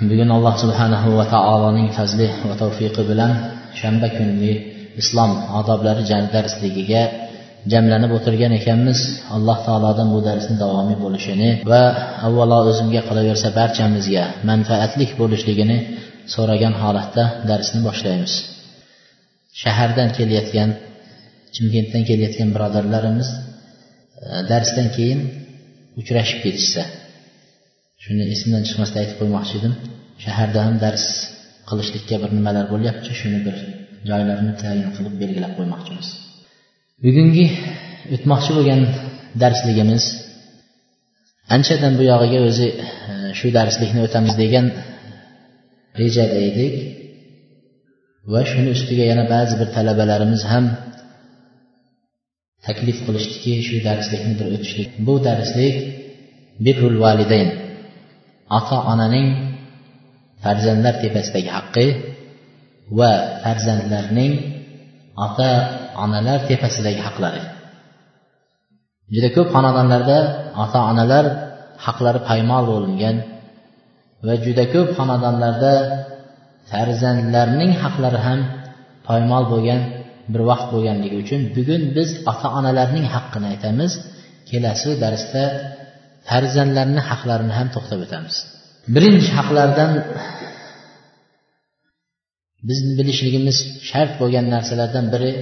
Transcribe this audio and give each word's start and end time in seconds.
Bugun 0.00 0.28
alloh 0.36 0.54
subhanahu 0.64 1.08
va 1.18 1.24
taoloning 1.34 1.88
fazli 1.96 2.28
va 2.48 2.54
tavfiqi 2.62 3.02
bilan 3.10 3.32
shanba 3.80 4.08
kungi 4.16 4.52
islom 5.00 5.30
odoblari 5.60 6.02
darsligiga 6.34 7.02
jamlanib 7.72 8.10
o'tirgan 8.16 8.52
ekanmiz. 8.60 8.98
Alloh 9.36 9.58
taolodan 9.66 10.08
bu 10.14 10.20
darsni 10.28 10.56
davomiy 10.62 10.98
bo'lishini 11.04 11.50
va 11.72 11.82
avvalo 12.26 12.58
o'zimga 12.70 13.02
qolaversa 13.08 13.48
barchamizga 13.58 14.24
manfaatlik 14.50 15.10
bo'lishligini 15.20 15.78
so'ragan 16.34 16.74
holatda 16.82 17.24
darsni 17.50 17.80
boshlaymiz. 17.88 18.32
Shahardan 19.62 20.08
kelayotgan 20.16 20.70
chimkentdan 21.54 22.02
kelayotgan 22.08 22.48
birodarlarimiz 22.54 23.28
e, 23.32 23.38
darsdan 24.50 24.88
keyin 24.96 25.20
uchrashib 26.00 26.38
ketishsa 26.44 26.82
shuni 28.06 28.24
esimdan 28.34 28.62
chiqmasdan 28.68 28.98
aytib 29.02 29.16
qo'ymoqchi 29.20 29.54
edim. 29.60 29.72
Shaharda 30.24 30.60
ham 30.66 30.76
dars 30.84 31.04
qilishlikka 31.68 32.16
bir 32.22 32.30
nimalar 32.38 32.64
bo'lyapti. 32.72 33.10
Shuni 33.20 33.40
bir 33.46 33.56
joylarini 34.08 34.54
tayin 34.62 34.88
qilib 34.96 35.14
belgilab 35.22 35.52
qo'ymoqchimiz. 35.58 36.08
Bugungi 37.04 37.46
o'tmoqchi 38.14 38.52
bo'lgan 38.58 38.80
darsligimiz 39.42 40.04
anchadan 41.54 41.92
buyog'iga 42.00 42.40
o'zi 42.48 42.68
e, 42.86 42.86
shu 43.38 43.48
darslikni 43.58 44.00
o'tamiz 44.06 44.34
degan 44.42 44.66
rejada 46.00 46.38
edik. 46.50 46.74
Va 48.32 48.40
shuni 48.50 48.70
ustiga 48.76 49.04
yana 49.12 49.24
ba'zi 49.34 49.54
bir 49.60 49.68
talabalarimiz 49.76 50.42
ham 50.52 50.64
taklif 52.66 52.98
qilishdiki 53.06 53.52
shu 53.68 53.76
darslikni 53.88 54.34
bir 54.40 54.46
o'tishlik. 54.54 54.90
Bu 55.06 55.14
darslik 55.28 55.76
birrul 56.64 56.96
validayn 57.04 57.50
ota 58.58 58.76
onaning 58.92 59.28
farzandlar 60.42 60.94
tepasidagi 61.02 61.50
haqqi 61.56 61.86
va 62.98 63.12
farzandlarning 63.42 64.32
ota 65.26 65.50
onalar 66.04 66.38
tepasidagi 66.50 67.00
haqlari. 67.06 67.42
Juda 69.14 69.28
ko'p 69.36 69.48
xonadonlarda 69.54 70.18
ota 70.64 70.80
onalar 70.90 71.24
haqlari 71.86 72.20
paymol 72.28 72.64
bo'lingan 72.72 73.16
va 74.26 74.34
juda 74.44 74.64
ko'p 74.74 74.88
xonadonlarda 74.98 75.72
farzandlarning 76.70 77.72
haqlari 77.82 78.18
ham 78.26 78.40
poymol 79.08 79.44
bo'lgan 79.52 79.80
bir 80.32 80.42
vaqt 80.50 80.68
bo'lganligi 80.74 81.16
uchun 81.22 81.40
bugun 81.56 81.82
biz 81.96 82.10
ota 82.32 82.48
onalarning 82.58 83.06
haqqini 83.14 83.46
aytamiz. 83.52 83.92
Kelasi 84.50 84.90
darsda 85.02 85.42
farzandlarni 86.28 87.00
haqlarini 87.10 87.52
ham 87.58 87.68
to'xtab 87.74 88.00
o'tamiz. 88.06 88.36
Birinchi 88.94 89.30
haqlardan 89.38 89.92
bizni 92.68 92.92
bilishligimiz 92.98 93.58
shart 93.88 94.12
bo'lgan 94.20 94.46
narsalardan 94.54 95.06
biri 95.14 95.32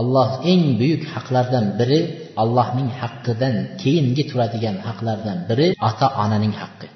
alloh 0.00 0.30
eng 0.52 0.62
buyuk 0.80 1.02
haqlardan 1.14 1.66
biri 1.80 2.00
allohning 2.42 2.90
haqqidan 3.00 3.54
keyingi 3.82 4.22
turadigan 4.30 4.76
haqlardan 4.86 5.38
biri 5.48 5.66
ota 5.88 6.06
onaning 6.22 6.54
haqqi. 6.60 6.88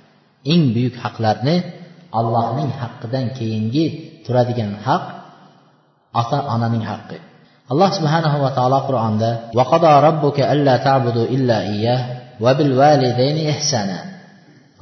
Eng 0.53 0.65
buyuk 0.75 0.97
haqlarni 1.05 1.57
allohning 2.19 2.71
haqqidan 2.81 3.27
keyingi 3.39 3.87
turadigan 4.25 4.73
haq 4.87 5.05
ota 6.21 6.39
onaning 6.55 6.85
haqqi. 6.91 7.19
Alloh 7.73 7.91
subhanahu 7.99 8.39
va 8.45 8.51
taolo 8.59 8.79
qur'onda 8.89 9.31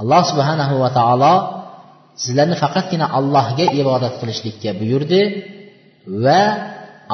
alloh 0.00 0.22
subhanahu 0.30 0.74
va 0.82 0.90
taolo 0.98 1.34
sizlarni 2.22 2.56
faqatgina 2.62 3.06
allohga 3.18 3.66
ibodat 3.80 4.14
qilishlikka 4.20 4.70
buyurdi 4.80 5.22
va 6.24 6.42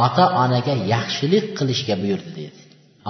ota 0.07 0.25
onaga 0.45 0.75
yaxshilik 0.95 1.45
qilishga 1.59 1.95
buyurdi 2.03 2.31
dedi 2.39 2.61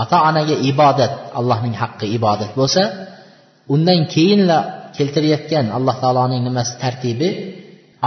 ota 0.02 0.16
onaga 0.28 0.54
ibodat 0.70 1.12
allohning 1.38 1.74
haqqi 1.82 2.06
ibodat 2.18 2.50
bo'lsa 2.60 2.82
undan 3.74 4.00
keyinla 4.14 4.58
keltirayotgan 4.96 5.66
alloh 5.76 5.96
taoloning 6.02 6.42
nimasi 6.48 6.72
tartibi 6.82 7.28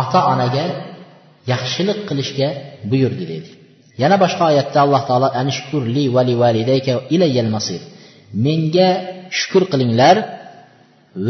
ota 0.02 0.20
onaga 0.34 0.66
yaxshilik 1.52 2.00
qilishga 2.10 2.48
buyurdi 2.92 3.26
dedi 3.34 3.50
yana 4.02 4.16
boshqa 4.24 4.44
oyatda 4.52 4.80
alloh 4.86 5.02
taolo 5.10 5.28
anishkurli 5.42 6.04
vali 6.16 6.34
validayka 6.44 6.94
ilayyal 7.16 7.52
masir. 7.56 7.82
Menga 8.46 8.90
shukur 9.40 9.64
qilinglar 9.72 10.16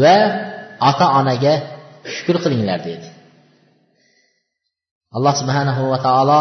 va 0.02 0.18
ota 0.90 1.06
onaga 1.20 1.54
shukur 2.14 2.36
qilinglar 2.44 2.78
dedi. 2.88 3.08
Alloh 5.16 5.34
subhanahu 5.40 5.82
va 5.92 5.98
taolo 6.06 6.40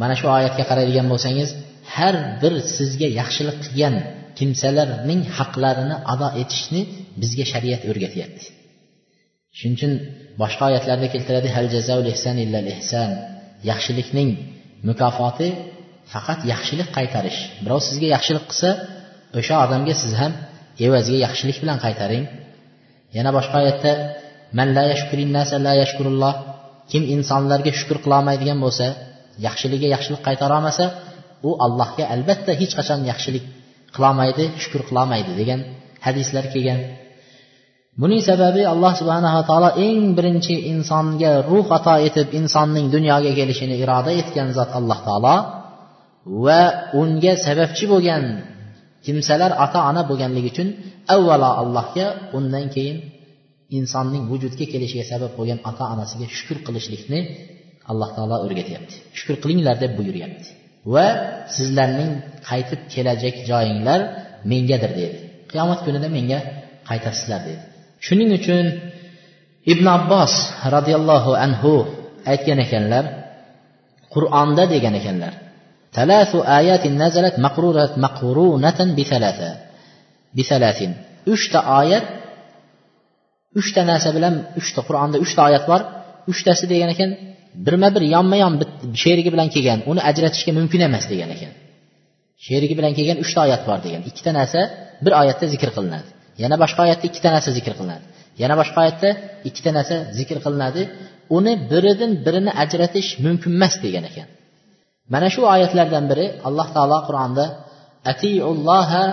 mana 0.00 0.14
shu 0.20 0.26
oyatga 0.38 0.64
qaraydigan 0.70 1.06
bo'lsangiz 1.12 1.48
har 1.94 2.14
bir 2.42 2.52
sizga 2.76 3.08
yaxshilik 3.20 3.56
qilgan 3.64 3.94
kimsalarning 4.38 5.22
haqlarini 5.38 5.96
ado 6.12 6.28
etishni 6.42 6.80
bizga 7.20 7.44
shariat 7.52 7.82
o'rgatyapti. 7.90 8.46
Shuning 9.58 9.76
uchun 9.78 9.92
boshqa 10.40 10.62
oyatlarda 10.70 11.06
keltiradi 11.14 11.48
hal 11.56 11.66
jazaul 11.74 12.06
ihsan 12.14 12.36
illal 12.44 12.66
ihsan 12.74 13.10
yaxshilikning 13.70 14.30
mukofoti 14.88 15.48
faqat 16.12 16.40
yaxshilik 16.52 16.88
qaytarish. 16.96 17.38
Birov 17.64 17.80
sizga 17.88 18.08
yaxshilik 18.16 18.44
qilsa 18.50 18.70
o'sha 19.38 19.54
odamga 19.64 19.94
siz 20.02 20.12
ham 20.20 20.32
evaziga 20.86 21.18
yaxshilik 21.26 21.58
bilan 21.62 21.78
qaytaring. 21.84 22.24
Yana 23.16 23.30
boshqa 23.36 23.56
oyatda 23.62 23.92
man 24.58 24.68
la 24.76 24.82
la 25.66 25.72
yashkurulloh 25.82 26.34
kim 26.90 27.02
insonlarga 27.14 27.72
shukur 27.78 27.98
qilolmaydigan 28.04 28.58
bo'lsa 28.64 28.86
yaxshiligiga 29.46 29.88
yaxshilik 29.94 30.22
qaytara 30.28 30.52
olmasa 30.58 30.84
u 31.48 31.50
allohga 31.66 32.04
albatta 32.14 32.52
hech 32.60 32.72
qachon 32.78 33.00
yaxshilik 33.10 33.44
qilolmaydi 33.94 34.44
shukur 34.62 34.82
qilolmaydi 34.88 35.32
degan 35.40 35.60
hadislar 36.06 36.44
kelgan. 36.54 36.80
Buning 38.00 38.22
sababi 38.30 38.62
alloh 38.72 38.92
subhanava 39.00 39.42
taolo 39.50 39.70
eng 39.86 40.02
birinchi 40.16 40.54
insonga 40.72 41.32
ruh 41.50 41.66
ato 41.78 41.94
etib 42.08 42.28
insonning 42.40 42.86
dunyoga 42.94 43.30
kelishini 43.38 43.76
iroda 43.82 44.10
etgan 44.20 44.48
zot 44.58 44.70
alloh 44.78 44.98
taolo 45.08 45.36
va 46.44 46.62
unga 47.00 47.32
sababchi 47.46 47.84
bo'lgan 47.92 48.24
kimsalar 49.06 49.50
ota 49.64 49.80
ona 49.90 50.02
bo'lganligi 50.10 50.48
uchun 50.52 50.68
avvalo 51.14 51.50
allohga 51.62 52.06
undan 52.38 52.66
keyin 52.74 52.96
insonning 53.78 54.24
vujudga 54.30 54.64
kelishiga 54.72 55.04
sabab 55.12 55.32
bo'lgan 55.38 55.58
ota 55.70 55.84
onasiga 55.94 56.26
shukur 56.36 56.58
qilishlikni 56.66 57.20
alloh 57.90 58.08
taolo 58.16 58.36
o'rgatyapti. 58.44 58.94
Shukur 59.18 59.36
qilinglar 59.42 59.76
deb 59.84 59.92
buyuryapti. 59.98 60.48
Va 60.94 61.06
sizlarning 61.56 62.10
qaytib 62.48 62.80
kelajak 62.94 63.36
joyinglar 63.50 64.00
mengadir 64.52 64.92
dedi. 65.00 65.18
Qiyomat 65.50 65.80
kunida 65.86 66.08
menga 66.16 66.38
qaytasizlar 66.90 67.40
dedi. 67.48 67.62
Shuning 68.06 68.30
uchun 68.38 68.64
ibn 69.72 69.86
abbos 69.98 70.32
roziyallohu 70.74 71.32
anhu 71.44 71.72
aytgan 72.32 72.58
ekanlar 72.66 73.04
qur'onda 74.14 74.64
degan 74.74 74.94
ekanlar 75.00 75.32
ثلاث 75.97 76.31
آيات 76.59 76.83
نزلت 76.87 77.35
مقرونة 77.45 77.91
مقرونة 78.05 78.79
بثلاثة 78.97 79.51
بثلاث 80.37 80.79
uchta 81.33 81.59
oyat 81.79 82.05
uchta 83.59 83.81
narsa 83.91 84.09
bilan 84.17 84.33
uchta 84.59 84.81
qur'onda 84.87 85.17
uchta 85.25 85.41
oyat 85.49 85.63
bor 85.71 85.81
uchtasi 86.31 86.65
degan 86.71 86.89
ekan 86.95 87.09
birma 87.65 87.89
bir 87.95 88.03
yonma 88.15 88.37
yon 88.43 88.53
sherigi 89.03 89.29
bilan 89.35 89.47
kelgan 89.55 89.79
uni 89.91 90.01
ajratishga 90.09 90.51
mumkin 90.59 90.81
emas 90.87 91.05
degan 91.11 91.29
ekan 91.35 91.51
sherigi 92.45 92.75
bilan 92.79 92.93
kelgan 92.97 93.17
uchta 93.23 93.39
oyat 93.45 93.61
bor 93.69 93.79
degan 93.85 94.01
ikkita 94.09 94.31
narsa 94.39 94.59
bir 95.05 95.13
oyatda 95.21 95.45
zikr 95.53 95.69
qilinadi 95.75 96.09
yana 96.43 96.55
boshqa 96.63 96.79
oyatda 96.85 97.05
ikkita 97.09 97.29
narsa 97.35 97.49
zikr 97.57 97.73
qilinadi 97.79 98.05
yana 98.41 98.55
boshqa 98.61 98.77
oyatda 98.83 99.09
ikkita 99.49 99.71
narsa 99.77 99.95
zikr 100.17 100.37
qilinadi 100.45 100.81
uni 101.37 101.53
biridan 101.71 102.11
birini 102.25 102.51
ajratish 102.63 103.09
mumkin 103.25 103.51
emas 103.57 103.75
degan 103.85 104.03
ekan 104.11 104.27
Mana 105.12 105.26
shu 105.34 105.40
oyatlardan 105.54 106.04
biri 106.10 106.26
alloh 106.48 106.68
taolo 106.76 106.98
qur'onda 107.08 107.44
atiulloha 108.12 109.04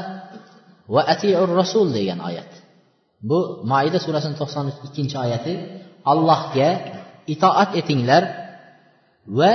va 0.93 1.01
atiur 1.13 1.49
rasul 1.61 1.87
degan 1.97 2.19
oyat. 2.29 2.51
Bu 3.29 3.39
maida 3.71 3.97
surasini 4.05 4.35
to'qson 4.41 4.65
ikkinchi 4.87 5.15
oyati 5.25 5.53
allohga 6.11 6.69
itoat 7.33 7.69
etinglar 7.79 8.23
va 9.39 9.51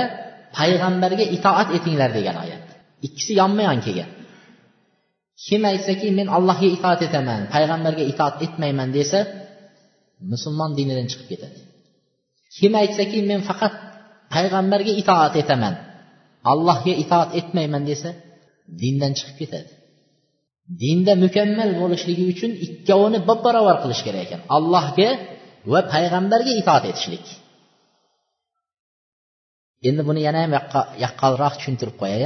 payg'ambarga 0.57 1.25
itoat 1.37 1.67
etinglar 1.77 2.09
degan 2.17 2.37
oyat. 2.43 2.63
Ikkisi 3.07 3.31
yonma 3.41 3.63
yon 3.69 3.79
kelgan 3.85 4.09
kim 5.45 5.61
aytsaki 5.71 6.07
men 6.17 6.27
allohga 6.37 6.67
itoat 6.77 6.99
etaman 7.07 7.41
payg'ambarga 7.53 8.03
itoat 8.11 8.35
etmayman 8.45 8.89
desa 8.97 9.19
musulmon 10.31 10.71
dinidan 10.77 11.07
chiqib 11.11 11.27
ketadi. 11.31 11.59
Kim 12.57 12.73
aytsaki 12.81 13.19
men 13.29 13.39
faqat 13.49 13.73
payg'ambarga 14.33 14.93
itoat 15.01 15.33
etaman 15.43 15.73
allohga 16.51 16.93
itoat 17.03 17.29
etmayman 17.39 17.83
desa 17.89 18.09
dindan 18.81 19.11
chiqib 19.17 19.35
ketadi. 19.41 19.71
Dinda 20.81 21.13
mukammal 21.23 21.71
bo'lishligi 21.81 22.23
uchun 22.33 22.51
ikkovini 22.65 23.19
bab 23.29 23.39
barobar 23.45 23.77
qilish 23.83 24.01
kerak 24.05 24.21
ekan. 24.25 24.41
Allohga 24.57 25.09
va 25.71 25.79
payg'ambarga 25.93 26.53
itoat 26.61 26.83
etishlik. 26.91 27.25
Endi 29.87 30.01
buni 30.07 30.21
yana 30.27 30.39
ham 30.43 30.51
yaqqolroq 31.03 31.53
tushuntirib 31.59 31.95
qo'yay 32.01 32.23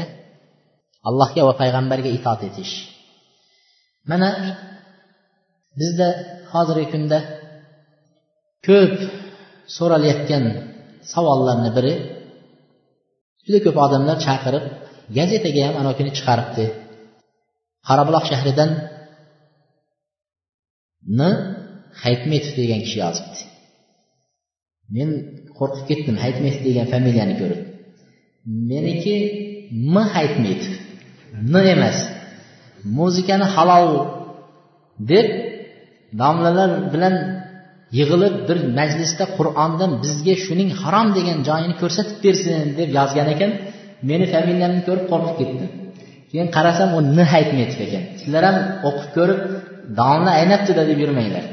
allohga 1.10 1.42
va 1.50 1.54
payg'ambarga 1.62 2.10
itoat 2.18 2.42
etish. 2.50 2.74
Mana 4.10 4.30
bizda 5.80 6.08
hozirgi 6.54 6.88
kunda 6.94 7.20
ko'p 8.68 8.96
so'ralayotgan 9.76 10.44
savollarni 11.12 11.70
biri 11.78 11.94
juda 13.48 13.60
ko'p 13.66 13.78
odamlar 13.86 14.18
chaqirib 14.26 14.66
gazetaga 15.18 15.62
ham 15.68 15.76
ana 15.82 15.92
kuni 15.98 16.12
chiqaribdi. 16.18 16.66
Qorabuloq 17.88 18.26
shahridan 18.32 18.70
n 21.18 21.20
haytmetov 22.04 22.54
degan 22.60 22.80
kishi 22.86 22.98
yozibdi. 23.06 23.40
Men 24.96 25.10
qo'rqib 25.58 25.86
ketdim 25.90 26.16
haytmetov 26.24 26.62
degan 26.68 26.88
familiyani 26.94 27.36
ko'rib. 27.42 27.62
Meniki 28.72 29.16
m 29.94 29.96
haytmetov 30.16 30.74
n 31.52 31.56
emas 31.76 31.98
muzikani 32.98 33.48
halol 33.56 33.88
deb 35.12 35.28
domlalar 36.22 36.72
bilan 36.94 37.16
yig'ilib 37.98 38.36
bir 38.48 38.58
majlisda 38.80 39.26
qur'ondan 39.38 39.92
bizga 40.04 40.36
shuning 40.46 40.70
harom 40.82 41.08
degan 41.18 41.38
joyini 41.50 41.76
ko'rsatib 41.82 42.18
bersin 42.26 42.76
deb 42.80 42.90
yozgan 43.00 43.28
ekan 43.36 43.52
meni 44.10 44.26
familiyamni 44.34 44.82
ko'rib 44.88 45.06
qo'rqib 45.12 45.36
ketdim 45.42 45.70
keyin 46.32 46.48
qarasam 46.58 46.90
u 46.98 47.00
n 47.18 47.20
haytmetov 47.34 47.80
ekan 47.88 48.04
sizlar 48.22 48.44
ham 48.48 48.58
o'qib 48.90 49.10
ko'rib 49.18 49.40
domla 50.00 50.32
aynabdida 50.42 50.84
deb 50.90 51.00
yurmanglar. 51.04 51.46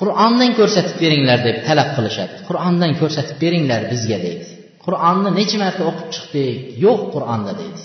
Qur'ondan 0.00 0.50
ko'rsatib 0.58 0.96
beringlar 1.04 1.38
deb 1.48 1.56
talab 1.68 1.90
qilishadi. 1.96 2.34
Qur'ondan 2.48 2.92
ko'rsatib 3.00 3.36
beringlar 3.44 3.80
bizga 3.92 4.18
deydi. 4.26 4.46
Qur'onni 4.84 5.30
necha 5.38 5.56
marta 5.62 5.82
o'qib 5.90 6.08
chiqdik? 6.14 6.58
Yo'q 6.84 7.00
qur'onda 7.14 7.52
deydi. 7.60 7.82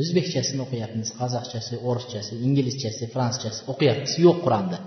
O'zbekchasini 0.00 0.60
o'qiyapmiz 0.66 1.08
qozoqchasi 1.20 1.74
o'rischasi 1.88 2.32
inglizchasi 2.46 3.04
fransuzchasi 3.14 3.60
o'qiyapmiz. 3.72 4.12
Yo'q 4.26 4.38
qur'onda. 4.44 4.78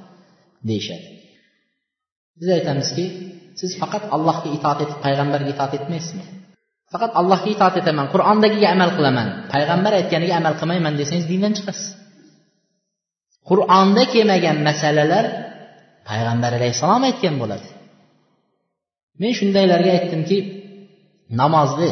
Deyishadi. 0.69 1.07
Biz 2.39 2.49
aytamizki 2.57 3.05
siz 3.59 3.71
faqat 3.81 4.03
allohga 4.15 4.49
itoat 4.57 4.79
etib 4.85 4.99
payg'ambarga 5.05 5.49
itoat 5.55 5.73
etmaysizmi? 5.79 6.25
Faqat 6.93 7.11
allohga 7.19 7.49
itoat 7.55 7.75
etaman 7.81 8.07
qur'ondagiga 8.13 8.67
amal 8.75 8.89
qilaman 8.97 9.27
payg'ambar 9.53 9.91
aytganiga 9.99 10.33
amal 10.41 10.53
qilmayman 10.59 10.93
desangiz 11.01 11.27
dindan 11.31 11.53
chiqasiz. 11.57 11.87
Qur'onda 13.49 14.03
kelmagan 14.13 14.57
masalalar 14.69 15.25
payg'ambar 16.09 16.51
alayhissalom 16.59 17.03
aytgan 17.09 17.35
bo'ladi. 17.41 17.69
Men 19.21 19.31
shundaylarga 19.39 19.91
aytdimki 19.97 20.37
namozni 21.41 21.91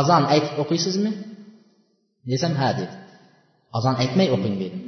azon 0.00 0.24
aytib 0.34 0.56
o'qiysizmi? 0.62 1.12
Desam 2.30 2.52
ha 2.60 2.68
dedi. 2.78 2.94
Azon 3.76 3.94
aytmay 4.02 4.28
o'qing 4.36 4.56
dedim. 4.62 4.80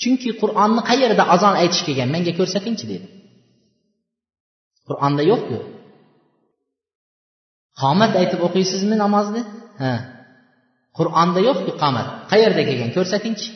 Chunki 0.00 0.30
qur'onni 0.42 0.82
qayerda 0.90 1.24
azon 1.34 1.54
aytish 1.62 1.82
kelgan? 1.86 2.08
Menga 2.14 2.32
ko'rsatingchi 2.40 2.84
dedi. 2.92 3.06
Qur'onda 4.88 5.22
yo'qku. 5.30 5.58
Qomat 7.82 8.12
aytib 8.20 8.40
o'qiysizmi 8.46 8.96
namozni? 9.04 9.42
Ha. 9.82 9.94
Qur'onda 10.98 11.40
yo'qku 11.48 11.72
qomat. 11.82 12.08
Qayerda 12.32 12.62
kelgan? 12.68 12.90
Ko'rsatingchi. 12.96 13.50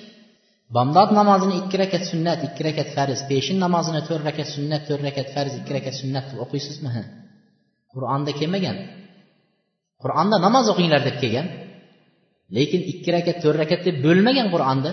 Bomdod 0.77 1.11
namozini 1.19 1.55
ikki 1.63 1.77
rakat 1.83 2.05
sunnat 2.11 2.39
ikki 2.49 2.63
rakat 2.69 2.89
farz 2.97 3.21
peshin 3.31 3.57
namozini 3.65 4.01
to'rt 4.09 4.25
rakat 4.29 4.49
sunnat 4.55 4.83
to'rt 4.89 5.03
rakat 5.09 5.29
farz 5.35 5.53
ikki 5.61 5.73
rakat 5.77 5.95
sunnat 6.01 6.25
deb 6.31 6.39
o'qiysizmi? 6.45 6.91
Ha. 6.97 7.03
Qur'onda 7.93 8.33
kelmagan. 8.41 8.77
Qur'onda 10.03 10.37
namoz 10.47 10.67
o'qinglar 10.73 11.03
deb 11.09 11.17
kelgan. 11.23 11.47
Lekin 12.57 12.81
ikki 12.93 13.11
rakat 13.17 13.37
to'rt 13.45 13.59
rakat 13.63 13.81
deb 13.87 13.97
bo'lmagan 14.07 14.47
qur'onda. 14.55 14.91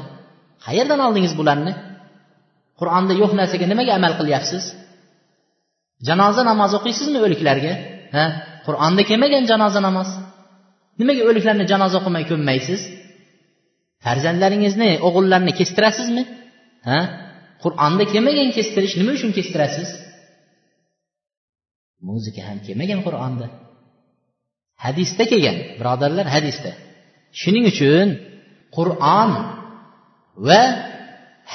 Qayerdan 0.65 1.00
oldingiz 1.07 1.33
bularni? 1.39 1.73
Qur'onda 2.79 3.13
yo'q 3.21 3.31
narsaga 3.39 3.65
nimaga 3.71 3.91
amal 4.00 4.13
qilyapsiz? 4.19 4.63
Janoza 6.07 6.41
namozi 6.51 6.73
o'qiysizmi 6.79 7.19
o'liklarga? 7.25 7.73
Ha? 8.15 8.25
Qur'onda 8.67 9.01
kelmagan 9.09 9.44
janoza 9.51 9.79
namoz. 9.88 10.09
Nimaga 11.00 11.21
o'liklarni 11.29 11.65
janoza 11.71 11.95
o'qimay 12.00 12.23
ko'mmaysiz 12.31 12.81
farzandlaringizni 14.06 14.89
o'g'illarni 15.07 15.53
kestirasizmi? 15.59 16.23
Ha? 16.89 17.00
Qur'onda 17.63 18.03
kelmagan 18.13 18.50
kestirish 18.57 18.95
nima 19.00 19.12
uchun 19.17 19.31
kestirasiz? 19.38 19.89
Muzika 22.09 22.41
ham 22.50 22.59
kelmagan 22.67 23.00
qur'onda. 23.07 23.47
Hadisda 24.85 25.23
kelgan 25.31 25.57
birodarlar 25.79 26.27
hadisda. 26.35 26.71
Shuning 27.41 27.65
uchun 27.71 28.07
qur'on 28.77 29.29
va 30.47 30.62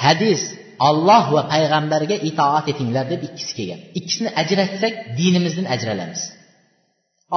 hadis 0.03 0.41
olloh 0.89 1.23
va 1.35 1.41
payg'ambarga 1.53 2.15
itoat 2.29 2.65
etinglar 2.73 3.05
deb 3.13 3.21
ikkisi 3.27 3.53
kelgan. 3.57 3.79
Ikkisini 3.99 4.29
ajratsak 4.41 4.93
dinimizdan 5.19 5.67
ajralamiz. 5.75 6.21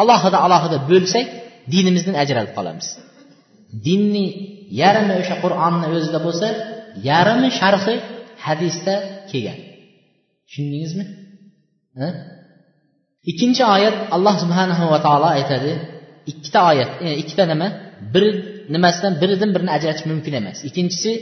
Alohida 0.01 0.39
alohida 0.47 0.79
bo'lsak 0.91 1.27
dinimizdan 1.75 2.17
ajralib 2.23 2.53
qolamiz. 2.59 2.89
Dinni 3.87 4.27
yarmi 4.83 5.15
o'sha 5.21 5.37
qur'onni 5.45 5.87
o'zida 5.97 6.19
bo'lsa 6.27 6.49
yarmi 7.11 7.49
sharhi 7.61 7.95
hadisda 8.47 8.95
kelgan. 9.31 9.59
Tushundingizmi? 10.47 11.05
Ikkinchi 13.31 13.63
oyat 13.77 13.97
alloh 14.17 14.35
subhanahu 14.43 14.85
va 14.93 14.99
taolo 15.07 15.29
aytadi. 15.39 15.73
Ikkita 16.31 16.61
oyat 16.71 16.91
e, 17.07 17.09
ikkita 17.23 17.45
nima? 17.53 17.69
Bir 18.15 18.25
nimasidan 18.75 19.13
biridan 19.23 19.51
birini 19.55 19.73
ajratish 19.77 20.05
mumkin 20.11 20.35
emas. 20.41 20.59
Ikkinchisi 20.69 21.13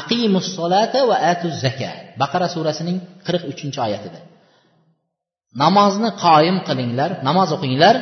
aqimus 0.00 0.46
solata 0.56 1.00
va 1.10 1.16
atuz 1.32 1.54
zaka 1.64 1.90
baqara 2.20 2.46
surasining 2.54 2.98
qirq 3.26 3.42
uchinchi 3.52 3.78
oyatida. 3.86 4.20
Namozni 5.62 6.10
qoyim 6.24 6.56
qilinglar 6.68 7.10
namoz 7.28 7.48
o'qinglar 7.56 7.96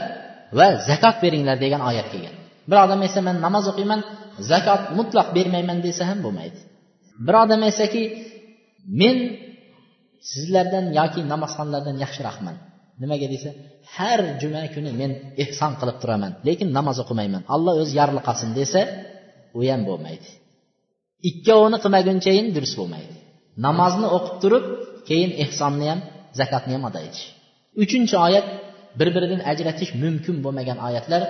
va 0.59 0.69
zakot 0.89 1.17
beringlar 1.25 1.57
degan 1.65 1.83
oyat 1.91 2.07
kelgan. 2.13 2.35
Bir 2.69 2.79
odam 2.85 3.01
esa 3.09 3.21
man 3.29 3.37
namoz 3.47 3.65
o'qiyman 3.73 4.01
zakot 4.51 4.83
mutlaq 4.99 5.29
bermayman 5.37 5.79
desa 5.87 6.03
ham 6.11 6.19
bo'lmaydi. 6.27 6.59
Bir 7.27 7.35
odam 7.45 7.61
aytsaki 7.69 8.03
men 9.01 9.17
sizlardan 10.33 10.87
yoki 10.99 11.21
namozxonlardan 11.33 11.97
yaxshiroqman 12.05 12.57
nimaga 13.03 13.27
desa 13.35 13.51
har 13.97 14.21
juma 14.41 14.63
kuni 14.75 14.91
men 15.01 15.11
ehson 15.45 15.73
qilib 15.81 15.97
turaman 16.03 16.33
lekin 16.49 16.69
namoz 16.79 16.97
o'qimayman 17.03 17.43
alloh 17.55 17.75
o'zi 17.83 17.95
yarliqasin 18.01 18.51
desa 18.61 18.81
u 19.59 19.61
ham 19.71 19.81
bo'lmaydi. 19.89 20.29
Ikkovini 21.29 21.79
qilmagunchayin 21.85 22.47
durust 22.57 22.75
bo'lmaydi. 22.81 23.15
Namozni 23.67 24.07
o'qib 24.17 24.37
turib 24.43 24.65
keyin 25.09 25.31
ehsonni 25.45 25.87
ham 25.91 26.01
zakotni 26.39 26.73
ham 26.77 26.85
ado 26.89 26.99
etish. 27.07 27.25
Uchinchi 27.83 28.17
oyat 28.27 28.47
bir 28.99 29.09
biridan 29.15 29.43
ajratish 29.51 29.91
mumkin 30.03 30.37
bo'lmagan 30.45 30.79
oyatlar 30.89 31.23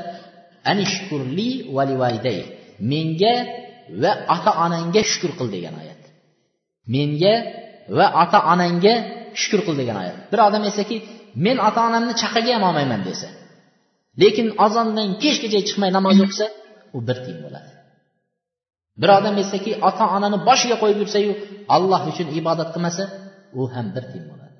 anishkurli 0.70 1.48
valivaliday 1.76 2.38
menga 2.92 3.34
va 4.02 4.12
ota 4.34 4.52
onangga 4.64 5.02
shukur 5.12 5.32
qil 5.38 5.48
degan 5.56 5.74
oyat. 5.82 6.00
Menga 6.94 7.34
va 7.98 8.06
ota 8.22 8.38
onangga 8.52 8.94
shukur 9.40 9.60
qil 9.66 9.74
degan 9.80 9.96
oyat. 10.02 10.16
Bir 10.32 10.40
odam 10.48 10.62
aytsaki 10.68 10.96
men 11.46 11.56
ota 11.68 11.80
onamni 11.88 12.14
chaqaga 12.22 12.50
ham 12.56 12.64
olmayman 12.68 13.02
desa 13.08 13.28
lekin 14.22 14.46
azondan 14.66 15.08
kechgacha 15.22 15.60
chiqmay 15.68 15.90
namoz 15.98 16.16
o'qisa 16.24 16.46
u 16.96 16.98
bir 17.08 17.16
tiyin 17.24 17.40
bo'ladi. 17.46 17.70
Bir 19.00 19.08
odam 19.18 19.34
aytsaki 19.42 19.70
ota 19.88 20.04
onani 20.16 20.38
boshiga 20.48 20.76
qo'yib 20.82 20.98
yursayu 21.02 21.32
alloh 21.76 22.02
uchun 22.10 22.26
ibodat 22.40 22.68
qilmasa 22.74 23.04
u 23.60 23.62
ham 23.74 23.86
bir 23.94 24.04
tiyin 24.10 24.24
bo'ladi. 24.30 24.56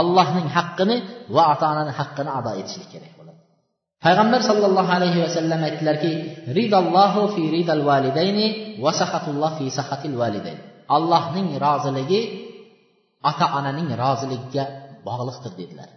Allohning 0.00 0.48
haqqini 0.56 0.96
va 1.34 1.42
ota 1.52 1.64
onani 1.72 1.92
haqqini 1.98 2.30
ado 2.38 2.50
etishlik 2.60 2.88
kerak 2.94 3.12
bo'ladi. 3.18 3.40
Payg'ambar 4.04 4.40
sollallohu 4.50 4.90
alayhi 4.98 5.18
vasallam 5.24 5.60
aytdilarki 5.68 6.12
ridallohu 6.58 7.20
fi 7.34 7.42
ridal 7.56 7.82
validayni 7.90 8.46
va 8.84 8.90
sahatulloh 9.00 9.50
fi 9.58 9.66
sahatil 9.78 10.16
validayn 10.22 10.60
allohning 10.96 11.48
roziligi 11.66 12.20
ota 13.30 13.46
onaning 13.58 13.88
roziligiga 14.02 14.64
bog'liqdir 15.06 15.52
dedilar. 15.60 15.90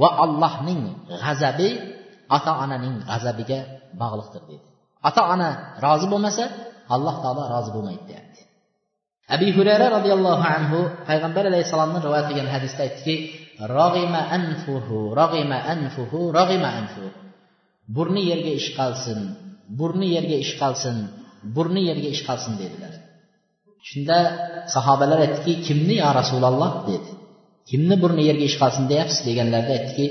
Va 0.00 0.08
allohning 0.24 0.82
g'azabi 1.22 1.70
ota 2.36 2.52
onaning 2.64 2.94
g'azabiga 3.08 3.60
bog'liqdir 4.00 4.42
dedi. 4.50 4.66
Ota 5.08 5.22
ona 5.34 5.48
rozi 5.84 6.06
bo'lmasa 6.12 6.44
alloh 6.94 7.14
taolo 7.22 7.42
rozi 7.54 7.70
bo'lmaydi 7.76 8.04
deyapti. 8.10 8.40
Abi 9.34 9.48
hurayra 9.56 9.86
roziyallohu 9.96 10.44
anhu 10.56 10.78
payg'ambar 11.08 11.44
alayhissalomni 11.50 11.98
rivoyat 12.06 12.26
qilgan 12.30 12.48
hadisda 12.54 12.80
aytdiki 12.86 13.14
rog'ima 13.78 14.20
anfuhu 14.38 14.98
rog'ima 15.20 15.58
anfuhu 15.74 16.18
rog'ima 16.38 16.68
anfuhu. 16.80 17.10
Burni 17.96 18.22
yerga 18.30 18.52
ishqalsin 18.60 19.20
burni 19.78 20.08
yerga 20.16 20.36
ishqalsin 20.44 20.96
burni 21.54 21.82
yerga 21.90 22.08
ishqalsin 22.16 22.52
dedilar. 22.62 22.94
Shunda 23.88 24.18
sahobalar 24.74 25.18
aytdiki 25.26 25.52
kimni 25.66 25.96
yo 26.02 26.08
rasululloh? 26.20 26.72
dedi. 26.90 27.10
Kimni 27.70 27.94
burni 28.02 28.22
yerga 28.28 28.44
ishqalsin 28.50 28.84
deyapsiz? 28.92 29.20
deganlarida 29.28 29.72
aytdiki 29.78 30.06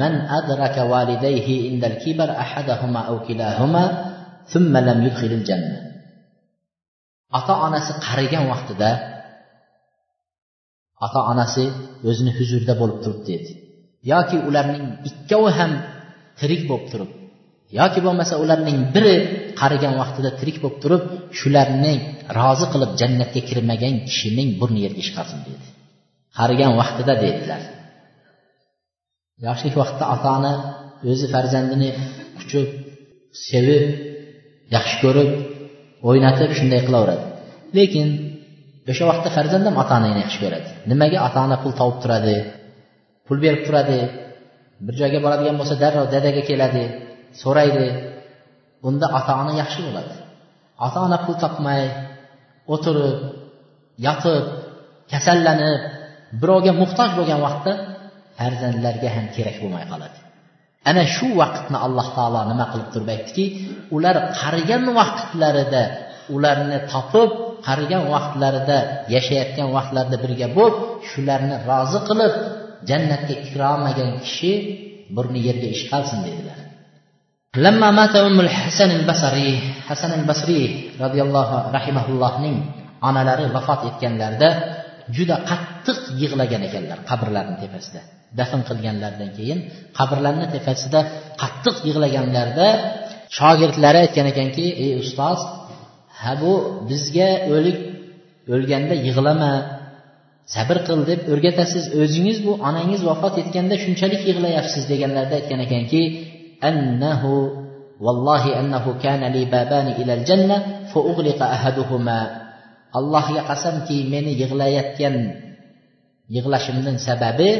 man 0.00 0.12
adraka 0.38 0.82
والديه 0.92 1.46
عند 1.70 1.84
kibar 2.02 2.30
ahadahuma 2.44 3.00
aw 3.10 3.16
kilahuma 3.26 3.84
thumma 4.52 4.80
lam 4.80 4.98
يدخل 5.06 5.32
الجنة 5.40 5.93
ota 7.38 7.54
onasi 7.66 7.92
qarigan 8.06 8.44
vaqtida 8.52 8.90
ota 11.06 11.20
onasi 11.32 11.64
o'zini 12.08 12.32
huzurida 12.38 12.74
bo'lib 12.80 12.98
turibdi 13.04 13.28
dedi. 13.34 13.52
Yoki 14.12 14.36
ularning 14.48 14.84
ikkovi 15.10 15.50
ham 15.58 15.72
tirik 16.40 16.62
bo'lib 16.70 16.86
turib 16.92 17.10
yoki 17.78 18.00
bo'lmasa 18.06 18.34
ularning 18.44 18.78
biri 18.94 19.14
qarigan 19.60 19.94
vaqtida 20.00 20.30
tirik 20.40 20.56
bo'lib 20.62 20.78
turib 20.84 21.02
shularni 21.38 21.94
rozi 22.38 22.66
qilib 22.72 22.92
jannatga 23.00 23.40
kirmagan 23.48 23.94
kishining 24.08 24.48
burni 24.60 24.80
yerga 24.86 25.02
chiqarsin 25.06 25.40
dedi. 25.48 25.66
Qarigan 26.38 26.72
vaqtida 26.80 27.14
dedilar. 27.24 27.62
Yoshlik 29.46 29.74
vaqtida 29.80 30.04
ota 30.14 30.28
ona 30.38 30.52
o'zi 31.10 31.26
farzandini 31.34 31.90
quchib 32.38 32.68
sevib 33.48 33.84
yaxshi 34.74 34.96
ko'rib 35.04 35.30
o'ynatib 36.08 36.50
shunday 36.58 36.80
qilaveradi. 36.86 37.24
Lekin 37.78 38.06
o'sha 38.90 39.04
vaqtda 39.10 39.30
farzand 39.36 39.64
ham 39.68 39.76
ota 39.82 39.92
onani 39.98 40.18
yaxshi 40.24 40.38
ko'radi. 40.44 40.68
Nimaga 40.90 41.18
ota 41.26 41.38
ona 41.46 41.56
pul 41.62 41.72
topib 41.80 41.98
turadi 42.02 42.36
pul 43.26 43.38
berib 43.44 43.62
turadi 43.66 43.98
bir 44.86 44.94
joyga 45.00 45.18
boradigan 45.24 45.56
bo'lsa 45.60 45.74
darrov 45.82 46.06
dadaga 46.14 46.42
keladi 46.50 46.84
so'raydi. 47.42 47.86
Unda 48.88 49.06
ota 49.18 49.32
ona 49.42 49.52
yaxshi 49.62 49.80
bo'ladi. 49.86 50.14
Ota 50.86 50.98
ona 51.06 51.18
pul 51.24 51.36
topmay 51.44 51.82
o'tirib 52.74 53.18
yotib 54.06 54.44
kasallanib 55.12 55.80
birovga 56.40 56.72
muhtoj 56.82 57.10
bo'lgan 57.18 57.40
vaqtda 57.46 57.72
farzandlarga 58.38 59.08
ham 59.16 59.26
kerak 59.36 59.56
bo'lmay 59.62 59.84
qoladi. 59.92 60.18
ana 60.89 61.03
shu 61.15 61.27
vaqtni 61.41 61.77
alloh 61.85 62.07
taolo 62.17 62.39
nima 62.51 62.65
qilib 62.71 62.89
turib 62.93 63.09
aytdiki 63.15 63.45
ular 63.95 64.15
qarigan 64.39 64.83
vaqtlarida 64.99 65.83
ularni 66.35 66.77
topib 66.91 67.29
qarigan 67.67 68.03
vaqtlarida 68.13 68.77
yashayotgan 69.15 69.67
vaqtlarida 69.77 70.17
birga 70.23 70.47
bo'lib 70.57 70.75
shularni 71.09 71.55
rozi 71.69 71.99
qilib 72.09 72.33
jannatga 72.89 73.35
kirolmagan 73.45 74.11
kishi 74.25 74.53
burni 75.15 75.39
yerga 75.47 75.67
ish 75.75 75.83
qolsin 75.91 76.21
dedilar 76.27 76.59
لما 77.65 77.89
مات 77.91 78.15
أم 78.15 78.39
الحسن 78.39 78.89
البصري 78.99 79.51
hasan 79.89 80.11
al 80.21 80.25
basriy 80.29 80.93
roziyallohu 81.01 81.73
rahimahullohning 81.73 82.57
onalari 83.01 83.45
vafot 83.55 83.81
etganlarida 83.89 84.49
juda 85.15 85.35
qattiq 85.49 85.99
yig'lagan 86.21 86.61
ekanlar 86.69 86.99
qabrlarni 87.09 87.55
tepasida 87.63 88.01
Dafn 88.38 88.60
qilganlaridan 88.68 89.30
keyin 89.38 89.58
qabrlarni 89.98 90.46
tepasida 90.54 91.00
qattiq 91.42 91.76
yig'laganlarida 91.88 92.68
shogirdlari 93.36 93.98
aytgan 94.04 94.26
ekanki 94.32 94.66
ey 94.84 94.90
ustoz 95.02 95.38
ha 96.20 96.32
bu 96.40 96.52
bizga 96.90 97.30
o'lik 97.54 97.78
o'lganda 98.54 98.94
yig'lama 99.06 99.52
sabr 100.54 100.78
qil 100.86 101.00
deb 101.10 101.20
o'rgatasiz. 101.32 101.84
O'zingiz 102.02 102.38
bu 102.46 102.52
onangiz 102.68 103.00
vafot 103.08 103.34
etganda 103.42 103.74
shunchalik 103.84 104.22
yig'layapsiz 104.30 104.84
deganlarida 104.92 105.34
aytgan 105.40 105.60
ekanki 105.66 106.02
annahu 106.70 107.32
vallohi 108.04 108.50
annahu 108.60 108.90
kana 109.04 109.26
li 109.34 109.42
babani 109.54 109.92
ilal 110.02 110.22
janna 110.28 110.56
fa 110.92 111.00
ughliqa 111.10 111.44
ahaduhuma. 111.56 112.20
Allohga 112.98 113.42
qasamki 113.50 113.96
meni 114.12 114.32
yig'layotgan 114.42 115.16
yig'lashimning 116.36 116.98
sababi 117.08 117.50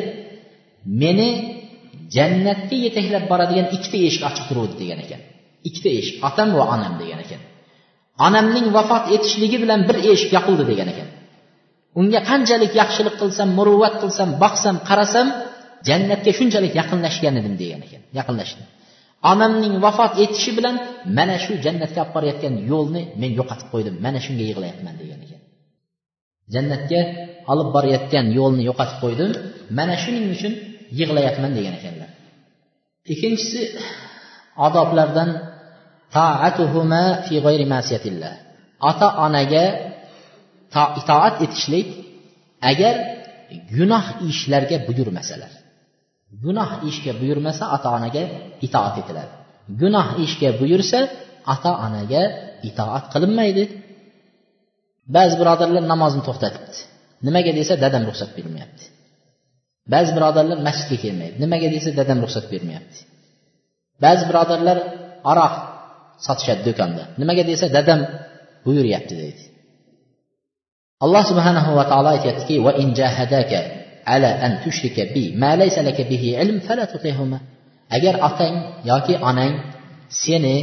meni 1.03 1.29
jannatga 2.17 2.77
yetaklab 2.87 3.25
boradigan 3.31 3.67
ikkita 3.77 3.99
eshik 4.09 4.23
ochiq 4.29 4.45
turuvdi 4.49 4.77
degan 4.83 4.99
ekan. 5.05 5.21
Ikkita 5.69 5.91
eshik 6.01 6.17
otam 6.29 6.49
va 6.59 6.65
onam 6.75 6.95
degan 7.03 7.21
ekan. 7.25 7.41
Onamning 8.27 8.67
vafot 8.77 9.05
etishligi 9.17 9.59
bilan 9.65 9.81
bir 9.89 9.97
eshik 10.13 10.31
yopildi 10.37 10.65
degan 10.71 10.89
ekan. 10.95 11.09
Unga 12.01 12.21
qanchalik 12.31 12.73
yaxshilik 12.81 13.17
qilsam 13.21 13.49
muruvvat 13.59 13.95
qilsam 14.03 14.29
boqsam 14.43 14.77
qarasam 14.89 15.27
jannatga 15.89 16.31
shunchalik 16.39 16.73
yaqinlashgan 16.81 17.35
edim 17.41 17.55
degan 17.63 17.81
ekan. 17.87 18.03
Yaqinlashdim. 18.19 18.67
Onamning 19.33 19.75
vafot 19.85 20.13
etishi 20.25 20.51
bilan 20.59 20.77
mana 21.19 21.37
shu 21.45 21.53
jannatga 21.65 22.01
olib 22.03 22.13
borayotgan 22.17 22.55
yo'lni 22.71 23.03
men 23.21 23.31
yo'qotib 23.39 23.69
qo'ydim. 23.73 23.95
Mana 24.05 24.19
shunga 24.25 24.45
yig'layapman 24.51 24.95
degan 25.03 25.21
ekan. 25.27 25.41
Jannatga 26.55 27.01
olib 27.53 27.69
borayotgan 27.77 28.27
yo'lni 28.39 28.63
yo'qotib 28.71 28.99
qo'ydim. 29.05 29.31
Mana 29.79 29.95
shuning 30.03 30.27
uchun 30.37 30.53
yig'layapman 30.99 31.53
degan 31.59 31.75
ekanlar. 31.81 32.11
Ikkinchisi 33.13 33.63
odoblardan 34.67 35.31
taatuhuma 36.17 37.03
fi 37.27 37.35
g'ayri 37.45 37.67
masiyatillah. 37.75 38.35
Ota 38.91 39.09
onaga 39.27 39.65
itoat 41.01 41.35
etishlik 41.45 41.89
agar 42.71 42.95
gunoh 43.77 44.05
ishlarga 44.31 44.77
buyurmasalar. 44.89 45.53
Gunoh 46.45 46.71
ishga 46.91 47.13
buyurmasa 47.21 47.65
ota 47.77 47.89
onaga 47.97 48.23
itoat 48.67 48.95
etiladi. 49.03 49.33
Gunoh 49.81 50.09
ishga 50.25 50.49
buyursa 50.61 51.01
ota 51.53 51.71
onaga 51.87 52.23
itoat 52.69 53.05
qilinmaydi. 53.13 53.65
Ba'zi 55.15 55.35
birodarlar 55.41 55.85
namozni 55.93 56.23
to'xtatibdi. 56.29 56.79
Nimaga 57.27 57.53
desa 57.59 57.75
dadam 57.85 58.03
ruxsat 58.09 58.31
bermayapti. 58.37 58.85
Ba'zi 59.93 60.11
birodarlar 60.17 60.59
masjidga 60.69 60.97
kelmaydi. 61.05 61.37
Nimaga 61.45 61.69
desa 61.75 61.91
dadam 62.01 62.19
ruxsat 62.25 62.47
bermayapti. 62.53 62.99
Ba'zi 64.05 64.23
birodarlar 64.29 64.79
aroq 65.31 65.55
sotishadi 66.27 66.63
do'konda. 66.69 67.03
Nimaga 67.21 67.43
desa 67.51 67.67
dadam 67.77 68.01
buyuryapti 68.65 69.15
deydi. 69.23 69.43
Alloh 71.05 71.23
subhanahu 71.31 71.71
va 71.79 71.85
taolo 71.91 72.09
aytyaptiki 72.17 72.57
va 72.67 72.73
in 72.83 72.89
jahadaka 72.99 73.59
ala 74.15 74.31
an 74.47 74.53
tushrika 74.65 75.03
bi 75.15 75.25
ma 75.43 75.51
laysa 75.61 75.81
laka 75.89 76.03
bihi 76.13 76.29
ilm 76.43 76.59
fala 76.67 76.85
tutihuma. 76.93 77.39
Agar 77.97 78.15
otang 78.29 78.55
yoki 78.91 79.15
onang 79.31 79.53
seni 80.23 80.57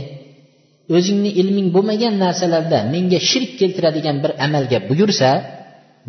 o'zingni 0.96 1.32
ilming 1.42 1.68
bo'lmagan 1.76 2.14
narsalarda 2.24 2.80
menga 2.94 3.20
shirk 3.30 3.52
keltiradigan 3.60 4.18
bir 4.24 4.32
amalga 4.46 4.80
buyursa 4.90 5.30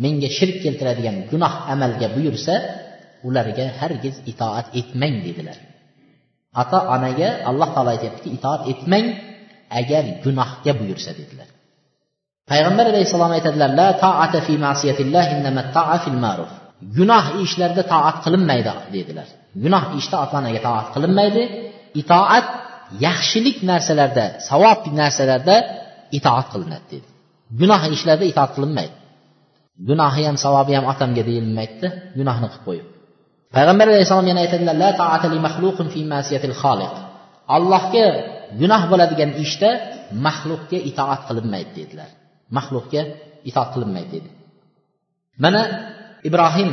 menga 0.03 0.29
shirk 0.37 0.57
keltiradigan 0.65 1.15
gunoh 1.31 1.53
amalga 1.73 2.07
buyursa 2.15 2.55
ularga 3.27 3.65
hargiz 3.79 4.15
itoat 4.31 4.67
etmang 4.79 5.15
dedilar. 5.25 5.57
Ota 6.61 6.79
onaga 6.95 7.29
alloh 7.49 7.69
taolo 7.75 7.89
aytyaptiki 7.95 8.29
itoat 8.37 8.61
etmang 8.71 9.05
agar 9.79 10.03
gunohga 10.23 10.71
buyursa 10.79 11.11
dedilar. 11.19 11.49
Payg'ambar 12.49 12.85
alayhissalom 12.91 13.31
aytadilar 13.37 13.71
la 13.79 13.87
taata 14.03 14.39
fi 14.47 14.53
ma'siyatillah 14.65 15.23
ta'a 15.77 15.95
fil 16.03 16.19
ma'ruf. 16.25 16.51
Gunoh 16.97 17.25
ishlarda 17.45 17.83
toat 17.93 18.17
qilinmaydi 18.25 18.73
dedilar. 18.95 19.27
Gunoh 19.63 19.83
ishda 19.99 20.15
ota 20.23 20.35
onaga 20.41 20.59
toat 20.67 20.87
qilinmaydi. 20.95 21.43
Itoat 22.01 22.47
yaxshilik 23.05 23.57
narsalarda 23.69 24.25
savob 24.49 24.79
narsalarda 24.99 25.55
itoat 26.17 26.47
qilinadi 26.53 26.85
dedi. 26.93 27.07
Gunoh 27.59 27.81
ishlarda 27.95 28.25
itoat 28.31 28.51
qilinmaydi. 28.55 28.95
Gunohi 29.87 30.23
ham 30.27 30.37
savobi 30.45 30.73
ham 30.77 30.85
otamga 30.93 31.23
deyilmaydida 31.29 31.87
gunohni 32.17 32.47
qilib 32.51 32.63
qo'yib. 32.67 32.87
Payg'ambar 33.55 33.85
alayhissalom 33.91 34.27
yana 34.31 34.41
aytadilar 34.45 34.75
la 34.83 34.89
taata 35.01 35.27
li 35.33 35.39
fi 35.93 35.99
ma'siyatil 36.13 36.55
xoliq 36.63 36.93
allohga 37.57 38.05
gunoh 38.61 38.81
bo'ladigan 38.91 39.31
ishda 39.45 39.69
maxluqga 40.25 40.77
itoat 40.89 41.21
qilinmaydi 41.27 41.71
dedilar. 41.79 42.09
Maxluqga 42.57 43.01
itoat 43.49 43.69
qilinmaydi 43.73 44.09
dedi. 44.15 44.29
Mana 45.43 45.61
ibrohim 46.29 46.69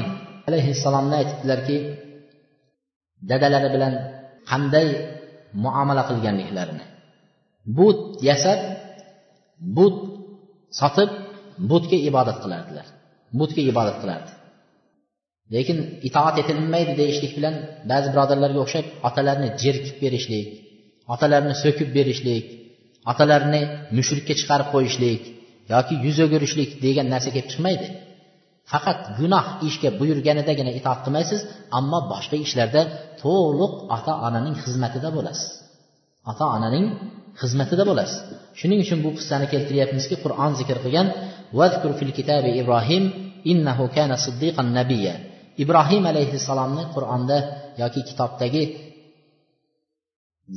alayhissalomni 0.48 1.14
aytibdilarki 1.20 1.76
dadalari 3.30 3.68
bilan 3.74 3.94
qanday 4.50 4.88
muomala 5.64 6.02
qilganliklarini 6.08 6.84
but 7.76 7.98
yasab 8.28 8.60
but 9.76 9.94
sotib 10.80 11.10
butga 11.70 11.98
ibodat 12.08 12.38
qilardilar. 12.44 12.86
Butga 13.38 13.60
ibodat 13.70 13.96
qilardi. 14.02 14.30
Lekin 15.54 15.78
itoat 16.08 16.36
etilmaydi 16.42 16.92
deyishlik 17.00 17.32
bilan 17.38 17.54
ba'zi 17.90 18.08
birodarlarga 18.12 18.60
o'xshab 18.64 18.86
otalarni 19.08 19.48
jerkib 19.62 19.96
berishlik 20.04 20.46
otalarni 21.14 21.54
so'kib 21.62 21.88
berishlik 21.96 22.44
otalarni 23.12 23.60
mushrikka 23.96 24.34
chiqarib 24.40 24.68
qo'yishlik 24.74 25.22
yoki 25.74 25.94
yuz 26.06 26.18
o'girishlik 26.24 26.70
degan 26.84 27.06
narsa 27.14 27.30
kelib 27.34 27.48
chiqmaydi. 27.52 27.86
Faqat 28.72 28.98
gunoh 29.18 29.46
ishga 29.68 29.90
buyurganidagina 30.00 30.72
itoat 30.78 31.00
qilmaysiz 31.04 31.40
ammo 31.78 31.98
boshqa 32.12 32.36
ishlarda 32.46 32.82
to'liq 33.22 33.72
ota 33.96 34.12
onaning 34.26 34.56
xizmatida 34.64 35.08
bo'lasiz. 35.16 35.50
Ota 36.30 36.44
onaning 36.56 36.86
xizmatida 37.40 37.84
bo'lasiz. 37.90 38.18
Shuning 38.58 38.80
uchun 38.84 38.98
bu 39.04 39.10
qissani 39.18 39.46
keltiryapmizki 39.52 40.16
qur'on 40.24 40.52
zikr 40.60 40.76
qilgan 40.84 41.08
vazkur 41.58 41.92
fil 41.98 42.12
kitabi 42.18 42.50
ibrohim 42.60 43.04
innahu 43.52 43.84
kana 43.96 44.16
siddiqan 44.24 44.68
nabiyya. 44.78 45.14
Ibrohim 45.62 46.04
alayhissalomni 46.12 46.84
qur'onda 46.94 47.38
yoki 47.82 48.00
kitobdagi 48.08 48.62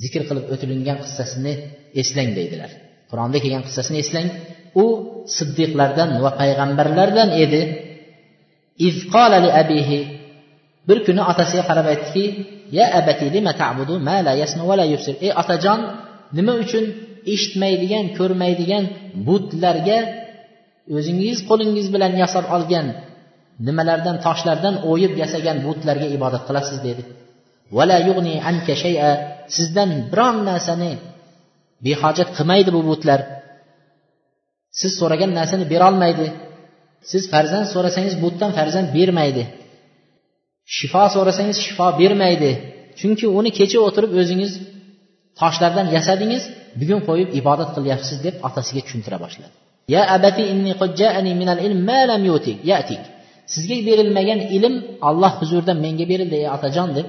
zikr 0.02 0.22
qilib 0.30 0.46
o'tilingan 0.54 0.98
qissasini 1.06 1.54
eslang 2.02 2.30
deydilar. 2.38 2.72
Qur'onda 3.12 3.38
kelgan 3.44 3.64
qissasini 3.68 3.98
eslang. 4.04 4.28
U 4.84 4.86
siddiqlardan 5.38 6.10
va 6.24 6.32
payg'ambarlardan 6.40 7.30
edi. 7.44 7.62
Abihi 9.62 10.00
bir 10.88 10.98
kuni 11.06 11.22
otasiga 11.32 11.64
qarab 11.70 11.86
aytdiki 11.94 12.26
ya 12.78 12.86
abati 13.00 13.26
lima 13.36 13.52
ta'budu 13.62 13.94
ma 14.08 14.18
la 14.28 14.34
yasma 14.42 14.64
va 14.70 14.76
la 14.82 14.86
yubsir? 14.94 15.16
Ey 15.26 15.32
otajon 15.42 15.80
nima 16.38 16.54
uchun 16.64 16.86
eshitmaydigan 17.34 18.06
ko'rmaydigan 18.18 18.84
butlarga 19.28 20.00
o'zingiz 20.98 21.38
qo'lingiz 21.50 21.88
bilan 21.96 22.14
yasab 22.24 22.46
olgan 22.56 22.88
nimalardan 23.68 24.18
toshlardan 24.26 24.76
o'yib 24.92 25.14
yasagan 25.22 25.58
butlarga 25.68 26.08
ibodat 26.18 26.44
qilasiz 26.48 26.78
dedi. 26.88 27.02
Sizdan 29.56 29.90
biron 30.12 30.38
narsani 30.50 30.92
behojat 31.86 32.30
qilmaydi 32.38 32.70
bu 32.78 32.82
butlar. 32.90 33.20
Siz 34.80 34.92
so'ragan 35.00 35.32
narsani 35.40 35.66
berolmaydi. 35.74 36.28
Siz 37.12 37.24
farzand 37.34 37.68
so'rasangiz 37.74 38.16
butdan 38.24 38.52
farzand 38.58 38.88
bermaydi. 38.98 39.44
Shifo 40.76 41.04
so'rasangiz 41.16 41.58
shifo 41.66 41.88
bermaydi. 42.02 42.52
Chunki 43.00 43.26
uni 43.40 43.50
kecha 43.60 43.80
o'tirib 43.88 44.12
o'zingiz 44.22 44.52
toshlardan 45.40 45.88
yasadingiz 45.96 46.44
bugun 46.80 47.00
qo'yib 47.08 47.30
ibodat 47.40 47.70
qilyapsiz 47.76 48.18
deb 48.26 48.36
otasiga 48.48 48.82
tushuntira 48.86 49.18
boshladi. 49.24 49.54
Ya 49.94 50.02
abati 50.16 50.44
inni 50.54 51.32
minal 51.42 51.60
ilm 51.68 51.80
ma 51.90 52.00
lam 52.10 52.22
yutik 52.30 52.58
yatik. 52.72 53.02
Sizga 53.54 53.76
berilmagan 53.88 54.40
ilm 54.58 54.76
Alloh 55.10 55.34
huzurida 55.40 55.74
menga 55.86 56.06
berildi 56.12 56.36
ey 56.42 56.48
otajon 56.56 56.90
deb 56.98 57.08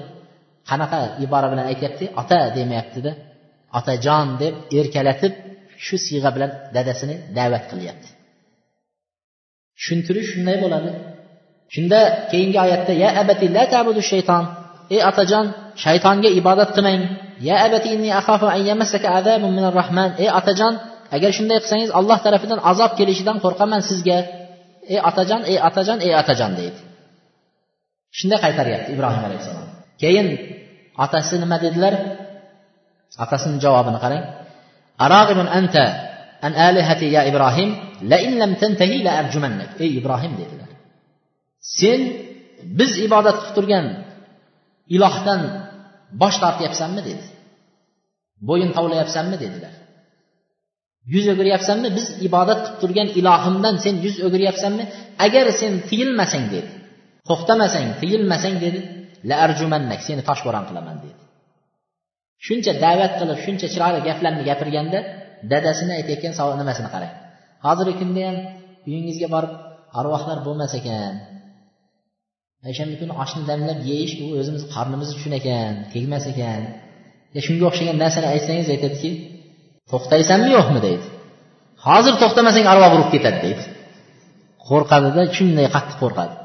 qanaqa 0.69 0.99
ibora 1.25 1.47
bilan 1.51 1.65
aytyapti? 1.71 2.05
Ota 2.21 2.37
demayaptida 2.57 3.11
otajon 3.79 4.27
deb 4.41 4.53
erkalatib 4.79 5.33
shu 5.85 5.95
siyg'a 6.05 6.29
bilan 6.35 6.51
dadasini 6.75 7.15
da'vat 7.37 7.63
qilyapti. 7.71 8.09
Tushuntirish 9.77 10.29
shunday 10.33 10.57
bo'ladi 10.63 10.91
shunda 11.73 11.99
keyingi 12.31 12.57
oyatda 12.65 12.93
ya 13.03 13.09
abati 13.21 13.45
la 13.55 13.63
tabudu 13.73 14.01
shayton. 14.11 14.43
Ey 14.95 15.01
otajon 15.09 15.45
shaytonga 15.83 16.29
ibodat 16.39 16.69
qilmang. 16.75 17.03
Ya 17.47 17.55
abati 17.67 17.87
inni 17.95 18.09
akhafu 18.21 18.47
an 18.55 18.61
yamassaka 18.69 19.07
azabun 19.19 19.51
minar 19.57 19.73
rahman. 19.81 20.09
Ey 20.23 20.29
otajon 20.39 20.73
agar 21.15 21.29
shunday 21.37 21.57
qilsangiz 21.63 21.89
Alloh 21.99 22.17
tarafidan 22.25 22.59
azob 22.71 22.91
kelishidan 22.99 23.37
qo'rqaman 23.43 23.81
sizga. 23.89 24.17
Ey 24.93 24.99
otajon 25.09 25.41
ey 25.51 25.57
otajon 25.67 25.99
ey 26.05 26.13
otajon 26.21 26.51
deydi. 26.59 26.79
Shunday 28.17 28.39
qaytaryapti 28.45 28.89
ibrohim 28.95 29.23
alayhissalom. 29.27 29.67
Keyin 30.01 30.27
otasi 31.03 31.35
nima 31.43 31.57
dedilar? 31.65 31.93
Otasini 33.23 33.57
javobini 33.63 33.99
qarang. 34.03 34.23
Anta 35.59 35.83
an 36.45 36.53
alihati 36.67 37.05
ya 37.15 37.21
ibrohim 37.31 37.69
la 38.11 38.17
in 38.27 38.33
lam 38.41 38.51
tantahi 38.61 38.97
la 39.07 39.11
arjumannak. 39.21 39.69
Ey 39.83 39.91
ibrohim 39.99 40.33
dedilar. 40.41 40.69
Sen 41.79 41.99
biz 42.79 42.91
ibodat 43.05 43.37
qilib 43.41 43.55
turgan 43.57 43.85
ilohdan 44.95 45.41
bosh 46.21 46.37
tortyapsanmi 46.43 47.01
dedi. 47.09 47.25
Bo'yin 48.47 48.69
tovlayapsanmi 48.77 49.37
dedilar. 49.43 49.73
Yuz 51.13 51.25
o'giryapsanmi 51.33 51.89
biz 51.97 52.05
ibodat 52.27 52.59
qilib 52.63 52.77
turgan 52.81 53.09
ilohimdan 53.19 53.75
sen 53.83 53.95
yuz 54.05 54.15
o'giryapsanmi? 54.27 54.83
Agar 55.25 55.45
sen 55.61 55.73
tiyilmasang 55.89 56.45
dedi. 56.53 56.69
To'xtamasang 57.29 57.87
tiyilmasang 58.01 58.55
dedi. 58.65 58.79
La 59.29 59.35
arjumannak 59.45 60.01
seni 60.07 60.21
toshbo'ron 60.29 60.65
qilaman 60.69 60.97
dedi. 61.03 61.15
Shuncha 62.45 62.71
da'vat 62.85 63.13
qilib 63.19 63.37
shuncha 63.45 63.67
chiroyli 63.73 63.99
gaplarni 64.07 64.43
gapirganda 64.49 64.99
dadasini 65.51 65.93
aytayotgan 65.99 66.33
nimasini 66.61 66.89
qarang? 66.95 67.13
Hozirgi 67.65 67.95
kunda 68.01 68.21
ham 68.27 68.37
uyingizga 68.87 69.27
borib 69.35 69.53
arvohlar 69.99 70.37
bo'lmas 70.47 70.73
ekan. 70.79 71.13
Payshanba 72.63 72.95
kuni 73.01 73.13
oshni 73.23 73.43
damlab 73.49 73.79
yeyish 73.91 74.13
u 74.23 74.25
o'zimiz 74.39 74.63
qornimiz 74.73 75.09
uchun 75.17 75.33
ekan 75.39 75.71
tegmas 75.93 76.25
ekan. 76.33 76.61
Shunga 77.45 77.63
o'xshagan 77.69 77.97
narsani 78.03 78.27
aytsangiz 78.33 78.67
aytadiki 78.75 79.09
to'xtaysanmi 79.91 80.49
yo'qmi 80.57 80.79
deydi. 80.87 81.05
Hozir 81.85 82.13
to'xtamasang 82.21 82.65
arvoh 82.73 82.91
urib 82.95 83.09
ketadi 83.13 83.39
deydi. 83.45 83.63
Qo'rqadida 84.67 85.21
shunday 85.37 85.67
qattiq 85.75 85.97
qo'rqadi. 86.03 86.35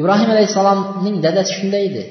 Ibrohim 0.00 0.28
alayhissalomning 0.34 1.16
dadasi 1.26 1.52
shunday 1.58 1.82
edi. 1.90 2.04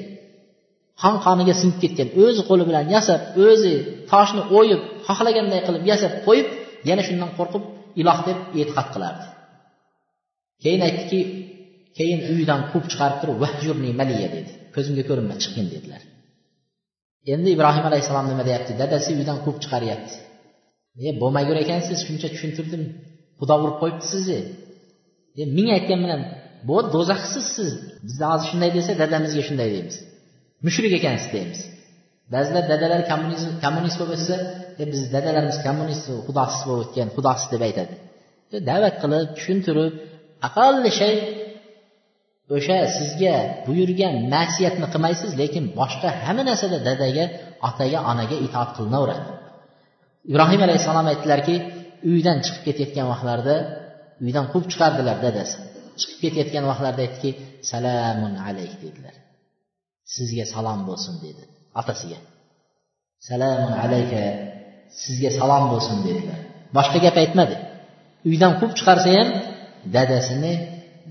Qon 1.02 1.14
qoniga 1.26 1.54
singib 1.60 1.78
ketgan 1.84 2.08
o'zi 2.24 2.42
qo'li 2.48 2.64
bilan 2.68 2.84
yasab 2.94 3.20
o'zi 3.48 3.74
toshni 4.12 4.42
o'yib 4.58 4.80
xohlaganday 5.06 5.60
qilib 5.66 5.82
yasab 5.90 6.12
qo'yib 6.26 6.48
yana 6.88 7.02
shundan 7.08 7.30
qo'rqib 7.38 7.64
iloh 8.00 8.18
deb 8.28 8.38
e'tiqod 8.60 8.88
qilardi. 8.94 9.24
Keyin 10.62 10.82
aytdiki 10.88 11.20
keyin 11.98 12.20
uyidan 12.32 12.60
quvib 12.70 12.86
chiqarib 12.92 13.18
turib 13.22 13.36
vahjurni 13.44 13.90
maliya 14.00 14.28
dedi. 14.36 14.50
Ko'zimga 14.74 15.02
ko'rinma 15.08 15.34
chiqqin 15.42 15.66
dedilar. 15.74 16.02
Endi 17.34 17.48
ibrohim 17.56 17.84
alayhissalom 17.90 18.26
nima 18.32 18.44
deyapti? 18.48 18.72
Dadasi 18.82 19.10
uydan 19.20 19.38
quvib 19.44 19.58
chiqaryapti. 19.64 20.16
E 21.06 21.08
bo'lmagur 21.22 21.56
ekansiz 21.64 21.98
shuncha 22.06 22.28
tushuntirdim. 22.34 22.82
Xudo 23.40 23.54
urib 23.64 23.76
qo'yibdi 23.82 24.06
sizni. 24.14 24.40
E 25.40 25.44
ming 25.56 25.68
aytgan 25.76 26.00
bilan 26.04 26.20
bu 26.68 26.76
do'zaxsiz 26.94 27.46
siz. 27.56 27.70
Bizda 28.06 28.24
hozir 28.32 28.46
shunday 28.52 28.70
desa 28.78 28.92
dadamizga 29.02 29.42
shunday 29.48 29.68
deymiz. 29.74 29.96
Mushrik 30.66 30.92
ekansiz 31.00 31.28
deymiz. 31.36 31.60
Ba'zilar 32.34 32.64
dadalar 32.72 33.00
kommunizm 33.10 33.50
kommunist 33.64 33.96
bo'lib 34.00 34.14
o'tsa 34.16 34.36
e 34.82 34.84
biz 34.92 35.00
dadalarimiz 35.14 35.58
kommunist 35.66 36.04
xudosiz 36.26 36.62
bo'lib 36.68 36.82
o'tgan 36.84 37.08
xudosiz 37.16 37.46
deb 37.54 37.62
aytadi. 37.68 37.94
E, 38.54 38.56
da'vat 38.70 38.94
qilib 39.02 39.28
tushuntirib 39.36 39.92
aqalli 40.48 40.90
shay 41.00 41.14
o'sha 42.56 42.78
sizga 42.96 43.34
buyurgan 43.66 44.14
masiyatni 44.34 44.86
qilmaysiz 44.92 45.30
lekin 45.40 45.64
boshqa 45.80 46.08
hamma 46.24 46.42
narsada 46.50 46.78
dadaga 46.88 47.24
otaga 47.68 47.98
onaga 48.10 48.36
itoat 48.46 48.70
qilinaveradi. 48.76 49.24
Ibrohim 50.30 50.60
alayhissalom 50.66 51.06
aytdilarki 51.12 51.54
uydan 52.10 52.38
chiqib 52.44 52.62
ketayotgan 52.68 53.06
vaqtlarida 53.12 53.56
uydan 54.24 54.44
quvib 54.52 54.66
chiqardilar 54.72 55.16
dadasi. 55.26 55.56
Chiqib 56.00 56.18
ketayotgan 56.24 56.64
vaqtlarida 56.70 57.02
aytdiki 57.06 57.30
salamun 57.70 58.34
alayk 58.48 58.72
dedilar. 58.84 59.14
Sizga 60.14 60.44
salom 60.54 60.80
bo'lsin 60.88 61.14
dedi 61.24 61.42
otasiga. 61.80 62.18
Salamun 63.28 63.72
alayka 63.84 64.22
sizga 65.02 65.30
salom 65.38 65.64
bo'lsin 65.72 65.98
dedilar. 66.06 66.40
Boshqa 66.76 66.98
gap 67.04 67.16
aytmadi. 67.22 67.56
Uydan 68.28 68.52
quvib 68.58 68.74
chiqarsa 68.78 69.08
ham 69.18 69.28
dadasini 69.96 70.52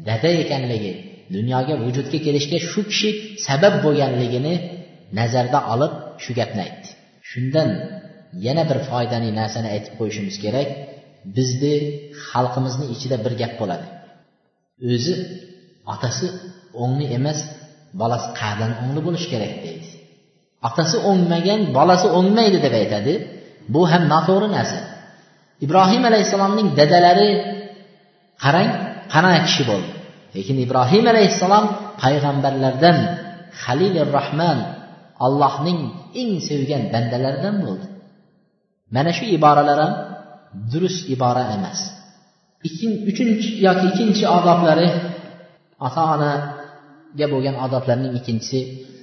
dada 0.07 0.29
ekanligi 0.43 0.93
dunyoga 1.35 1.73
vujudga 1.85 2.19
kelishga 2.25 2.57
shu 2.71 2.81
kishi 2.89 3.09
sabab 3.47 3.73
bo'lganligini 3.85 4.55
nazarda 5.19 5.59
olib 5.73 5.93
shu 6.23 6.31
gapni 6.39 6.61
aytdi. 6.67 6.89
Shundan 7.29 7.69
yana 8.45 8.63
bir 8.69 8.77
foydali 8.89 9.29
narsani 9.39 9.67
aytib 9.75 9.93
qo'yishimiz 9.99 10.35
kerak. 10.43 10.69
Bizni 11.37 11.75
xalqimizni 12.27 12.85
ichida 12.95 13.17
bir 13.25 13.33
gap 13.41 13.53
bo'ladi. 13.61 13.87
O'zi 14.93 15.13
otasi 15.93 16.27
o'ngli 16.83 17.05
emas 17.17 17.39
bolasi 18.01 18.27
qa'dan 18.41 18.71
o'ngli 18.81 19.01
bo'lishi 19.07 19.27
kerak 19.33 19.53
deydi. 19.65 19.87
Otasi 20.67 20.97
o'ngmagan 21.09 21.61
bolasi 21.77 22.07
o'ngmaydi 22.17 22.57
deb 22.65 22.73
aytadi. 22.81 23.13
Bu 23.73 23.81
ham 23.91 24.03
noto'g'ri 24.13 24.47
narsa. 24.57 24.79
Ibrohim 25.65 26.03
alayhissalomning 26.09 26.67
dadalari 26.79 27.29
qarang 28.43 28.69
qanaqa 29.13 29.39
kishi 29.47 29.63
bo'ldi. 29.71 29.91
Lekin 30.35 30.57
ibrohim 30.65 31.05
alayhissalom 31.13 31.65
payg'ambarlardan 32.01 32.97
halilur 33.63 34.09
rohman 34.17 34.57
allohning 35.25 35.79
eng 36.21 36.31
sevgan 36.49 36.83
bandalaridan 36.93 37.55
bo'ldi. 37.65 37.85
Mana 38.95 39.11
shu 39.17 39.23
iboralar 39.37 39.79
ham 39.83 39.93
durust 40.71 41.01
ibora 41.13 41.43
emas. 41.55 41.79
Uchinchi 43.09 43.49
yoki 43.65 43.85
ikkinchi 43.91 44.23
odoblari 44.37 44.87
ota 45.87 46.01
onaga 46.15 47.25
bo'lgan 47.33 47.55
odoblarning 47.65 48.13
ikkinchisi 48.19 48.59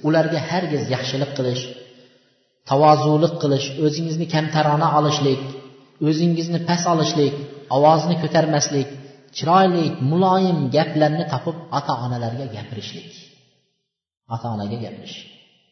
ularga 0.07 0.39
hargiz 0.49 0.83
yaxshilik 0.95 1.31
qilish 1.37 1.63
tavozulik 2.69 3.33
qilish 3.43 3.67
o'zingizni 3.85 4.25
kamtarona 4.35 4.87
olishlik 4.99 5.41
o'zingizni 6.07 6.59
past 6.69 6.85
olishlik 6.93 7.35
ovozni 7.75 8.15
ko'tarmaslik 8.21 8.89
chiroyli 9.37 9.85
muloyim 10.11 10.59
gaplarni 10.75 11.25
topib 11.33 11.57
ota 11.77 11.93
onalarga 12.05 12.45
gapirishlik. 12.55 13.11
Ota 14.33 14.47
onaga 14.55 14.77
gapirish. 14.85 15.17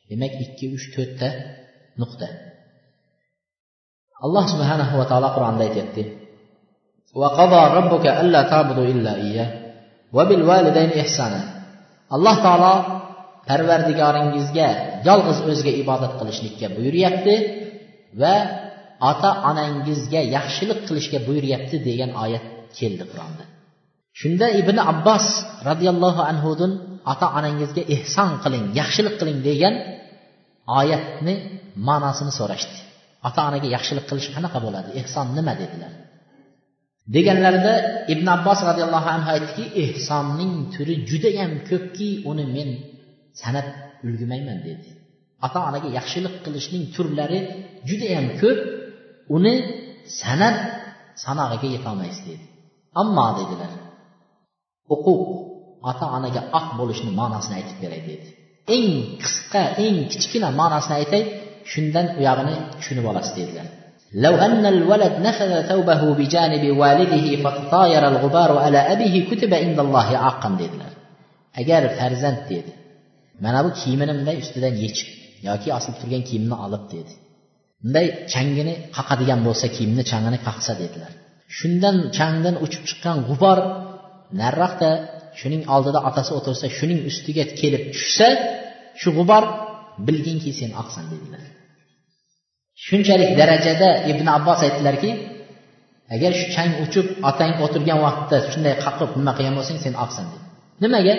Demak 0.09 0.33
ikki 0.45 0.65
uch 0.75 0.85
to'rtta 0.95 1.29
nuqta. 2.01 2.27
Alloh 4.25 4.43
subhanahu 4.53 4.93
va 4.99 5.05
taolo 5.11 5.29
qur'onda 5.35 5.61
aytyapti 5.67 6.03
alloh 12.15 12.35
taolo 12.45 12.73
parvardigoringizga 13.49 14.67
yolg'iz 15.07 15.39
o'ziga 15.49 15.71
ibodat 15.83 16.13
qilishlikka 16.19 16.67
buyuryapti 16.77 17.35
va 18.21 18.35
ota 19.11 19.29
onangizga 19.49 20.21
yaxshilik 20.35 20.79
qilishga 20.87 21.19
buyuryapti 21.27 21.75
degan 21.87 22.11
oyat 22.23 22.45
keldi 22.77 23.03
qur'onda. 23.11 23.43
Shunda 24.19 24.47
ibn 24.61 24.77
abbos 24.91 25.25
roziyallohu 25.69 26.21
anhudan 26.31 26.71
ota 27.11 27.27
onangizga 27.37 27.83
ehson 27.95 28.31
qiling 28.43 28.65
yaxshilik 28.79 29.15
qiling 29.19 29.39
degan 29.49 29.73
oyatni 30.79 31.33
ma'nosini 31.87 32.33
so'rashdi. 32.39 32.77
Ota 33.27 33.41
onaga 33.49 33.67
yaxshilik 33.75 34.05
qilish 34.09 34.29
qanaqa 34.35 34.59
bo'ladi? 34.65 34.89
Ehson 35.01 35.27
nima 35.37 35.53
dedilar? 35.61 35.93
Deganlarida 37.15 37.73
ibn 38.13 38.27
abbos 38.35 38.59
roziyallohu 38.69 39.09
anhu 39.15 39.29
aytdiki 39.35 39.63
ehsonning 39.83 40.53
turi 40.73 40.93
judayam 41.09 41.51
ko'pki 41.69 42.09
uni 42.29 42.45
men 42.55 42.69
sanab 43.41 43.67
ulgurmayman 44.05 44.59
dedi. 44.67 44.89
Ota 45.45 45.59
onaga 45.69 45.87
yaxshilik 45.97 46.35
qilishning 46.45 46.83
turlari 46.95 47.39
judayam 47.89 48.27
ko'p 48.41 48.59
uni 49.35 49.53
sanab 50.21 50.55
sanog'iga 51.23 51.67
yetolmaysiz 51.75 52.23
dedi. 52.29 52.45
Ammo 53.01 53.27
dedilar 53.39 53.71
huquq 54.89 55.07
ota 55.89 56.05
onaga 56.17 56.41
oq 56.59 56.67
bo'lishni 56.79 57.11
ma'nosini 57.19 57.55
aytib 57.59 57.77
beray 57.83 58.01
dedi. 58.09 58.27
Eng 58.75 58.87
qisqa 59.21 59.63
eng 59.85 59.97
kichkina 60.11 60.49
ma'nosini 60.61 60.95
aytay 61.01 61.23
shundan 61.72 62.06
uyog'ini 62.20 62.54
tushunib 62.78 63.04
olasiz 63.10 63.34
dedilar 63.40 63.68
لو 64.14 64.34
أن 64.46 64.66
الولد 64.74 65.14
نفذ 65.26 65.52
ثوبه 65.70 66.02
بجانب 66.18 66.64
والده 66.80 67.26
فتطاير 67.44 68.02
الغبار 68.12 68.50
على 68.64 68.78
أبيه 68.78 69.14
كتب 69.30 69.54
عند 69.54 69.78
الله 69.80 70.08
عاقا 70.22 70.50
dedilar 70.62 70.92
agar 71.60 71.82
farzand 71.98 72.40
dedi 72.50 72.72
mana 73.44 73.60
bu 73.64 73.70
kiyimini 73.80 74.12
bunday 74.18 74.36
ustidan 74.44 74.74
yechib 74.84 75.08
yoki 75.48 75.68
osilib 75.76 75.96
turgan 76.00 76.22
kiyimni 76.28 76.56
olib 76.64 76.84
dedi 76.94 77.12
bunday 77.82 78.06
changini 78.32 78.74
qaqadigan 78.96 79.40
bo'lsa 79.46 79.66
kiyimni 79.76 80.02
changini 80.10 80.38
qaqsa 80.48 80.72
dedilar 80.82 81.12
shundan 81.58 81.96
changdan 82.16 82.56
uchib 82.64 82.82
chiqqan 82.88 83.18
g'ubor 83.28 83.58
nariroqda 84.40 84.90
shuning 85.40 85.62
oldida 85.74 86.00
otasi 86.08 86.30
o'tirsa 86.38 86.66
shuning 86.78 87.00
ustiga 87.10 87.44
kelib 87.60 87.82
tushsa 87.94 88.28
shu 89.00 89.08
g'ubor 89.16 89.44
bilginki 90.06 90.50
sen 90.60 90.70
oqsan 90.82 91.04
dedilar 91.12 91.42
Shunchalik 92.85 93.31
darajada 93.39 93.89
ibn 94.11 94.25
abbos 94.37 94.59
aytdilarki 94.65 95.11
agar 96.15 96.31
shu 96.39 96.45
chang 96.55 96.71
uchib 96.85 97.05
otang 97.29 97.51
o'tirgan 97.65 97.99
vaqtda 98.05 98.37
shunday 98.51 98.75
qaqib 98.85 99.09
nima 99.19 99.31
qilgan 99.37 99.55
bo'lsang 99.59 99.79
sen 99.85 99.93
oqsin 100.03 100.25
dedi. 100.31 100.45
Nimaga? 100.83 101.15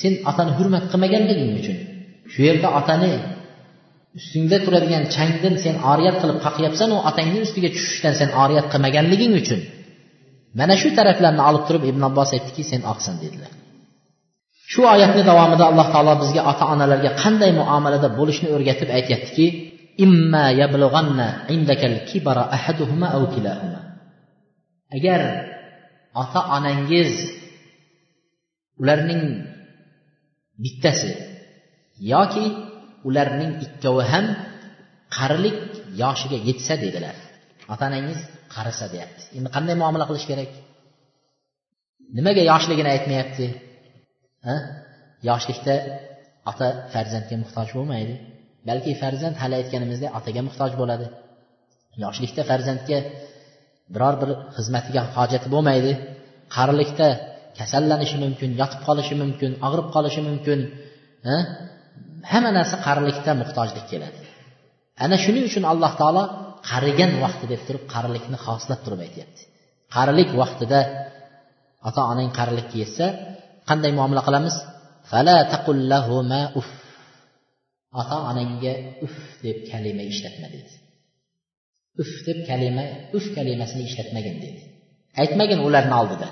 Sen 0.00 0.12
otani 0.30 0.52
hurmat 0.58 0.84
qilmaganliging 0.92 1.52
uchun. 1.60 1.76
Shu 2.32 2.40
yerda 2.48 2.68
otani 2.80 3.12
ustingda 4.18 4.56
turadigan 4.64 5.04
changdan 5.14 5.54
sen 5.64 5.74
oriyat 5.92 6.16
qilib 6.22 6.38
qaqyapsan 6.46 6.88
u 6.96 6.98
otangni 7.10 7.38
ustiga 7.46 7.68
tushishdan 7.76 8.14
sen 8.20 8.30
oriyat 8.42 8.66
qilmaganliging 8.72 9.32
uchun. 9.40 9.60
Mana 10.58 10.74
shu 10.82 10.88
taraflarni 10.98 11.42
olib 11.48 11.62
turib 11.68 11.84
ibn 11.90 12.02
abbos 12.08 12.30
aytdiki 12.36 12.62
sen 12.72 12.80
oqsin 12.92 13.14
dedilar. 13.22 13.52
Shu 14.72 14.80
oyatni 14.94 15.22
davomida 15.30 15.64
alloh 15.70 15.86
taolo 15.94 16.12
bizga 16.22 16.42
ota 16.50 16.64
onalarga 16.74 17.10
qanday 17.22 17.50
muomalada 17.60 18.08
bo'lishni 18.18 18.48
o'rgatib 18.56 18.88
aytyaptiki 18.98 19.46
agar 24.96 25.20
ota 26.22 26.40
onangiz 26.56 27.12
ularning 28.82 29.22
bittasi 30.64 31.10
yoki 32.12 32.44
ularning 33.08 33.52
ikkovi 33.66 34.04
ham 34.12 34.26
qarilik 35.16 35.58
yoshiga 36.02 36.38
yetsa 36.48 36.74
dedilar. 36.84 37.16
Ota 37.72 37.84
onangiz 37.90 38.18
qarisa 38.54 38.86
deyapti. 38.94 39.22
Endi 39.36 39.48
qanday 39.56 39.74
muomala 39.82 40.04
qilish 40.10 40.26
kerak? 40.30 40.50
Nimaga 42.16 42.42
yoshligini 42.50 42.90
aytmayapti? 42.94 43.46
Yoshlikda 45.28 45.74
ota 46.50 46.66
farzandga 46.92 47.36
muhtoj 47.42 47.68
bo'lmaydi. 47.76 48.14
Balki 48.68 48.92
farzand 49.02 49.36
hali 49.42 49.54
aytganimizdek 49.60 50.10
otaga 50.18 50.40
muhtoj 50.48 50.72
bo'ladi. 50.80 51.06
Yoshlikda 52.04 52.42
farzandga 52.50 52.98
biror 53.94 54.14
bir 54.22 54.30
xizmatiga 54.56 55.02
hojati 55.16 55.48
bo'lmaydi. 55.54 55.92
Qarilikda 56.56 57.08
kasallanishi 57.58 58.16
mumkin 58.24 58.50
yotib 58.60 58.80
qolishi 58.88 59.14
mumkin 59.22 59.50
og'rib 59.66 59.88
qolishi 59.94 60.20
mumkin. 60.28 60.58
Hamma 62.32 62.50
narsa 62.58 62.76
qarilikda 62.86 63.32
muhtojlik 63.42 63.86
keladi. 63.92 64.20
Ana 65.04 65.16
shuning 65.24 65.44
uchun 65.50 65.64
alloh 65.72 65.92
taolo 66.00 66.24
qarigan 66.70 67.12
vaqti 67.24 67.44
deb 67.52 67.60
turib 67.66 67.84
qarilikni 67.94 68.36
xoslab 68.46 68.80
turib 68.84 69.00
aytyapti. 69.06 69.42
Qarilik 69.94 70.30
vaqtida 70.40 70.80
ota 71.88 72.00
onang 72.12 72.30
qarilikka 72.38 72.76
yetsa 72.82 73.06
qanday 73.70 73.92
muomala 73.98 74.22
qilamiz? 74.28 74.56
Ota 78.00 78.16
onangga 78.30 78.72
uf 79.04 79.16
deb 79.44 79.58
kalima 79.70 80.02
ishlatma 80.12 80.46
dedi 80.54 80.72
uf 82.02 82.12
deb 82.26 82.38
kalima 82.48 82.84
uf 83.16 83.26
kalimasini 83.36 83.82
ishlatmagin 83.88 84.36
dedi 84.44 84.60
aytmagin 85.22 85.60
ularni 85.68 85.94
oldida. 86.00 86.28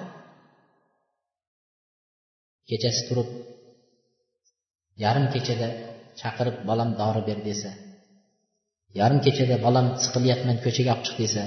Kechasi 2.69 3.03
turib 3.09 3.29
yarim 5.05 5.27
kechada 5.35 5.69
chaqirib 6.21 6.57
bolam 6.69 6.91
dori 7.01 7.23
ber 7.29 7.39
desa 7.49 7.71
yarim 8.99 9.21
kechada 9.27 9.57
bolam 9.67 9.87
siqilyapman 10.05 10.57
ko'chaga 10.65 10.91
olib 10.95 11.05
chiq 11.07 11.17
desa 11.23 11.45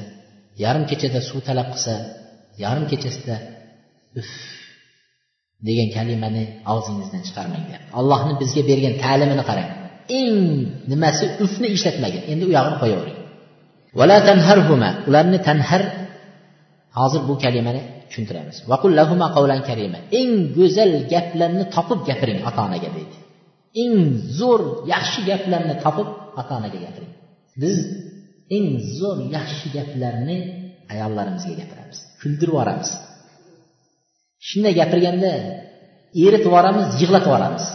yarim 0.64 0.84
kechada 0.92 1.20
suv 1.30 1.40
talab 1.48 1.68
qilsa 1.74 1.94
yarim 2.64 2.86
kechasida 2.92 3.36
uf 4.20 4.32
degan 5.68 5.90
kalimani 5.98 6.44
og'zingizdan 6.74 7.22
chiqarmang 7.28 7.64
deyapti. 7.68 7.90
Allohni 8.00 8.34
bizga 8.42 8.62
bergan 8.70 8.94
ta'limini 9.04 9.44
qarang. 9.50 9.70
Eng 10.20 10.38
nimasi? 10.92 11.26
Ufni 11.46 11.68
ishlatmagin. 11.76 12.22
Endi 12.32 12.44
u 12.50 12.52
yog'ini 12.58 12.78
qo'yavering 12.84 13.20
ularni 15.10 15.40
tanhar. 15.48 15.82
Hozir 16.98 17.22
bu 17.30 17.34
kalimani 17.44 17.82
tushuntiramiz. 18.10 18.58
Karima. 19.70 20.00
Eng 20.20 20.32
go'zal 20.58 20.92
gaplarni 21.14 21.66
topib 21.76 22.00
gapiring 22.10 22.40
ota 22.50 22.62
onaga 22.68 22.90
deydi. 22.98 23.16
Eng 23.84 23.96
zo'r 24.40 24.62
yaxshi 24.94 25.22
gaplarni 25.30 25.76
topib 25.86 26.08
ota 26.40 26.54
onaga 26.60 26.80
gapiring. 26.86 27.14
Biz 27.62 27.78
eng 28.56 28.68
zo'r 29.00 29.20
yaxshi 29.38 29.68
gaplarni 29.78 30.38
ayollarimizga 30.94 31.54
gapiramiz. 31.62 31.98
Kuldirib 32.22 32.54
yuboramiz. 32.54 32.90
Shunday 34.48 34.74
gapirganda 34.82 35.32
eritib 36.26 36.48
yuboramiz 36.50 36.88
yig'latib 37.02 37.30
yuboramiz. 37.30 37.66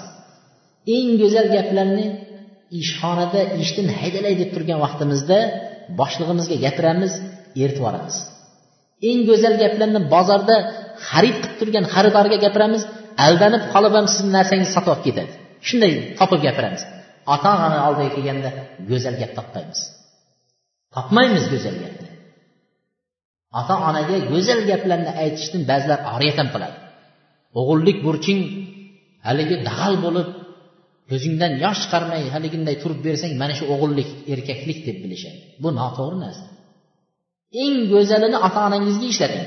Eng 0.97 1.11
go'zal 1.23 1.47
gaplarni 1.57 2.07
ishxonada 2.81 3.41
ishdan 3.63 3.89
haydalay 3.99 4.35
deb 4.41 4.51
turgan 4.55 4.79
vaqtimizda 4.85 5.39
boshlig'imizga 6.01 6.57
gapiramiz 6.67 7.13
eritib 7.63 7.81
yuboramiz. 7.81 8.17
Eng 9.09 9.21
go'zal 9.29 9.55
gaplarni 9.63 10.01
bozorda 10.15 10.57
xarid 11.09 11.37
qilib 11.43 11.57
turgan 11.61 11.85
xaridorga 11.95 12.37
gapiramiz 12.45 12.83
aldanib 13.27 13.63
qolib 13.73 13.93
ham 13.99 14.07
sizni 14.15 14.31
narsangizni 14.39 14.75
sotib 14.77 14.91
olib 14.95 15.05
ketadi. 15.09 15.33
Shunday 15.69 15.93
topib 16.19 16.41
gapiramiz. 16.47 16.83
Ota 17.35 17.49
onani 17.57 17.79
oldiga 17.87 18.11
kelganda 18.17 18.51
go'zal 18.91 19.15
gap 19.21 19.33
topmaymiz. 19.39 19.81
Topmaymiz 20.97 21.45
go'zal 21.53 21.77
gapni. 21.85 22.06
Ota 23.61 23.75
onaga 23.89 24.17
go'zal 24.33 24.61
gaplarni 24.71 25.13
aytishdan 25.23 25.63
ba'zilar 25.71 25.99
oriyat 26.15 26.37
ham 26.41 26.49
qiladi. 26.55 26.77
O'g'illik 27.61 27.99
burching 28.07 28.41
haligi 29.27 29.57
dag'al 29.69 29.95
bo'lib 30.05 30.29
ko'zingdan 31.11 31.53
yosh 31.65 31.81
chiqarmay 31.83 32.23
haliginday 32.35 32.77
turib 32.83 33.01
bersang 33.07 33.33
mana 33.43 33.55
shu 33.59 33.65
o'g'illik 33.75 34.09
erkaklik 34.33 34.79
deb 34.89 34.97
bilishadi. 35.05 35.39
Bu 35.63 35.69
noto'g'ri 35.81 36.17
narsa. 36.25 36.45
Eng 37.65 37.77
go'zalini 37.93 38.39
ota 38.47 38.61
onangizga 38.69 39.07
ishlating 39.15 39.47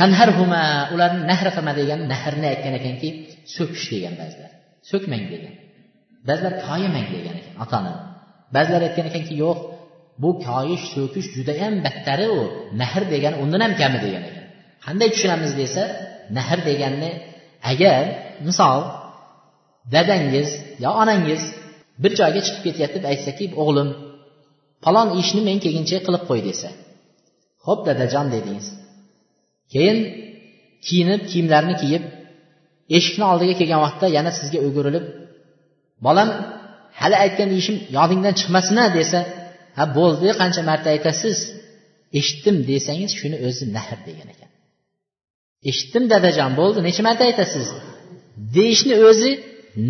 tanharhuma 0.00 0.62
ularni 0.94 1.22
nahr 1.30 1.48
qilma 1.56 1.72
degan 1.80 2.00
nahrni 2.12 2.46
aytgan 2.52 2.74
ekanki 2.80 3.08
so'kish 3.56 3.86
degan 3.94 4.14
ba'zilar. 4.20 4.50
So'kmang 4.90 5.24
degan. 5.32 5.54
Ba'zilar 6.28 6.54
koyimang 6.66 7.06
degan 7.14 7.34
ekan 7.40 7.54
ota 7.64 7.76
ona 7.82 7.92
ba'zilar 8.56 8.82
aytgan 8.88 9.06
ekanki 9.10 9.34
yo'q 9.44 9.58
bu 10.22 10.30
koyish 10.46 10.84
so'kish 10.94 11.28
judayam 11.36 11.74
battari 11.86 12.26
u. 12.38 12.40
Nahr 12.80 13.02
degani 13.12 13.36
undan 13.42 13.60
ham 13.64 13.72
kami 13.80 13.98
degan 14.04 14.22
ekan. 14.28 14.44
Qanday 14.84 15.08
tushunamiz 15.14 15.52
desa 15.60 15.82
nahr 16.36 16.58
deganni 16.68 17.10
agar 17.70 18.02
misol 18.48 18.80
dadangiz 19.94 20.48
yo 20.84 20.90
onangiz 21.02 21.42
bir 22.02 22.12
joyga 22.20 22.40
chiqib 22.46 22.62
ketyapti 22.66 22.98
deb 23.00 23.06
aytsaki 23.12 23.44
o'g'lim 23.62 23.88
falon 24.84 25.08
ishni 25.20 25.40
men 25.48 25.58
kelguncha 25.64 25.98
qilib 26.06 26.22
qo'y 26.30 26.40
desa. 26.48 26.68
Ho'p 27.66 27.80
dadajon 27.88 28.26
dedingiz. 28.34 28.66
Keyin 29.72 29.98
kiyinib 30.86 31.22
kiyimlarini 31.30 31.76
kiyib 31.82 32.04
eshikni 32.96 33.24
oldiga 33.32 33.54
kelgan 33.60 33.80
vaqtda 33.86 34.06
yana 34.16 34.30
sizga 34.38 34.58
o'girilib 34.66 35.04
bolam 36.06 36.28
hali 37.00 37.16
aytgan 37.24 37.50
ishim 37.60 37.76
yodingdan 37.96 38.34
chiqmasin 38.40 38.76
a 38.84 38.86
desa 38.98 39.18
ha 39.76 39.84
bo'ldi 39.98 40.28
qancha 40.40 40.62
marta 40.70 40.88
aytasiz? 40.94 41.38
Eshitdim 42.18 42.56
desangiz 42.70 43.12
shuni 43.20 43.36
o'zi 43.48 43.64
nahr 43.76 43.98
degan 44.08 44.28
ekan. 44.34 44.50
Eshitdim 45.70 46.04
dadajon 46.12 46.52
bo'ldi 46.60 46.78
necha 46.88 47.02
marta 47.08 47.22
aytasiz? 47.30 47.68
Deyishni 48.56 48.94
o'zi 49.08 49.30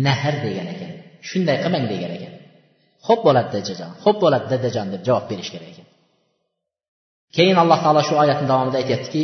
nahr 0.07 0.35
degan 0.45 0.67
ekan. 0.73 0.91
Shunday 1.29 1.57
qilmang 1.63 1.85
degan 1.93 2.11
ekan. 2.17 2.33
Xo'p 3.05 3.19
bo'ladi 3.27 3.49
dadajon 3.55 3.91
xo'p 4.03 4.17
bo'ladi 4.23 4.45
dadajon 4.53 4.87
deb 4.93 5.01
javob 5.07 5.25
berish 5.31 5.49
kerak 5.53 5.69
ekan. 5.73 5.87
Keyin 7.35 7.57
alloh 7.63 7.79
taolo 7.85 8.01
shu 8.07 8.13
oyatni 8.23 8.45
davomida 8.51 8.77
aytyaptiki 8.83 9.23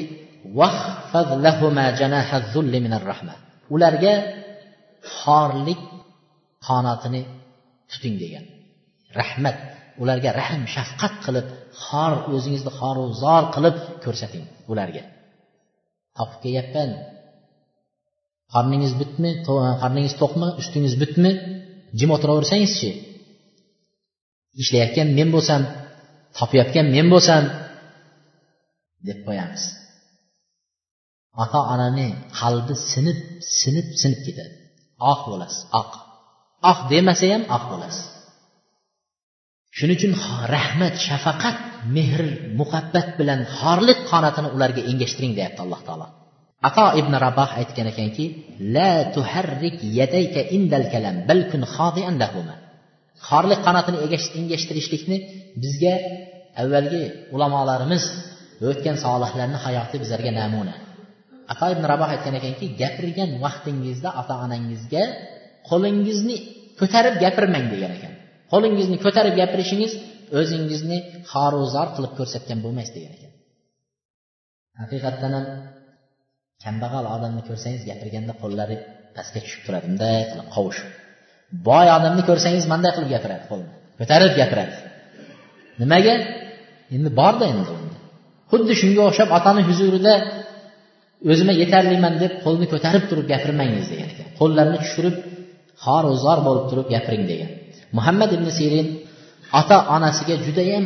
ularga 3.76 4.14
xorlik 5.18 5.82
qonatini 6.68 7.22
tuting 7.92 8.16
degan 8.24 8.46
rahmat 9.20 9.58
ularga 10.02 10.32
rahm 10.40 10.64
shafqat 10.76 11.14
qilib 11.26 11.48
xor 11.86 12.14
o'zingizni 12.36 12.72
xoru 12.80 13.04
zor 13.24 13.44
qilib 13.56 13.76
ko'rsating 14.04 14.46
ularga. 14.72 15.04
Topib 16.18 16.40
kelyapman. 16.44 16.90
Qorningiz 18.54 18.94
bitmi? 19.02 19.30
Qorningiz 19.82 20.14
to'qmi? 20.22 20.48
Ustingiz 20.62 20.94
bitmi? 21.04 21.32
Jim 22.00 22.10
o'tiraversangizchi 22.16 22.90
ishlayotgan 24.62 25.08
men 25.18 25.30
bo'lsam 25.36 25.62
topayotgan 26.38 26.86
men 26.96 27.08
bo'lsam 27.14 27.44
deb 29.08 29.20
qo'yamiz. 29.28 29.64
Ota 31.44 31.60
onani 31.74 32.08
qalbi 32.40 32.76
sinib 32.92 33.20
sinib 33.60 33.88
sinib 34.02 34.20
ketadi. 34.28 34.56
Oq 35.12 35.22
bo'lasiz 35.32 35.62
oq. 35.82 35.92
Oq 36.70 36.80
demasa 36.92 37.26
ham 37.34 37.44
oq 37.56 37.64
bo'lasiz. 37.72 38.06
Shuning 39.78 39.98
uchun 40.00 40.14
rahmat 40.56 40.96
shafaqat 41.08 41.58
mehr 41.96 42.22
muhabbat 42.60 43.08
bilan 43.20 43.40
xorlik 43.60 44.00
qonatini 44.12 44.50
ularga 44.56 44.82
engashtiring 44.92 45.34
deyapti 45.38 45.62
alloh 45.66 45.82
taolo. 45.88 46.08
Ato 46.68 46.86
ibn 47.00 47.14
raboh 47.26 47.50
aytgan 47.62 47.88
ekanki 47.94 48.26
la 48.76 48.92
tuharrik 49.16 49.78
yadayka 50.00 50.42
indal 50.56 50.86
kalam 50.94 51.16
bal 51.30 51.42
kun 51.52 51.62
xodian 51.76 52.16
lahuma. 52.22 52.56
Xorlik 53.28 53.60
qanotini 53.68 53.98
engashtirishlikni 54.40 55.18
bizga 55.64 55.96
avvalgi 56.62 57.04
ulamolarimiz 57.36 58.04
o'tgan 58.70 58.96
solihlarni 59.06 59.58
hayoti 59.66 59.96
bizlarga 60.04 60.32
namuna. 60.40 60.76
Ato 61.52 61.66
ibn 61.74 61.84
raboh 61.92 62.10
aytgan 62.14 62.36
ekanki 62.40 62.66
gapirgan 62.82 63.30
vaqtingizda 63.46 64.10
ota 64.22 64.34
onangizga 64.46 65.04
qo'lingizni 65.70 66.38
ko'tarib 66.80 67.16
gapirmang 67.24 67.66
degan 67.74 67.92
ekan. 67.98 68.11
Qo'lingizni 68.52 68.98
ko'tarib 69.06 69.36
gapirishingiz 69.42 69.92
o'zingizni 70.40 70.98
xoruzor 71.32 71.88
qilib 71.96 72.14
ko'rsatgan 72.20 72.60
bo'lmaysiz 72.66 72.94
degan 72.98 73.14
ekan. 73.18 73.32
Haqiqatdan 74.82 75.32
ham 75.38 75.46
kambag'al 76.64 77.06
odamni 77.16 77.42
ko'rsangiz 77.50 77.82
gapirganda 77.90 78.34
qo'llari 78.42 78.76
pastga 79.16 79.40
tushib 79.46 79.62
turadi. 79.66 79.86
Bunday 79.90 80.18
qilib 80.32 80.48
qovushib 80.56 80.88
boy 81.68 81.88
odamni 81.98 82.24
ko'rsangiz 82.30 82.66
manday 82.74 82.92
qilib 82.96 83.10
gapiradi 83.16 83.44
qo'lni. 83.52 83.72
Ko'tarib 84.00 84.34
gapiradi. 84.40 84.76
Nimaga? 85.82 86.16
Endi 86.96 87.10
borda 87.20 87.46
endi 87.54 87.64
xuddi 88.52 88.74
shunga 88.82 89.02
o'xshab 89.10 89.30
otani 89.38 89.62
huzurida 89.70 90.14
o'zimga 91.32 91.54
yetarliman 91.62 92.14
deb 92.24 92.34
qo'lni 92.46 92.66
ko'tarib 92.74 93.04
turib 93.10 93.26
gapirmangiz 93.34 93.86
degan 93.92 94.10
ekan. 94.14 94.28
Qo'llarni 94.40 94.78
tushirib 94.84 95.16
xoru 95.84 96.12
zor 96.24 96.40
bo'lib 96.48 96.66
turib 96.72 96.88
gapiring 96.94 97.26
degan. 97.32 97.52
Muhammad 97.98 98.30
ibn 98.38 98.48
sirin 98.60 98.88
ota 99.60 99.78
onasiga 99.96 100.36
judayam 100.46 100.86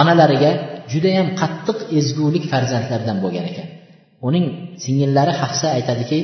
onalariga 0.00 0.50
judayam 0.92 1.28
qattiq 1.40 1.78
ezgulik 1.98 2.44
farzandlardan 2.52 3.18
bo'lgan 3.24 3.46
ekan. 3.52 3.68
Uning 4.28 4.46
singillari 4.84 5.32
hafsa 5.42 5.66
aytadiki 5.76 6.18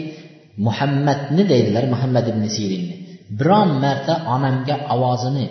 muhammadni 0.66 1.42
deydilar 1.52 1.84
muhammad 1.94 2.26
ibn 2.32 2.44
sirinni. 2.56 2.96
Biron 3.38 3.70
marta 3.84 4.14
onamga 4.34 4.76
ovozini 4.94 5.46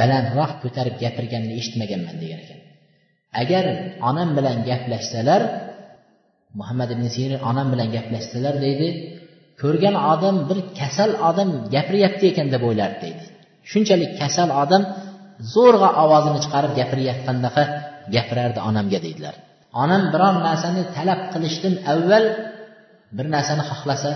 balandroq 0.00 0.52
ko'tarib 0.62 0.94
gapirganini 1.02 1.54
eshitmaganman 1.60 2.16
degan 2.22 2.40
ekan. 2.44 2.58
Agar 3.42 3.64
onam 4.10 4.28
bilan 4.36 4.56
gaplashsalar 4.68 5.42
muhammad 6.58 6.88
ibn 6.96 7.06
sirin 7.16 7.40
onam 7.50 7.66
bilan 7.72 7.88
gaplashsalar 7.96 8.54
deydi 8.66 8.88
ko'rgan 9.62 9.96
odam 10.12 10.36
bir 10.48 10.58
kasal 10.80 11.10
odam 11.28 11.48
gapiryapti 11.74 12.24
ekan 12.32 12.46
deb 12.54 12.62
o'ylardi 12.68 12.98
deydi. 13.04 13.24
Shunchalik 13.70 14.12
kasal 14.20 14.48
odam 14.62 14.82
zo'rg'a 15.54 15.90
ovozini 16.04 16.38
chiqarib 16.44 16.72
gapirayotgandaqa 16.78 17.62
gapirardi 18.14 18.60
onamga 18.68 18.98
deydilar. 19.06 19.34
Onam 19.82 20.02
biror 20.12 20.34
narsani 20.46 20.82
talab 20.96 21.20
qilishdan 21.32 21.74
avval 21.92 22.24
bir 23.16 23.26
narsani 23.34 23.62
xohlasa 23.70 24.10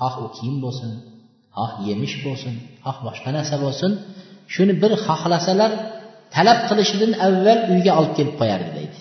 xoh 0.00 0.14
u 0.24 0.26
kiyim 0.36 0.56
bo'lsin 0.64 0.90
xoh 1.56 1.72
yemish 1.88 2.16
bo'lsin 2.24 2.54
xoh 2.84 2.96
boshqa 3.06 3.28
narsa 3.36 3.56
bo'lsin 3.64 3.90
shuni 4.54 4.74
bir 4.82 4.92
xohlasalar 5.06 5.70
talab 6.34 6.58
qilishidan 6.68 7.12
avval 7.26 7.58
uyga 7.72 7.92
olib 8.00 8.12
kelib 8.18 8.34
qo'yardi 8.40 8.70
deydi. 8.78 8.98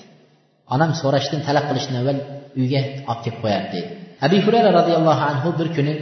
Onam 0.73 0.91
so'rashdan 1.01 1.41
talab 1.47 1.65
qilishdan 1.69 1.95
avval 2.01 2.17
uyga 2.59 2.81
olib 3.11 3.21
kelib 3.25 3.39
qo'yardi 3.43 3.69
deydi. 3.75 3.91
Abi 4.25 4.37
hurayra 4.45 4.69
roziyallohu 4.79 5.23
anhu 5.31 5.49
bir 5.59 5.67
kuni 5.75 5.93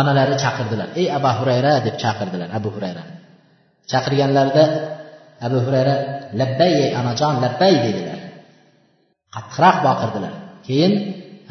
onalari 0.00 0.34
chaqirdilar. 0.42 0.88
Ey 1.00 1.06
abu 1.18 1.30
hurayra 1.38 1.72
deb 1.86 1.96
chaqirdilar. 2.02 2.48
Abu 2.58 2.68
hurayra. 2.74 3.02
Chaqirganlarida 3.90 4.64
abu 5.46 5.58
hurayra 5.64 5.94
labbay 6.40 6.72
ey 6.84 6.90
onajon 7.00 7.34
labbay 7.44 7.74
dedilar. 7.84 8.18
Qattiqroq 9.34 9.76
baqirdilar 9.86 10.32
keyin 10.66 10.92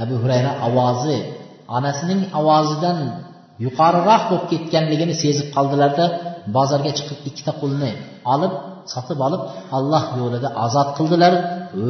abu 0.04 0.15
hurayra 0.21 0.52
ovozi 0.67 1.17
onasining 1.78 2.21
ovozidan 2.39 2.97
yuqoriroq 3.65 4.23
bo'lib 4.30 4.45
ketganligini 4.52 5.15
sezib 5.23 5.47
qoldilarda 5.56 6.06
bozorga 6.56 6.91
chiqib 6.97 7.19
ikkita 7.30 7.54
qulni 7.62 7.91
olib 8.34 8.54
sotib 8.93 9.19
olib 9.28 9.41
alloh 9.78 10.04
yo'lida 10.19 10.50
ozod 10.65 10.89
qildilar 10.97 11.34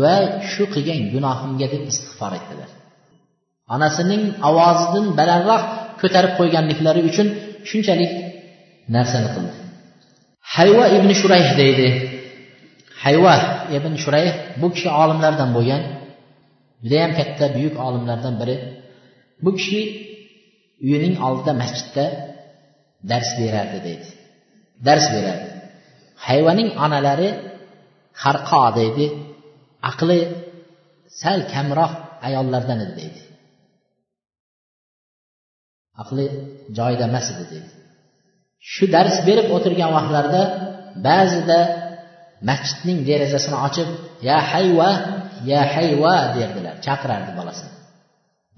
va 0.02 0.16
shu 0.52 0.64
qilgan 0.74 1.00
gunohimga 1.14 1.68
deb 1.74 1.84
istig'for 1.92 2.32
etdilar. 2.40 2.70
Onasining 3.76 4.24
ovozidan 4.50 5.06
balandroq 5.20 5.64
ko'tarib 6.02 6.32
qo'yganliklari 6.40 7.02
uchun 7.10 7.28
shunchalik 7.70 8.12
narsani 8.96 9.30
qildi. 9.36 9.54
Hayva 10.56 10.86
ibn 10.98 11.10
shurayh 11.22 11.48
deydi. 11.62 11.88
Hayva 13.04 13.36
ibn 13.78 13.94
shurayh 14.04 14.32
bu 14.62 14.68
kishi 14.76 14.90
olimlardan 15.02 15.50
bo'lgan 15.58 15.82
judayam 16.84 17.12
katta 17.20 17.46
buyuk 17.56 17.76
olimlardan 17.88 18.34
biri. 18.42 18.56
Bu 19.44 19.52
kishi 19.60 19.82
uyining 20.86 21.16
oldida 21.28 21.52
masjidda 21.62 22.06
dars 23.12 23.30
berardi 23.40 23.78
deydi. 23.88 24.08
Dars 24.88 25.06
berardi. 25.16 25.50
Hayvaning 26.28 26.70
onalari 26.86 27.30
harqo 28.24 28.64
deydi. 28.80 29.06
Aqli 29.90 30.20
sal 31.22 31.40
kamroq 31.54 31.94
ayollardan 32.28 32.80
edi 32.86 32.94
deydi. 33.02 33.22
Aqli 36.02 36.26
joyida 36.78 37.04
emas 37.10 37.28
edi 37.34 37.44
deydi 37.52 37.70
shu 38.72 38.86
dars 38.96 39.16
berib 39.28 39.48
o'tirgan 39.56 39.92
vaqtlarida 39.98 40.42
ba'zida 41.08 41.60
masjidning 42.50 43.00
derazasini 43.10 43.58
ochib 43.68 43.90
ya 44.28 44.38
hayva 44.52 44.90
ya 45.52 45.62
hayva 45.74 46.16
derdilar 46.38 46.76
chaqirardi 46.86 47.32
bolasini. 47.40 47.74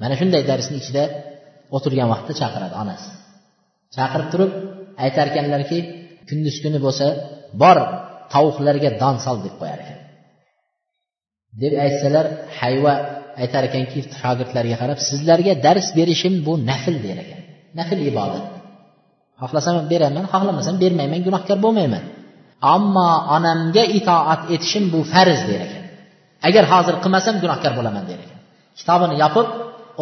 Mana 0.02 0.16
shunday 0.20 0.44
darsni 0.52 0.78
ichida 0.82 1.04
o'tirgan 1.76 2.08
vaqtda 2.14 2.34
chaqiradi 2.42 2.76
onasi. 2.84 3.10
Chaqirib 3.96 4.28
turib 4.34 4.52
aytar 5.06 5.26
ekanlarki 5.32 5.80
kunduz 6.30 6.56
kuni 6.64 6.80
bo'lsa 6.86 7.08
bor 7.62 7.78
tovuqlarga 8.34 8.90
don 9.02 9.16
sol 9.26 9.38
deb 9.46 9.56
qo'yar 9.62 9.80
ekan. 9.84 10.00
Deb 11.62 11.74
aytsalar 11.86 12.26
hayva 12.60 12.94
aytar 13.42 13.64
ekanki 13.70 14.00
shogirdlarga 14.22 14.76
qarab 14.82 15.00
sizlarga 15.10 15.54
dars 15.66 15.88
berishim 15.98 16.34
bu 16.46 16.54
nafl 16.70 16.96
der 17.06 17.18
ekan. 17.24 17.42
Nafl 17.80 18.00
ibodat. 18.10 18.46
Xohlasam 19.42 19.76
beraman 19.92 20.26
xohlamasam 20.34 20.76
bermayman 20.84 21.22
gunohkor 21.28 21.58
bo'lmayman. 21.66 22.04
Ammo 22.76 23.10
onamga 23.36 23.84
itoat 23.98 24.42
etishim 24.56 24.84
bu 24.94 25.00
farz 25.14 25.42
der 25.50 25.62
ekan. 25.68 25.84
Agar 26.48 26.64
hozir 26.74 26.96
qilmasam 27.04 27.36
gunohkor 27.44 27.72
bo'laman 27.80 28.04
der 28.10 28.20
ekan. 28.26 28.40
Kitobini 28.80 29.16
yopib 29.24 29.48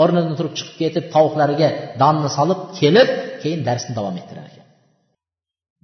o'rnidan 0.01 0.33
turib 0.39 0.53
chiqib 0.57 0.75
ketib 0.81 1.05
tovuqlariga 1.13 1.69
donni 2.01 2.29
solib 2.37 2.59
kelib 2.79 3.09
keyin 3.41 3.61
darsni 3.67 3.93
davom 3.97 4.15
ettirar 4.21 4.45
ekan. 4.51 4.65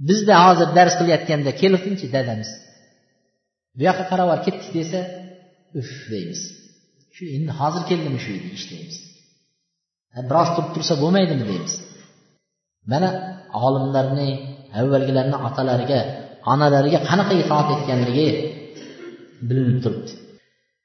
Bizda 0.07 0.35
hozir 0.45 0.67
dars 0.77 0.93
qilayotganda 0.99 1.51
kelibdinchi 1.61 2.05
dadamiz? 2.15 2.49
Bu 3.77 3.81
yoqqa 3.89 4.05
qarab 4.11 4.27
olib 4.33 4.43
ketdik 4.47 4.71
desa 4.79 4.99
uf! 5.79 5.91
deymiz. 6.13 6.41
Shu 7.15 7.23
endi 7.37 7.51
hozir 7.59 7.83
keldimi 7.89 8.19
shu 8.25 8.31
ish 8.37 8.53
ishlaymiz. 8.57 8.97
Biroz 10.29 10.49
turib 10.55 10.71
tursa 10.75 10.93
bo'lmaydimi 11.01 11.43
deymiz. 11.49 11.73
Mana 12.91 13.09
olimlarni 13.65 14.29
avvalgilarni 14.79 15.37
otalariga 15.47 15.99
onalariga 16.51 16.99
qanaqa 17.09 17.33
itoat 17.41 17.67
etganligi 17.75 18.27
bilinib 19.47 19.79
turibdi. 19.83 20.11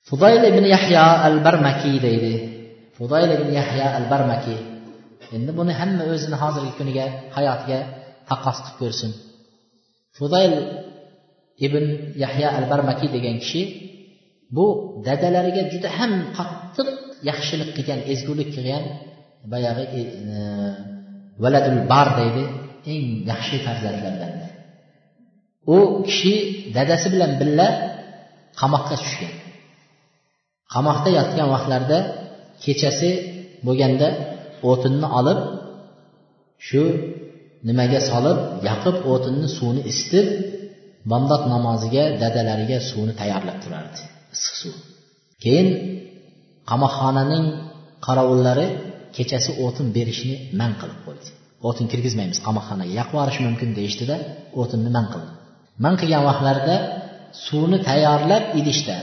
Fudayl 0.08 0.42
ibn 0.50 0.64
yahyo 0.74 1.04
al 1.28 1.36
barmaki 1.46 1.92
deydi. 2.06 2.34
Fudayl 2.96 3.30
ibn 3.36 3.48
yahyo 3.60 3.86
al 3.98 4.06
barmaki 4.12 4.56
endi 5.36 5.50
buni 5.58 5.72
hamma 5.80 6.04
o'zini 6.12 6.36
hozirgi 6.42 6.72
kuniga 6.78 7.04
hayotiga 7.36 7.78
taqqos 8.28 8.58
qilib 8.64 8.76
ko'rsin. 8.82 9.10
Fudayl 10.16 10.54
ibn 11.66 11.84
yahya 12.22 12.48
al 12.58 12.64
barmaki 12.72 13.06
degan 13.14 13.36
kishi 13.42 13.62
bu 14.56 14.66
dadalariga 15.06 15.62
juda 15.72 15.88
ham 15.98 16.12
qattiq 16.36 16.88
yaxshilik 17.28 17.70
qilgan 17.76 18.00
ezgulik 18.12 18.48
qilgan 18.56 18.84
boyagi 19.52 19.84
e, 19.98 20.00
e, 20.34 20.38
valadul 21.42 21.80
bar 21.92 22.08
deydi 22.20 22.44
eng 22.92 23.04
yaxshi 23.30 23.56
farzandlardan 23.66 24.32
u 25.74 25.76
kishi 26.06 26.34
dadasi 26.76 27.06
bilan 27.14 27.32
birga 27.40 27.68
qamoqqa 28.60 28.96
tushgan. 29.02 29.34
Qamoqda 30.74 31.10
yotgan 31.18 31.48
vaqtlarida 31.54 31.98
kechasi 32.64 33.10
bo'lganda 33.66 34.08
o'tinni 34.70 35.08
olib 35.18 35.40
shu 36.66 36.82
nimaga 37.68 38.00
solib 38.10 38.38
yoqib 38.68 38.96
o'tinni 39.12 39.48
suvni 39.56 39.82
isitib 39.92 40.26
bomdod 41.10 41.42
namoziga 41.54 42.04
dadalariga 42.22 42.78
suvni 42.90 43.12
tayyorlab 43.20 43.58
turardi. 43.64 44.00
Issiq 44.34 44.54
suv. 44.62 44.74
Keyin 45.44 45.68
qamoqxonaning 46.70 47.44
qorovullari 48.06 48.66
kechasi 49.16 49.50
o'tin 49.64 49.86
berishni 49.96 50.34
man 50.60 50.72
qilib 50.80 51.00
qo'ydi. 51.06 51.28
O'tin 51.68 51.86
kirgizmaymiz 51.92 52.38
qamoqxonaga 52.46 52.92
yoqib 52.98 53.14
yuborish 53.14 53.40
mumkin 53.46 53.70
deyishdida 53.78 54.16
o'tinni 54.60 54.90
man 54.96 55.06
qildi 55.12 55.32
man 55.84 55.94
qilgan 56.00 56.22
vaqtlarida 56.28 56.76
suvni 57.46 57.78
tayyorlab 57.88 58.44
idishda 58.60 58.96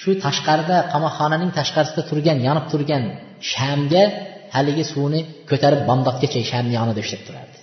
shu 0.00 0.10
tashqarida 0.24 0.76
qamoqxonaning 0.92 1.50
tashqarisida 1.58 2.02
turgan 2.10 2.38
yonib 2.46 2.66
turgan 2.72 3.02
shamga 3.52 4.04
haligi 4.54 4.84
suvni 4.92 5.20
ko'tarib 5.50 5.80
bomdodgacha 5.90 6.40
shamni 6.50 6.72
yonida 6.78 7.00
ushlab 7.04 7.22
turardi. 7.28 7.58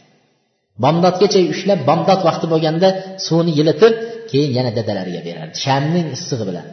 Bomdodgacha 0.83 1.39
ushlab 1.53 1.79
bomdod 1.89 2.21
vaqti 2.27 2.45
bo'lganda 2.53 2.87
suvni 3.27 3.51
yilitib 3.59 3.93
keyin 4.31 4.51
yana 4.57 4.71
dadalariga 4.77 5.21
berardi. 5.27 5.55
Shamning 5.65 6.07
issig'i 6.17 6.45
bilan. 6.49 6.65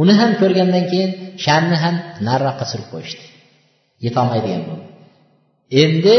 Uni 0.00 0.14
ham 0.20 0.30
ko'rgandan 0.40 0.84
keyin 0.92 1.10
shamni 1.44 1.76
ham 1.84 1.94
nariroqqa 2.28 2.64
surib 2.70 2.88
qo'yishdi. 2.92 3.24
Yetolmaydigan 4.06 4.62
bo'ldi. 4.68 4.86
Endi 5.82 6.16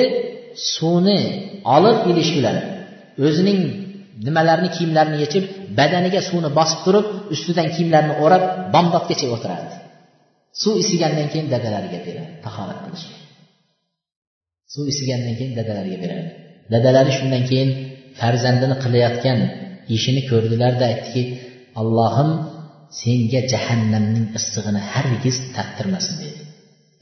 suvni 0.73 1.19
olib 1.75 1.99
ilish 2.11 2.31
bilan 2.37 2.57
o'zining 3.25 3.59
nimalarni 4.25 4.69
kiyimlarini 4.75 5.17
yechib 5.23 5.43
badaniga 5.79 6.19
suvni 6.29 6.49
bosib 6.59 6.79
turib 6.85 7.07
ustidan 7.33 7.67
kiyimlarini 7.75 8.15
o'rab 8.23 8.43
bomdodgacha 8.73 9.27
o'tirardi. 9.35 9.75
Suv 10.61 10.73
isigandan 10.83 11.27
keyin 11.33 11.47
dadalariga 11.53 11.99
beradi 12.07 12.31
tahorat 12.45 12.79
qilishga. 12.85 13.15
Suv 14.73 14.85
isigandan 14.93 15.33
keyin 15.39 15.53
dadalariga 15.59 15.97
beradi 16.03 16.29
dadalari 16.73 17.11
shundan 17.17 17.43
keyin 17.49 17.69
farzandini 18.19 18.75
qilayotgan 18.83 19.39
ishini 19.95 20.21
ko'rdilarda 20.29 20.83
aytdiki 20.91 21.21
allohim 21.81 22.29
senga 23.01 23.41
jahannamning 23.53 24.27
issig'ini 24.39 24.81
hargiz 24.91 25.37
tattirmasin 25.55 26.15
dedi. 26.23 26.41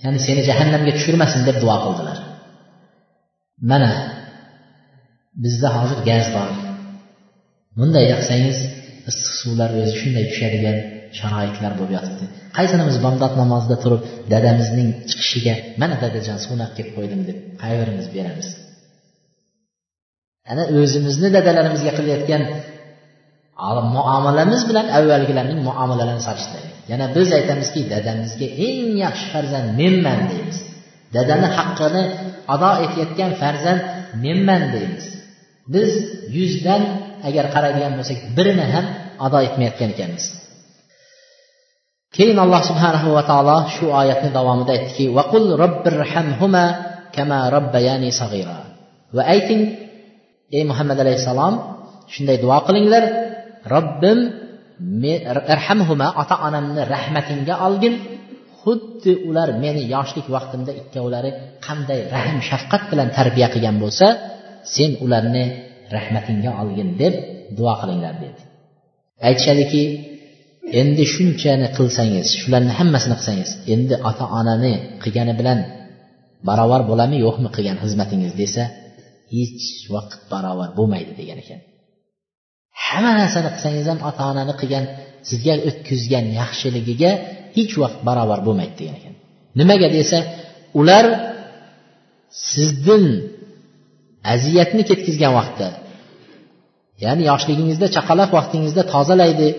Ya'ni 0.03 0.19
seni 0.27 0.41
jahannamga 0.49 0.91
tushirmasin 0.97 1.41
deb 1.47 1.57
duo 1.63 1.75
qildilar. 1.83 2.17
Mana 3.71 3.91
bizda 5.43 5.69
hozir 5.77 5.99
gaz 6.09 6.25
bor. 6.35 6.49
Bunday 7.77 8.05
qilsangiz 8.11 8.57
issiq 9.09 9.31
suvlar 9.41 9.69
o'zi 9.81 9.93
shunday 10.01 10.25
tushadigan 10.31 10.77
sharoitlar 11.19 11.71
bo'lib 11.79 11.93
yotibdi. 11.97 12.25
Qaysinimiz 12.57 12.97
bomdod 13.05 13.33
namozida 13.41 13.77
turib 13.83 14.01
dadamizning 14.33 14.89
chiqishiga 15.09 15.55
mana 15.81 15.95
dadajon 16.03 16.37
suvni 16.43 16.61
olib 16.65 16.75
kelib 16.77 16.93
qo'ydim 16.97 17.21
deb 17.29 17.37
qay 17.61 17.73
birimiz 17.81 18.07
beramiz. 18.15 18.47
Ana 20.51 20.63
o'zimizni 20.79 21.29
dadalarimizga 21.37 21.91
qilayotgan 21.97 22.43
muomalamiz 23.95 24.61
bilan 24.69 24.87
avvalgilarning 24.97 25.59
muomalalarini 25.67 26.23
solishtiraylik 26.27 26.75
yana 26.91 27.05
biz 27.15 27.27
aytamizki 27.37 27.81
dadamizga 27.93 28.47
eng 28.67 28.89
yaxshi 29.05 29.25
farzand 29.33 29.67
menman 29.79 30.19
deymiz. 30.31 30.57
Dadani 31.15 31.47
haqqini 31.57 32.03
ado 32.53 32.71
etayotgan 32.85 33.31
farzand 33.41 33.81
menman 34.23 34.63
deymiz. 34.75 35.05
Biz 35.73 35.91
yuzdan 36.37 36.81
agar 37.27 37.45
qaraydigan 37.55 37.93
bo'lsak 37.97 38.19
birini 38.37 38.65
ham 38.73 38.85
ado 39.25 39.37
etmayotgan 39.47 39.89
ekanmiz. 39.95 40.25
Keyin 42.15 42.37
alloh 42.43 42.61
subhanahu 42.69 43.07
va 43.17 43.23
taolo 43.31 43.57
shu 43.75 43.85
oyatni 44.01 44.29
davomida 44.37 44.71
aytdiki 44.75 45.05
vaqul 45.17 45.45
robbirhamhuma 45.63 46.65
kama 47.15 47.39
robbayani 47.55 48.09
sag'ira 48.21 48.59
va 49.15 49.23
ayting 49.33 49.61
ey 50.57 50.63
muhammad 50.71 50.97
alayhissalom 51.03 51.53
shunday 52.13 52.37
duo 52.43 52.57
qilinglar 52.67 53.03
robbim 53.73 54.19
irhamhuma 55.53 56.07
ota 56.21 56.35
onamni 56.47 56.81
rahmatingga 56.93 57.55
olgin. 57.67 57.95
Xuddi 58.61 59.11
ular 59.29 59.49
meni 59.63 59.81
yoshlik 59.95 60.27
vaqtimda 60.35 60.71
ikkovlari 60.81 61.31
qanday 61.65 61.99
rahm 62.15 62.37
shafqat 62.49 62.83
bilan 62.91 63.07
tarbiya 63.17 63.47
qilgan 63.53 63.75
bo'lsa 63.83 64.07
sen 64.75 64.91
ularni 65.05 65.45
rahmatingga 65.95 66.51
olgin 66.61 66.89
deb 67.01 67.13
duo 67.57 67.73
qilinglar 67.81 68.15
dedi. 68.23 68.41
Aytishadiki 69.27 69.83
endi 70.81 71.03
shunchani 71.13 71.67
qilsangiz 71.77 72.27
shularni 72.41 72.73
hammasini 72.79 73.15
qilsangiz 73.19 73.49
endi 73.73 73.95
ota 74.09 74.25
onani 74.39 74.73
qilgani 75.03 75.33
bilan 75.39 75.59
barobar 76.47 76.81
bo'ladimi 76.89 77.17
yo'qmi 77.25 77.49
qilgan 77.55 77.77
xizmatingiz 77.83 78.33
desa 78.41 78.63
hech 79.35 79.65
vaqt 79.95 80.19
barobar 80.31 80.69
bo'lmaydi 80.77 81.11
degan 81.21 81.39
ekan. 81.43 81.59
Hamma 82.83 83.11
narsani 83.21 83.49
qilsangiz 83.55 83.85
ham 83.91 83.99
ota 84.09 84.23
onani 84.31 84.53
qilgan 84.61 84.85
sizga 85.29 85.53
o'tkazgan 85.69 86.25
yaxshiligiga 86.39 87.11
hech 87.57 87.73
vaqt 87.83 87.99
barobar 88.07 88.39
bo'lmaydi 88.47 88.75
degan 88.79 88.95
ekan. 88.99 89.13
Nimaga 89.59 89.87
desa 89.97 90.17
ular 90.79 91.05
sizdan 92.51 93.05
aziyatni 94.33 94.83
ketkazgan 94.89 95.33
vaqtda 95.39 95.67
ya'ni 97.03 97.23
yoshligingizda 97.31 97.87
chaqaloq 97.95 98.29
vaqtingizda 98.37 98.83
tozalaydi 98.93 99.49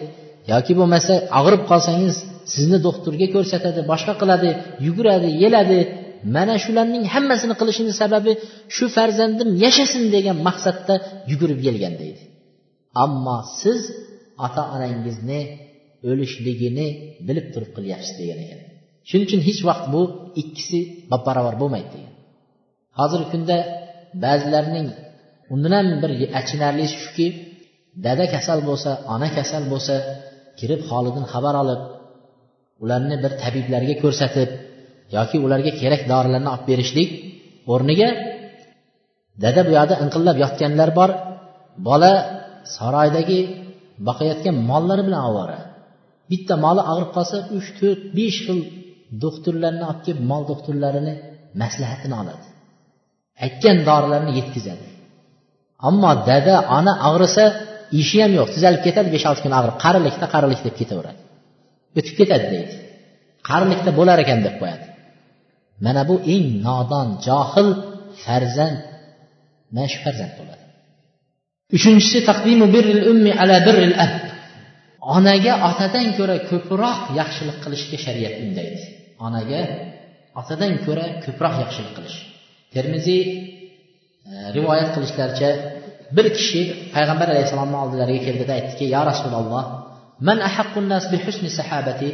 yoki 0.53 0.73
bo'lmasa 0.79 1.13
og'rib 1.39 1.63
qolsangiz 1.71 2.15
sizni 2.55 2.79
doktorga 2.87 3.27
ko'rsatadi 3.35 3.81
boshqa 3.91 4.13
qiladi 4.21 4.51
yuguradi 4.87 5.29
yeladi. 5.45 5.81
Mana 6.37 6.55
shularning 6.65 7.05
hammasini 7.15 7.55
qilishini 7.61 7.93
sababi 8.03 8.33
shu 8.77 8.85
farzandim 8.97 9.49
yashasin 9.65 10.05
degan 10.15 10.37
maqsadda 10.49 10.95
yugurib 11.31 11.61
yelgan 11.69 11.95
deydi. 12.03 12.23
Ammo 13.05 13.39
siz 13.61 13.81
ota 14.47 14.63
onangizni 14.75 15.41
o'lishligini 16.09 16.89
bilib 17.29 17.47
turib 17.55 17.71
qilyapsiz 17.77 18.15
degan 18.21 18.39
ekan. 18.45 18.61
Shuning 19.09 19.27
uchun 19.29 19.41
hech 19.49 19.61
vaqt 19.69 19.87
bu 19.95 20.03
ikkisi 20.43 20.79
bab 21.11 21.23
barobar 21.29 21.55
bo'lmaydi 21.63 21.89
degan. 21.95 22.15
Hozirgi 22.99 23.27
kunda 23.33 23.57
ba'zilarning 24.25 24.89
undan 25.53 25.73
ham 25.79 25.89
bir 26.03 26.11
achinarlisi 26.41 26.97
shuki 27.05 27.27
dada 28.07 28.25
kasal 28.35 28.59
bo'lsa 28.69 28.91
ona 29.15 29.29
kasal 29.39 29.63
bo'lsa 29.73 29.95
kirib 30.59 30.81
holidan 30.91 31.25
xabar 31.33 31.55
olib 31.63 31.81
ularni 32.83 33.17
bir 33.25 33.33
tabiblarga 33.43 33.95
ko'rsatib 34.03 34.51
yoki 35.17 35.37
ularga 35.47 35.73
kerak 35.81 36.03
dorilarni 36.13 36.49
olib 36.55 36.65
berishlik 36.71 37.11
o'rniga 37.73 38.09
dada 39.45 39.61
bu 39.67 39.71
yoqda 39.79 39.95
inqillab 40.05 40.37
yotganlar 40.45 40.91
bor. 40.99 41.11
Bola 41.89 42.13
saroydagi 42.77 43.41
boqayotgan 44.07 44.57
mollari 44.71 45.03
bilan 45.09 45.23
ovora. 45.31 45.59
Bitta 46.31 46.55
moli 46.65 46.83
og'rib 46.93 47.11
qolsa 47.17 47.37
uch 47.57 47.69
to'rt 47.79 48.01
besh 48.19 48.39
xil 48.47 48.61
doktorlarni 49.25 49.85
olib 49.91 50.01
kelib 50.07 50.23
mol 50.31 50.43
doktorlarini 50.51 51.15
maslahatini 51.63 52.15
oladi. 52.23 52.47
Aytgan 53.45 53.77
dorilarni 53.89 54.33
yetkazadi. 54.39 54.87
Ammo 55.89 56.13
dada 56.29 56.57
ona 56.79 56.93
og'risa 57.09 57.45
ishi 58.01 58.17
ham 58.23 58.33
yo'q. 58.39 58.49
Tuzalib 58.55 58.83
ketadi 58.87 59.09
besh 59.15 59.27
olti 59.31 59.41
kun 59.45 59.55
og'rib 59.59 59.77
qarilikda 59.85 60.27
qarilik 60.35 60.61
deb 60.67 60.75
ketaveradi. 60.81 61.21
O'tib 61.99 62.15
ketadi 62.21 62.47
deydi. 62.55 62.75
Qarilikda 63.49 63.91
bo'lar 63.99 64.19
ekan 64.25 64.41
deb 64.47 64.55
qo'yadi. 64.61 64.87
Mana 65.85 66.03
bu 66.11 66.17
eng 66.35 66.47
nodon 66.67 67.09
johil 67.27 67.69
farzand. 68.25 68.79
Mana 69.75 69.89
shu 69.93 69.99
farzand 70.05 70.33
bo'ladi. 70.39 70.66
Uchinchisi 71.75 72.19
taqdimu 72.29 72.67
birril 72.75 73.03
ummi 73.13 73.33
ala 73.43 73.57
birril 73.67 73.95
ab. 74.05 74.15
Onaga 75.17 75.53
otadan 75.69 76.09
ko'ra 76.19 76.37
ko'proq 76.51 76.99
yaxshilik 77.21 77.59
qilishga 77.65 77.99
shariat 78.05 78.35
undaydi. 78.45 78.81
Onaga 79.27 79.61
otadan 80.41 80.73
ko'ra 80.87 81.07
ko'proq 81.25 81.55
yaxshilik 81.63 81.93
qilish. 81.99 82.19
Termiziy 82.75 83.23
e, 83.27 83.33
rivoyat 84.57 84.89
qilishlaricha 84.95 85.51
bir 86.17 86.27
kishi 86.37 86.61
payg'ambar 86.95 87.29
alayhissalomni 87.33 87.79
oldilariga 87.85 88.23
keldida 88.29 88.53
aytdiki 88.59 88.85
yo 88.95 89.03
rasululloh 89.11 89.65
man 90.27 90.39
nas 90.93 91.05
bi 91.13 91.19
husni 91.25 91.51
sahabati? 91.59 92.11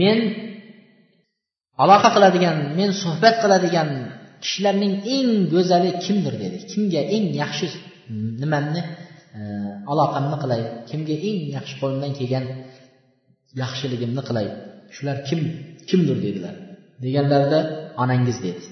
Men 0.00 0.18
aloqa 1.82 2.08
qiladigan 2.16 2.56
men 2.78 2.90
suhbat 3.02 3.34
qiladigan 3.42 3.88
kishilarning 4.44 4.94
eng 5.16 5.30
go'zali 5.54 5.90
kimdir 6.04 6.34
dedi. 6.42 6.58
Kimga 6.70 7.02
eng 7.16 7.26
yaxshi 7.42 7.66
nimamni 8.42 8.82
e, 9.38 9.40
aloqamni 9.92 10.36
qilay 10.42 10.62
kimga 10.90 11.16
eng 11.28 11.40
yaxshi 11.56 11.74
qo'limdan 11.80 12.12
kelgan 12.18 12.44
yaxshiligimni 13.62 14.22
qilay 14.28 14.46
shular 14.94 15.16
kim 15.28 15.40
kimdir 15.88 16.18
dedilar. 16.26 16.54
Deganlarida 17.04 17.60
onangiz 18.02 18.38
dedi. 18.46 18.62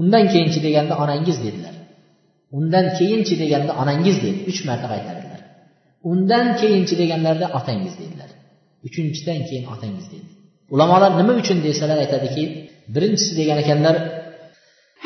Undan 0.00 0.24
keyinchi 0.32 0.60
deganda 0.66 0.94
onangiz 1.04 1.36
dedilar. 1.44 1.74
Undan 2.58 2.86
keyinchi 2.98 3.34
deganda 3.42 3.72
onangiz 3.82 4.16
dedi. 4.24 4.38
Uch 4.50 4.60
marta 4.68 4.86
qaytardilar 4.92 5.24
undan 6.10 6.46
keyinchi 6.60 6.94
deganlarida 7.02 7.46
otangiz 7.58 7.94
dedilar. 8.00 8.30
Uchinchidan 8.86 9.40
keyin 9.48 9.66
otangiz 9.74 10.06
dedi. 10.12 10.28
Ulamolar 10.74 11.12
nima 11.20 11.32
uchun 11.42 11.58
desalar 11.66 11.98
aytadiki 12.04 12.44
birinchisi 12.94 13.32
degan 13.40 13.58
ekanlar 13.64 13.96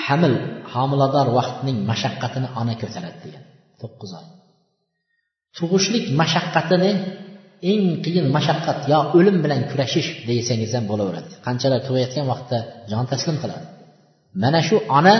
hamil 0.06 0.34
homilador 0.74 1.26
vaqtning 1.38 1.78
mashaqqatini 1.90 2.48
ona 2.60 2.74
ko'taradi 2.82 3.18
degan. 3.24 3.44
To'qqiz 3.80 4.10
oy. 4.18 4.26
Tug'ishlik 5.56 6.04
mashaqqatini 6.20 6.90
eng 7.72 7.84
qiyin 8.04 8.26
mashaqqat 8.36 8.78
yo 8.92 8.98
o'lim 9.18 9.36
bilan 9.44 9.60
kurashish 9.70 10.08
desangiz 10.28 10.70
ham 10.76 10.84
bo'laveradi. 10.90 11.32
Qanchalar 11.46 11.80
tug'ayotgan 11.86 12.26
vaqtda 12.32 12.58
jon 12.90 13.04
taslim 13.12 13.36
qiladi. 13.42 13.66
Mana 14.42 14.60
shu 14.68 14.76
ona 14.98 15.14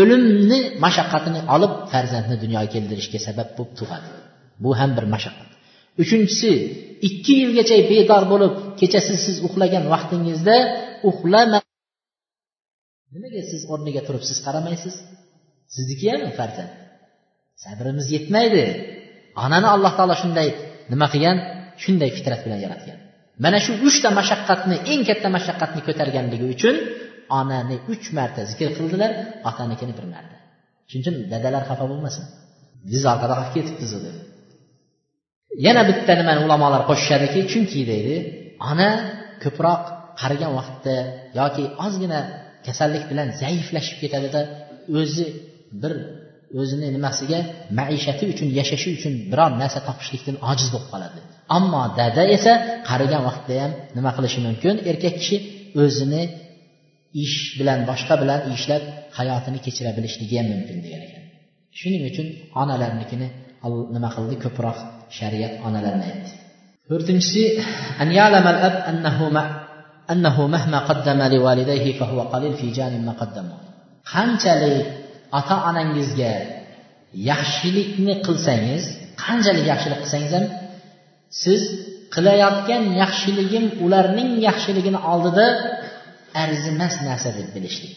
o'limni 0.00 0.58
mashaqqatini 0.84 1.40
olib 1.54 1.72
farzandni 1.92 2.36
dunyoga 2.44 2.68
keltirishga 2.74 3.18
sabab 3.26 3.48
bo'lib 3.56 3.72
tug'adi. 3.80 4.08
Bu 4.62 4.70
ham 4.78 4.90
bir 4.96 5.04
mashaqqat. 5.14 5.50
Uchinchisi 6.02 6.50
ikki 7.08 7.34
yilgacha 7.42 7.76
bedor 7.92 8.22
bo'lib 8.32 8.52
kechasi 8.80 9.14
siz 9.24 9.36
uxlagan 9.46 9.84
vaqtingizda 9.94 10.56
uxlama 11.10 11.58
nimaga 13.14 13.40
siz 13.50 13.62
o'rniga 13.72 14.02
turib 14.06 14.22
siz 14.28 14.38
qaramaysiz? 14.46 14.94
Sizniki 15.74 16.06
ham 16.12 16.22
farzand 16.38 16.72
sabrimiz 17.64 18.06
yetmaydi. 18.16 18.64
Onani 19.44 19.68
alloh 19.74 19.92
taolo 19.98 20.14
shunday 20.22 20.48
nima 20.92 21.06
qilgan? 21.12 21.36
Shunday 21.82 22.10
fitrat 22.16 22.40
bilan 22.44 22.60
yaratgan. 22.66 22.98
Mana 23.44 23.58
shu 23.64 23.72
uchta 23.88 24.08
mashaqqatni 24.18 24.76
eng 24.92 25.02
katta 25.08 25.28
mashaqqatni 25.36 25.80
ko'targanligi 25.88 26.46
uchun 26.54 26.76
onani 27.40 27.76
uch 27.92 28.06
marta 28.18 28.40
zikr 28.50 28.68
qildilar 28.78 29.10
otanikini 29.50 29.92
bir 29.98 30.06
marta. 30.14 30.36
Shuning 30.88 31.02
uchun 31.04 31.16
dadalar 31.32 31.62
xafa 31.70 31.84
bo'lmasin. 31.92 32.24
Biz 32.90 33.02
orqada 33.12 33.34
qolib 33.38 33.52
ketibmiz 33.56 33.92
deb. 34.06 34.16
Yana 35.66 35.82
bitta 35.90 36.12
nimani 36.20 36.40
ulamolar 36.46 36.82
qo'shishadiki 36.90 37.40
chunki 37.52 37.80
deydi 37.90 38.16
ona 38.70 38.90
ko'proq 39.42 39.82
qarigan 40.20 40.52
vaqtda 40.58 40.96
yoki 41.40 41.64
ozgina 41.86 42.20
kasallik 42.68 43.04
bilan 43.10 43.28
zaiflashib 43.42 43.96
ketadida 44.02 44.40
o'zi 45.00 45.26
bir 45.82 45.92
o'zini 46.60 46.88
nimasiga 46.96 47.38
maishati 47.78 48.24
uchun 48.32 48.48
yashashi 48.58 48.88
uchun 48.96 49.12
biror 49.32 49.52
narsa 49.62 49.80
topishlikdan 49.88 50.36
ojiz 50.50 50.68
bo'lib 50.74 50.88
qoladi. 50.92 51.18
Ammo 51.56 51.82
dada 52.00 52.22
esa 52.36 52.52
qarigan 52.88 53.22
vaqtda 53.28 53.54
ham 53.62 53.72
nima 53.96 54.10
qilishi 54.16 54.38
mumkin? 54.46 54.74
Erkak 54.90 55.14
kishi 55.20 55.36
o'zini 55.82 56.22
ish 57.24 57.36
bilan 57.58 57.78
boshqa 57.90 58.14
bilan 58.22 58.40
ishlab 58.56 58.82
hayotini 59.18 59.58
kechira 59.66 59.90
bilishligi 59.96 60.34
ham 60.40 60.46
mumkin 60.54 60.76
degan 60.84 61.02
ekan. 61.06 61.22
Shuning 61.78 62.02
uchun 62.10 62.26
onalarnikini 62.62 63.28
nima 63.96 64.08
qildi? 64.16 64.34
Ko'proq 64.44 64.78
shariat 65.18 65.54
onalarni 65.66 66.04
aytdi. 66.10 66.30
To'rtinchisi 66.88 67.42
أنه 70.11 70.47
مهما 70.47 70.79
قدم 70.79 71.21
لوالديه 71.21 71.99
فهو 71.99 72.21
قليل 72.21 72.53
في 72.53 72.71
جانب 72.71 73.05
ما 73.05 73.11
قدمه 73.11 73.71
qanchalik 74.13 74.87
ota 75.39 75.55
onangizga 75.69 76.33
yaxshilikni 77.29 78.13
qilsangiz 78.25 78.83
qanchalik 79.23 79.65
yaxshilik 79.71 79.99
qilsangiz 80.03 80.31
ham 80.37 80.45
siz 81.41 81.61
qilayotgan 82.13 82.83
yaxshiligim 83.01 83.65
ularning 83.85 84.29
yaxshiligini 84.47 84.99
oldida 85.11 85.45
arzimas 86.43 86.95
narsa 87.07 87.29
deb 87.37 87.47
bilishlik 87.55 87.93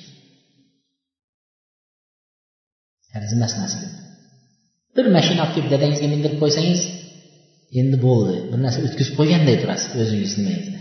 arzimas 3.19 3.53
narsa 3.61 3.79
deb 3.85 3.93
bir 4.97 5.07
mashina 5.17 5.41
olib 5.45 5.55
kelib 5.57 5.71
dadangizga 5.75 6.09
mindirib 6.15 6.39
qo'ysangiz 6.43 6.81
endi 7.81 7.97
bo'ldi 8.07 8.37
bir 8.51 8.59
narsa 8.65 8.79
o'tkazib 8.87 9.15
qo'yganday 9.21 9.57
turasiz 9.63 9.91
o'zingiz 10.03 10.33
nimangizda 10.39 10.78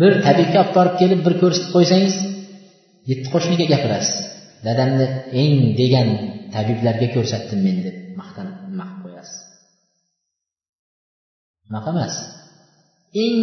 bir 0.00 0.12
tabibga 0.26 0.60
olib 0.62 0.74
borib 0.76 0.94
kelib 1.00 1.20
bir 1.26 1.34
ko'rsatib 1.42 1.70
qo'ysangiz 1.76 2.14
yetti 3.10 3.28
qo'shniga 3.34 3.66
gapirasiz. 3.72 4.16
Dadamni 4.66 5.06
eng 5.42 5.56
degan 5.80 6.08
tabiblarga 6.54 7.08
ko'rsatdim 7.16 7.60
men 7.66 7.76
deb 7.86 7.96
maqtanib 8.20 8.56
nima 8.70 8.86
qo'yasiz. 9.02 9.38
Unaqa 11.68 11.90
emas. 11.94 12.14
Eng 13.24 13.40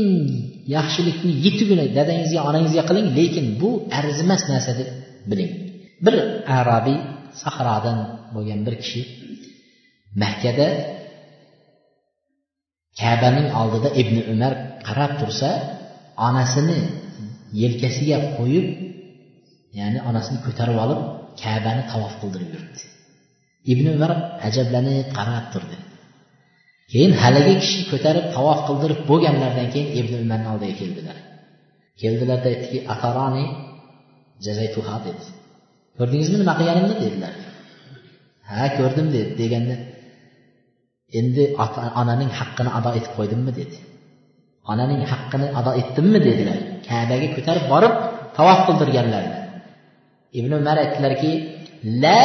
yaxshilikni 0.76 1.32
yettugina 1.46 1.86
dadangizga 1.98 2.42
onangizga 2.50 2.84
qiling 2.90 3.08
lekin 3.20 3.46
bu 3.62 3.70
arzimas 4.00 4.44
narsa 4.52 4.72
deb 4.80 4.90
biling. 5.30 5.52
Bir 6.06 6.16
arabiy 6.60 6.98
sahrodan 7.42 8.00
bo'lgan 8.34 8.60
bir 8.68 8.76
kishi 8.84 9.02
makkada 10.22 10.68
kabaning 13.02 13.48
oldida 13.62 13.90
ibn 14.02 14.16
umar 14.34 14.54
qarab 14.88 15.12
tursa 15.22 15.50
onasini 16.28 16.80
yelkasiga 17.62 18.18
qo'yib 18.38 18.68
ya'ni 19.80 20.00
onasini 20.10 20.40
ko'tarib 20.46 20.78
olib 20.86 21.00
kabani 21.42 21.84
tavof 21.92 22.14
qildirib 22.22 22.50
yuribdi. 22.56 22.82
Ibn 23.72 23.86
umar 23.96 24.12
ajablanib 24.48 25.08
qarab 25.18 25.46
turdi. 25.54 25.78
Keyin 26.92 27.14
haligi 27.22 27.54
kishi 27.64 27.80
ko'tarib 27.92 28.26
tavof 28.36 28.60
qildirib 28.68 29.00
bo'lganlaridan 29.10 29.68
keyin 29.74 29.90
ibn 30.00 30.14
umarni 30.24 30.48
oldiga 30.54 30.76
keldilar. 30.82 31.18
Keldilarda 32.02 32.48
aytdiki 32.54 32.80
ataroni 32.94 33.46
jazaytuha 34.46 34.96
dedi. 35.08 35.26
Ko'rdingizmi 35.98 36.38
nima 36.42 36.54
qilganimni? 36.60 36.96
dedilar. 37.04 37.34
Ha 38.50 38.64
ko'rdim 38.78 39.08
dedi. 39.16 39.32
Deganda 39.42 39.76
endi 41.20 41.44
onaning 42.02 42.32
haqqini 42.40 42.72
ado 42.78 42.90
etib 43.00 43.12
qo'ydimmi? 43.18 43.52
dedi. 43.62 43.78
Onaning 44.72 45.02
haqqini 45.12 45.48
ado 45.60 45.72
etdimmi 45.82 46.20
dedilar. 46.28 46.60
Kabaga 46.88 47.28
ko'tarib 47.36 47.66
borib 47.74 47.94
tavof 48.38 48.60
qildirganlarida 48.68 49.40
ibn 50.40 50.52
umar 50.60 50.78
aytdilarki 50.84 51.32
la 52.04 52.22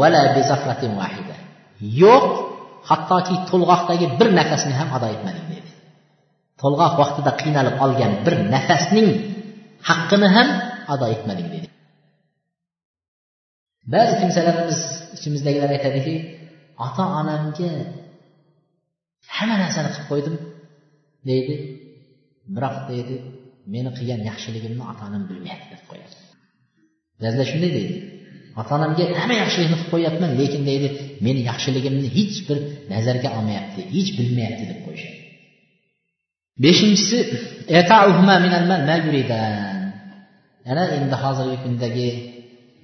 vala 0.00 0.20
vahida. 1.00 1.36
Yo'q 2.02 2.24
hattoki 2.90 3.34
to'lg'oqdagi 3.50 4.06
bir 4.18 4.28
nafasni 4.38 4.74
ham 4.80 4.88
ado 4.96 5.06
etmading 5.14 5.46
dedi. 5.54 5.70
To'lg'oq 6.62 6.94
vaqtida 7.02 7.32
qiynalib 7.42 7.76
olgan 7.84 8.12
bir 8.24 8.34
nafasning 8.54 9.08
haqqini 9.88 10.28
ham 10.36 10.48
ado 10.94 11.06
etmading 11.14 11.48
dedi. 11.54 11.68
Ba'zi 13.92 14.14
kimsalarimiz 14.20 14.80
ichimizdagilar 15.16 15.70
aytadiki 15.76 16.14
ota 16.86 17.04
onamga 17.20 17.70
hamma 19.36 19.56
narsani 19.62 19.88
qilib 19.94 20.08
qo'ydim 20.10 20.34
deydi. 21.30 21.54
Biroq 22.56 22.76
deydi 22.90 23.14
meni 23.74 23.90
qilgan 23.98 24.20
yaxshiligimni 24.30 24.82
ota 24.90 25.02
onam 25.08 25.22
bilmayapti 25.30 25.68
deb 25.74 25.82
qo'yadi. 25.90 26.16
Ba'zilar 27.22 27.46
shunday 27.52 27.70
deydi. 27.78 27.96
Ota 28.60 28.72
onamga 28.78 29.04
hamma 29.20 29.36
yaxshilikni 29.42 29.76
qilib 29.76 29.90
qo'yyapman 29.94 30.30
lekin 30.40 30.62
deydi 30.70 30.88
meni 31.26 31.40
yaxshiligimni 31.50 32.08
hech 32.18 32.36
bir 32.48 32.58
nazarga 32.92 33.28
olmayapti 33.38 33.80
hech 33.94 34.10
bilmayapti 34.18 34.64
deb 34.70 34.80
qo'yishadi. 34.86 35.18
Beshinchisi 36.64 37.18
yana 40.68 40.84
endi 40.96 41.16
hozirgi 41.24 41.56
kundagi 41.64 42.08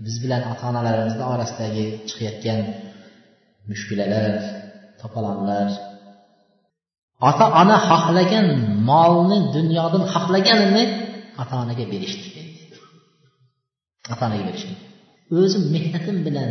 biz 0.05 0.15
bilan 0.23 0.43
ota 0.53 0.65
onalarimizni 0.71 1.25
orasidagi 1.35 1.85
chiqayotgan 2.09 2.61
mushkulalar 3.71 4.33
to'polonlar 5.01 5.69
ota 7.29 7.45
ona 7.61 7.77
xohlagan 7.89 8.47
molni 8.91 9.39
dunyodan 9.57 10.05
xohlaganini 10.15 10.85
ota 11.43 11.55
onaga 11.63 11.85
berishdi. 11.93 12.41
Ota 14.13 14.23
onaga 14.29 14.45
berishdi. 14.49 14.75
O'zim 15.39 15.63
mehnatim 15.75 16.17
bilan 16.27 16.51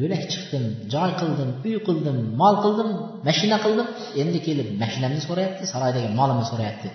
bo'lak 0.00 0.22
chiqdim 0.32 0.64
joy 0.92 1.10
qildim 1.20 1.50
uy 1.66 1.76
qildim 1.86 2.16
mol 2.40 2.54
qildim 2.64 2.88
mashina 3.28 3.56
qildim. 3.64 3.86
Endi 4.22 4.38
kelib 4.46 4.68
mashinamni 4.82 5.20
so'rayapti 5.28 5.64
saroydagi 5.72 6.08
molimni 6.18 6.46
so'rayapti. 6.52 6.88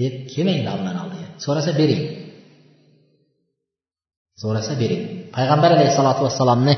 Deb 0.00 0.14
kelmanglar 0.32 0.72
allohni 0.76 1.00
oldiga. 1.04 1.26
So'rasa 1.44 1.70
bering. 1.80 2.02
So'rasa 4.42 4.72
bering. 4.82 5.02
Payg'ambar 5.36 5.70
alayhissalotu 5.76 6.20
vassalomni 6.26 6.74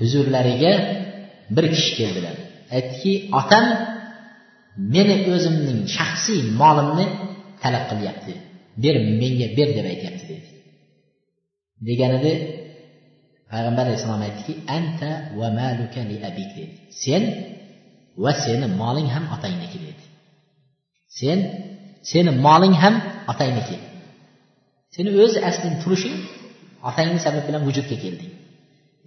huzurlariga 0.00 0.72
bir 1.56 1.64
kishi 1.74 1.90
keldilar. 1.98 2.36
Aytdiki 2.76 3.12
otam 3.40 3.64
meni 4.94 5.16
o'zimning 5.32 5.80
shaxsiy 5.96 6.40
molimni 6.60 7.06
talab 7.62 7.84
qilyapti. 7.90 8.32
Ber 8.82 8.94
menga 9.20 9.48
ber 9.56 9.68
deb 9.76 9.86
aytyapti 9.92 10.24
dedi. 10.32 10.48
Deganida 11.88 12.32
payg'ambar 13.50 13.84
alayhissalom 13.86 14.22
aytdiki 14.28 14.52
anta 14.76 15.10
va 15.38 15.48
maluka 15.60 16.00
li 16.10 16.16
abik 16.28 16.50
dedi. 16.58 16.74
Sen 17.02 17.22
va 18.22 18.32
seni 18.44 18.66
moling 18.80 19.08
ham 19.14 19.24
otangniki 19.34 19.78
dedi. 19.86 20.04
Sen 21.18 21.38
seni 22.10 22.30
moling 22.46 22.74
ham 22.82 22.94
otangniki 23.32 23.76
seni 24.94 25.10
o'z 25.22 25.34
asling 25.48 25.74
turishing 25.82 26.16
otangni 26.88 27.18
sabab 27.26 27.42
bilan 27.48 27.62
vujudga 27.68 27.96
kelding 28.04 28.32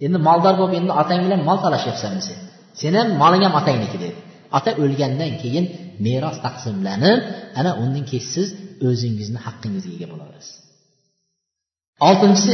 endi 0.04 0.18
moldor 0.28 0.54
bo'lib 0.60 0.74
endi 0.80 0.92
otang 1.02 1.20
bilan 1.26 1.40
mol 1.48 1.58
talashyapsanmi 1.64 2.22
sen? 2.28 2.38
Sen 2.80 2.92
ham 2.98 3.08
moling 3.22 3.42
ham 3.46 3.54
otangniki 3.60 3.98
dedi. 4.04 4.18
Ota 4.56 4.70
o'lgandan 4.82 5.32
keyin 5.42 5.64
meros 6.06 6.36
taqsimlanib 6.46 7.18
ana 7.60 7.70
undan 7.82 8.04
keyin 8.10 8.26
siz 8.34 8.48
o'zingizni 8.88 9.38
haqqingizga 9.46 9.92
ega 9.96 10.06
bo'laverasiz. 10.12 10.56
Oltinchisi 12.08 12.52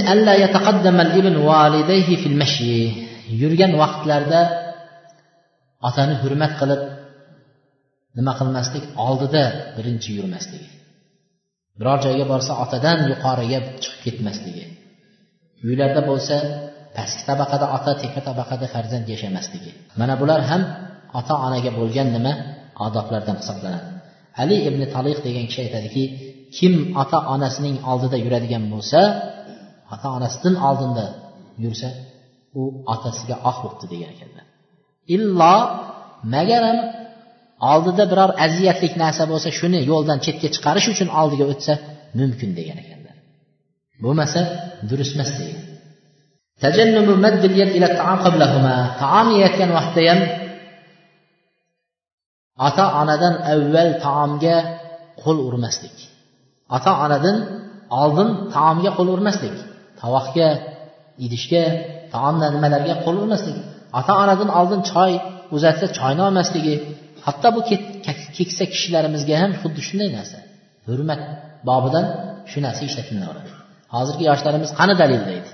yurgan 3.40 3.72
vaqtlarda 3.82 4.40
otani 5.88 6.14
hurmat 6.22 6.52
qilib 6.60 6.82
nima 8.18 8.32
qilmaslik 8.40 8.84
oldida 9.06 9.44
birinchi 9.76 10.10
yurmasligi 10.18 10.68
biror 11.78 11.98
joyga 12.06 12.24
borsa 12.32 12.52
otadan 12.64 12.98
yuqoriga 13.10 13.58
chiqib 13.82 14.00
ketmasligi 14.04 14.64
uylarda 15.68 16.00
bo'lsa 16.10 16.36
pastki 16.96 17.22
tabaqada 17.30 17.66
ota 17.76 17.92
tepa 18.02 18.20
tabaqada 18.28 18.66
farzand 18.74 19.06
yashamasligi 19.14 19.72
mana 20.00 20.14
bular 20.20 20.40
ham 20.50 20.62
ota 21.18 21.34
onaga 21.46 21.70
bo'lgan 21.78 22.08
nima? 22.16 22.32
Odoblardan 22.86 23.36
hisoblanadi. 23.40 23.88
Ali 24.42 24.56
ibn 24.68 24.80
taliq 24.94 25.18
degan 25.26 25.44
kishi 25.48 25.60
aytadiki 25.66 26.04
kim 26.56 26.74
ota 27.02 27.18
onasining 27.34 27.76
oldida 27.90 28.16
yuradigan 28.24 28.64
bo'lsa 28.72 29.00
ota 29.94 30.08
onasidan 30.16 30.54
oldinda 30.68 31.06
yursa 31.64 31.88
u 32.60 32.62
otasiga 32.94 33.36
oq 33.50 33.56
bo'libdi 33.62 33.86
degan 33.92 34.10
ekanlar. 34.14 34.44
Illo 35.14 35.56
magaram 36.34 36.78
oldida 37.72 38.04
biror 38.12 38.30
aziyatlik 38.46 38.94
narsa 39.02 39.24
bo'lsa 39.32 39.48
shuni 39.58 39.78
yo'ldan 39.90 40.18
chetga 40.24 40.48
chiqarish 40.54 40.86
uchun 40.94 41.08
oldiga 41.20 41.44
o'tsa 41.52 41.72
mumkin 42.20 42.50
degan 42.58 42.78
ekanlar. 42.82 43.16
Bo'lmasa 44.04 44.40
durust 44.90 45.12
emas 45.16 45.30
degan. 45.40 45.60
Taom 49.02 49.26
yeyotgan 49.34 49.70
vaqtda 49.78 50.00
ham 50.10 50.20
ota 52.66 52.84
onadan 53.00 53.34
avval 53.52 53.90
taomga 54.06 54.56
qo'l 55.22 55.38
urmaslik. 55.48 55.96
Ota 56.76 56.92
onadan 57.04 57.36
oldin 58.02 58.28
taomga 58.54 58.90
qo'l 58.98 59.08
urmaslik. 59.16 59.56
Tovoqga 60.00 60.48
idishga 61.24 61.64
taomlar 62.14 62.50
nimalarga 62.56 62.94
qo'l 63.04 63.16
urmaslik. 63.24 63.58
Ota 63.98 64.12
onadan 64.22 64.50
oldin 64.58 64.80
choy 64.92 65.12
uzatsa 65.56 65.86
choyni 65.98 66.22
olmasligi. 66.28 66.74
Hatto 67.26 67.48
bu 67.56 67.60
keksa 68.38 68.64
kishilarimizga 68.72 69.34
ham 69.42 69.52
xuddi 69.62 69.80
shunday 69.88 70.10
narsa. 70.18 70.38
Hurmat 70.88 71.20
bobidan 71.68 72.06
shu 72.50 72.58
narsa 72.66 72.82
ishlatilaveradi 72.88 73.52
hozirgi 73.94 74.24
yoshlarimiz 74.30 74.70
qani 74.78 74.94
dalil 75.02 75.22
deydi? 75.30 75.50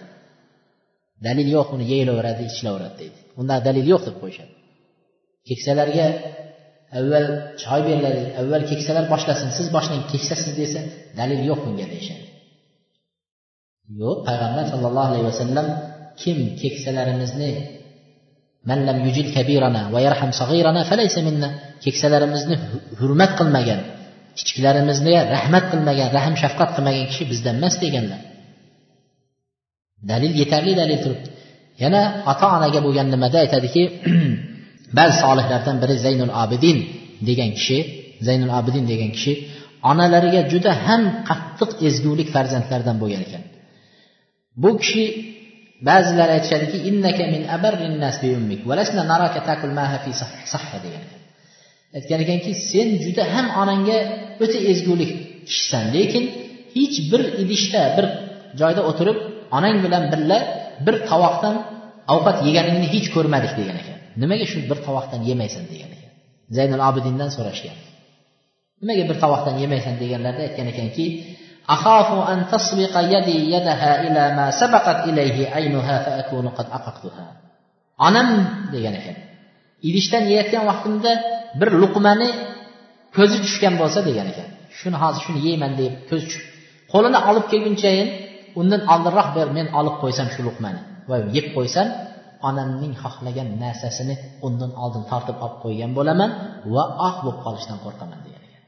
Dalil 1.26 1.48
yo'q 1.56 1.68
uni 1.76 1.84
yeyilaveradi 1.92 2.42
ichilaveradi 2.50 2.96
deydi. 3.02 3.18
Unda 3.40 3.54
dalil 3.66 3.86
yo'q 3.92 4.02
deb 4.08 4.16
qo'yishadi. 4.22 4.52
Keksalarga 5.48 6.06
avval 6.98 7.26
choy 7.62 7.80
beriladi 7.88 8.22
avval 8.40 8.62
keksalar 8.70 9.04
boshlasin 9.12 9.50
siz 9.58 9.66
boshlang 9.76 10.02
keksasiz 10.12 10.52
desa 10.60 10.80
dalil 11.18 11.40
yo'q 11.50 11.60
bunga 11.66 11.86
deyishadi. 11.92 12.26
Yo'q 14.00 14.18
payg'ambar 14.28 14.64
sallallohu 14.72 15.08
alayhi 15.10 15.26
vasallam 15.30 15.66
kim 16.20 16.38
keksalarimizni 16.60 17.50
mallam 18.70 18.98
yujid 19.06 19.28
kabirana 19.36 19.82
va 19.94 20.00
yarham 20.06 20.30
sag'irana 20.40 20.82
falaysa 20.90 21.20
minna 21.28 21.48
keksalarimizni 21.84 22.56
hurmat 23.00 23.32
qilmagan 23.38 23.80
kichiklarimizni 24.38 25.14
rahmat 25.34 25.64
qilmagan 25.72 26.08
rahm 26.16 26.34
shafqat 26.42 26.70
qilmagan 26.76 27.06
kishi 27.10 27.24
bizdan 27.32 27.54
emas 27.60 27.74
deganlar. 27.84 28.20
Dalil 30.10 30.32
yetarli 30.40 30.72
dalil 30.80 30.98
turibdi. 31.04 31.28
Yana 31.82 32.02
ota 32.32 32.46
onaga 32.56 32.80
bo'lgan 32.86 33.08
nimada 33.14 33.38
aytadiki 33.44 33.82
ba'zi 34.96 35.14
solihlardan 35.24 35.76
biri 35.82 35.94
zaynul 36.04 36.32
abidin 36.42 36.78
degan 37.28 37.50
kishi 37.58 37.78
zaynul 38.26 38.52
abidin 38.58 38.84
degan 38.92 39.10
kishi 39.16 39.32
onalariga 39.90 40.42
juda 40.52 40.72
ham 40.86 41.02
qattiq 41.28 41.70
ezgulik 41.88 42.28
farzandlardan 42.34 42.96
bo'lgan 43.02 43.22
ekan. 43.26 43.42
Bu 44.62 44.70
kishi 44.82 45.04
ba'zilar 45.88 46.28
aytishadiki 46.36 46.78
innaka 46.90 47.24
min 47.34 47.42
nas 48.04 48.16
bi 48.22 48.28
ummik 48.38 48.60
naraka 49.12 49.40
takul 49.48 49.72
maha 49.78 49.96
fi 50.04 50.10
degan 50.84 51.02
ekan. 51.06 51.20
Aytgan 51.96 52.20
ekanki 52.24 52.52
sen 52.70 52.88
juda 53.04 53.24
ham 53.34 53.46
onangga 53.62 53.98
o'ta 54.42 54.58
ezgulik 54.72 55.10
kishisan 55.48 55.84
lekin 55.96 56.24
hech 56.76 56.96
bir 57.10 57.22
idishda 57.42 57.82
bir 57.96 58.06
joyda 58.60 58.82
o'tirib 58.90 59.18
onang 59.56 59.76
bilan 59.84 60.04
birga 60.12 60.38
bir 60.86 60.94
tovoqdan 61.10 61.54
ovqat 62.14 62.36
yeganingni 62.46 62.88
hech 62.94 63.08
ko'rmadik 63.14 63.52
degan 63.60 63.76
ekan. 63.82 63.87
nimaga 64.21 64.45
shu 64.51 64.57
bir 64.69 64.79
tovoqdan 64.87 65.21
yemaysan 65.29 65.63
degan 65.71 65.91
ekan 65.95 66.11
zaynul 66.57 66.83
obidindan 66.89 67.29
so'rashgan 67.35 67.77
nimaga 68.81 69.03
bir 69.09 69.17
tovoqdan 69.23 69.55
yemaysan 69.63 69.93
deganlarida 70.01 70.43
aytgan 70.47 70.67
ekanki 70.73 71.05
أخاف 71.69 72.29
أن 72.31 72.39
تسبق 72.51 72.97
يدي 73.15 73.37
يدها 73.55 73.91
إلى 74.07 74.23
ما 74.37 74.51
سبقت 74.51 75.07
إليه 75.09 75.37
عينها 75.55 75.95
فأكون 76.05 76.45
قد 76.47 76.67
أققتها 76.77 77.27
onam 78.07 78.27
degan 78.73 78.93
ekan 78.99 79.17
idishdan 79.87 80.23
yeyotgan 80.31 80.63
vaqtimda 80.69 81.11
bir 81.59 81.69
luqmani 81.81 82.29
ko'zi 83.15 83.37
tushgan 83.45 83.73
bo'lsa 83.81 83.99
degan 84.09 84.27
ekan 84.33 84.47
shuni 84.79 84.97
hozir 85.03 85.21
shuni 85.25 85.39
yeyman 85.47 85.71
deb 85.81 85.93
ko'zi 86.09 86.25
tushib 86.29 86.45
qo'lini 86.93 87.19
olib 87.29 87.45
kelgunchayin 87.51 88.07
undan 88.59 88.81
oldinroq 88.93 89.29
ber 89.37 89.47
men 89.57 89.67
olib 89.79 89.95
qo'ysam 90.03 90.27
shu 90.33 90.41
luqmani 90.47 90.81
va 91.09 91.15
yeb 91.35 91.47
qo'ysam 91.55 91.87
onamning 92.48 92.94
xohlagan 93.02 93.48
narsasini 93.62 94.14
undan 94.46 94.72
oldin 94.82 95.04
tortib 95.10 95.36
olib 95.44 95.56
qo'ygan 95.64 95.90
bo'laman 95.98 96.30
va 96.74 96.84
oq 97.08 97.16
bo'lib 97.24 97.40
qolishdan 97.46 97.78
qo'rqaman 97.84 98.20
degan 98.26 98.42
ekan. 98.48 98.62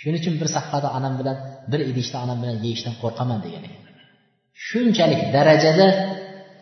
Shuning 0.00 0.20
uchun 0.22 0.34
bir 0.40 0.48
sahhada 0.56 0.88
onam 0.98 1.14
bilan 1.20 1.36
bir 1.70 1.80
idishda 1.90 2.16
onam 2.24 2.38
bilan 2.42 2.56
yeyishdan 2.64 2.94
qo'rqaman 3.02 3.38
degan 3.46 3.62
ekan. 3.68 3.82
Shunchalik 4.66 5.22
darajada 5.36 5.86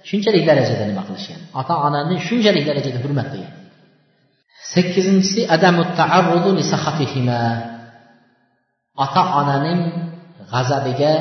shunchalik 0.09 0.45
darajada 0.51 0.85
nima 0.91 1.03
qilishgan? 1.09 1.41
Ota 1.61 1.75
onani 1.87 2.17
shunchalik 2.27 2.65
darajada 2.71 2.99
hurmat 3.05 3.29
qilgan. 3.33 3.55
Sakkizinchisi 4.73 5.41
ota 9.05 9.23
onaning 9.41 9.81
g'azabiga 10.53 11.13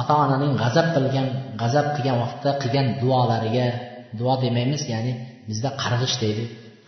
ota 0.00 0.14
onaning 0.24 0.52
g'azab 0.62 0.86
qilgan 0.94 1.26
g'azab 1.60 1.86
qilgan 1.96 2.16
vaqtda 2.22 2.50
qilgan 2.62 2.86
duolariga 3.02 3.66
duo 4.18 4.34
demaymiz 4.44 4.82
ya'ni 4.94 5.12
bizda 5.48 5.70
qarg'ish 5.82 6.16
deydi. 6.22 6.44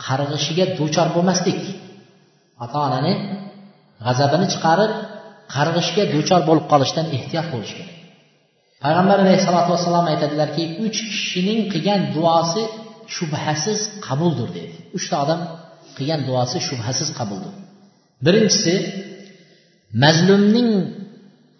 Qarg'ishiga 0.06 0.64
duchor 0.78 1.08
bo'lmaslik 1.16 1.60
ota 2.64 2.78
onani 2.86 3.12
g'azabini 4.04 4.46
chiqarib 4.54 4.92
qarg'ishga 5.54 6.02
duchor 6.14 6.40
bo'lib 6.48 6.66
qolishdan 6.72 7.06
ehtiyot 7.16 7.46
bo'lish 7.52 7.72
kerak. 7.78 7.94
Payg'ambar 8.84 9.18
alayhissalotu 9.24 9.70
vassalom 9.74 10.06
aytadilarki 10.12 10.64
uch 10.84 10.98
kishining 11.10 11.60
qilgan 11.72 12.00
duosi 12.16 12.62
shubhasiz 13.14 13.78
qabuldir 14.06 14.48
deydi. 14.56 14.76
Uchta 14.98 15.14
odam 15.24 15.40
qilgan 15.96 16.20
duosi 16.28 16.58
shubhasiz 16.68 17.08
qabuldir. 17.18 17.52
Birinchisi 18.26 18.74
mazlumning 20.04 20.70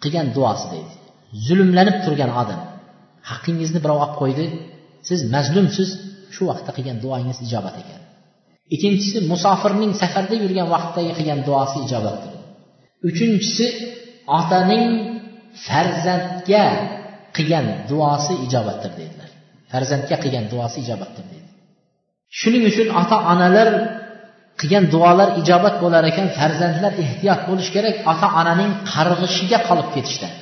qilgan 0.03 0.27
duosi 0.37 0.65
deydi. 0.73 0.93
Zulmlanib 1.45 1.97
turgan 2.05 2.31
odam. 2.41 2.61
Haqqingizni 3.29 3.79
birov 3.83 3.97
olib 4.03 4.15
qo'ydi 4.21 4.45
siz 5.07 5.19
mazlumsiz 5.35 5.89
shu 6.35 6.43
vaqtda 6.49 6.71
qilgan 6.77 6.97
duoingiz 7.03 7.37
ijobat 7.47 7.75
ekan. 7.81 8.01
Ikkinchisi 8.75 9.17
musofirning 9.31 9.91
safarda 10.01 10.35
yurgan 10.43 10.67
vaqtdagi 10.75 11.11
qilgan 11.17 11.39
duosi 11.47 11.77
ijobatdir 11.85 12.33
uchinchisi 13.09 13.67
otaning 14.39 14.85
farzandga 15.65 16.65
qilgan 17.35 17.65
duosi 17.89 18.33
ijobatdir 18.45 18.91
dedilar. 18.99 19.29
Farzandga 19.71 20.15
qilgan 20.23 20.45
duosi 20.53 20.77
ijobatdir 20.85 21.25
dedi 21.31 21.45
shuning 22.39 22.63
uchun 22.71 22.87
ota 23.01 23.17
onalar 23.33 23.69
qilgan 24.59 24.85
duolar 24.93 25.29
ijobat 25.41 25.75
bo'lar 25.83 26.03
ekan 26.11 26.27
farzandlar 26.37 26.93
ehtiyot 27.03 27.41
bo'lishi 27.49 27.71
kerak 27.75 27.95
ota 28.11 28.27
onaning 28.41 28.71
qarg'ishiga 28.93 29.59
qolib 29.67 29.87
ketishdan. 29.95 30.33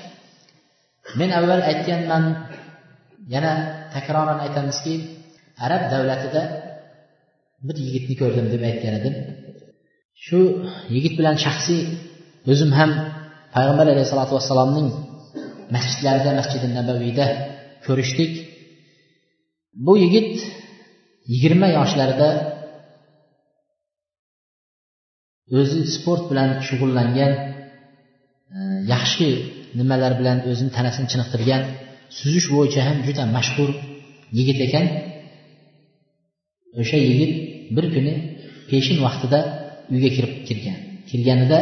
Men 1.20 1.30
avval 1.39 1.61
aytganman 1.72 2.24
yana 3.34 3.53
takroran 3.95 4.39
aytamizki 4.45 4.93
arab 5.65 5.83
davlatida 5.93 6.41
bir 7.67 7.75
yigitni 7.85 8.15
ko'rdim 8.21 8.45
deb 8.53 8.61
aytgan 8.69 8.93
edim. 8.99 9.15
Shu 10.25 10.39
yigit 10.95 11.13
bilan 11.19 11.35
shaxsiy 11.45 11.81
o'zim 12.51 12.71
ham 12.79 12.91
payg'ambar 13.55 13.85
alayhissalotu 13.93 14.33
vassalomning 14.37 14.89
masjidlarida 15.75 16.31
masjidi 16.39 16.67
nabaviyda 16.77 17.25
ko'rishdik. 17.85 18.33
Bu 19.85 19.93
yigit 20.03 20.33
yigirma 21.31 21.67
yoshlarida 21.77 22.29
o'zi 25.59 25.79
sport 25.95 26.23
bilan 26.31 26.49
shug'ullangan 26.67 27.31
e, 28.57 28.59
yaxshi 28.93 29.27
nimalar 29.79 30.11
bilan 30.19 30.37
o'zini 30.49 30.71
tanasini 30.77 31.07
chiniqtirgan 31.11 31.63
suzish 32.18 32.47
bo'yicha 32.55 32.82
ham 32.88 32.97
juda 33.07 33.24
mashhur 33.36 33.70
yigit 34.38 34.59
ekan. 34.68 34.86
O'sha 36.82 36.97
yigit 37.07 37.34
bir 37.76 37.86
kuni 37.95 38.14
peshin 38.70 38.97
vaqtida 39.05 39.39
uyga 39.93 40.09
kirib 40.16 40.34
kirgan 40.47 40.78
kirganida 41.09 41.59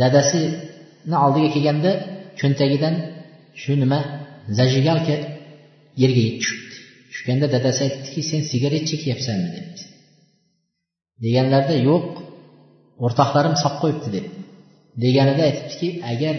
dadasini 0.00 1.16
oldiga 1.24 1.48
kelganda 1.54 1.90
cho'ntagidan 2.40 2.94
shu 3.62 3.72
nima 3.82 4.00
zajigalka 4.58 5.16
yerga 6.02 6.24
tushibdi. 6.40 6.76
Tushganda 7.10 7.46
dadasi 7.54 7.80
aytdiki 7.86 8.20
sen 8.30 8.40
sigaret 8.50 8.84
chekyapsanmi? 8.90 9.48
debdi. 9.56 9.82
Deganlarida 11.24 11.76
yo'q 11.88 12.06
o'rtoqlarim 13.04 13.54
solib 13.62 13.78
qo'yibdi 13.82 14.08
deb 14.16 14.26
deganida 15.04 15.42
aytibdiki 15.48 15.88
agar 16.12 16.36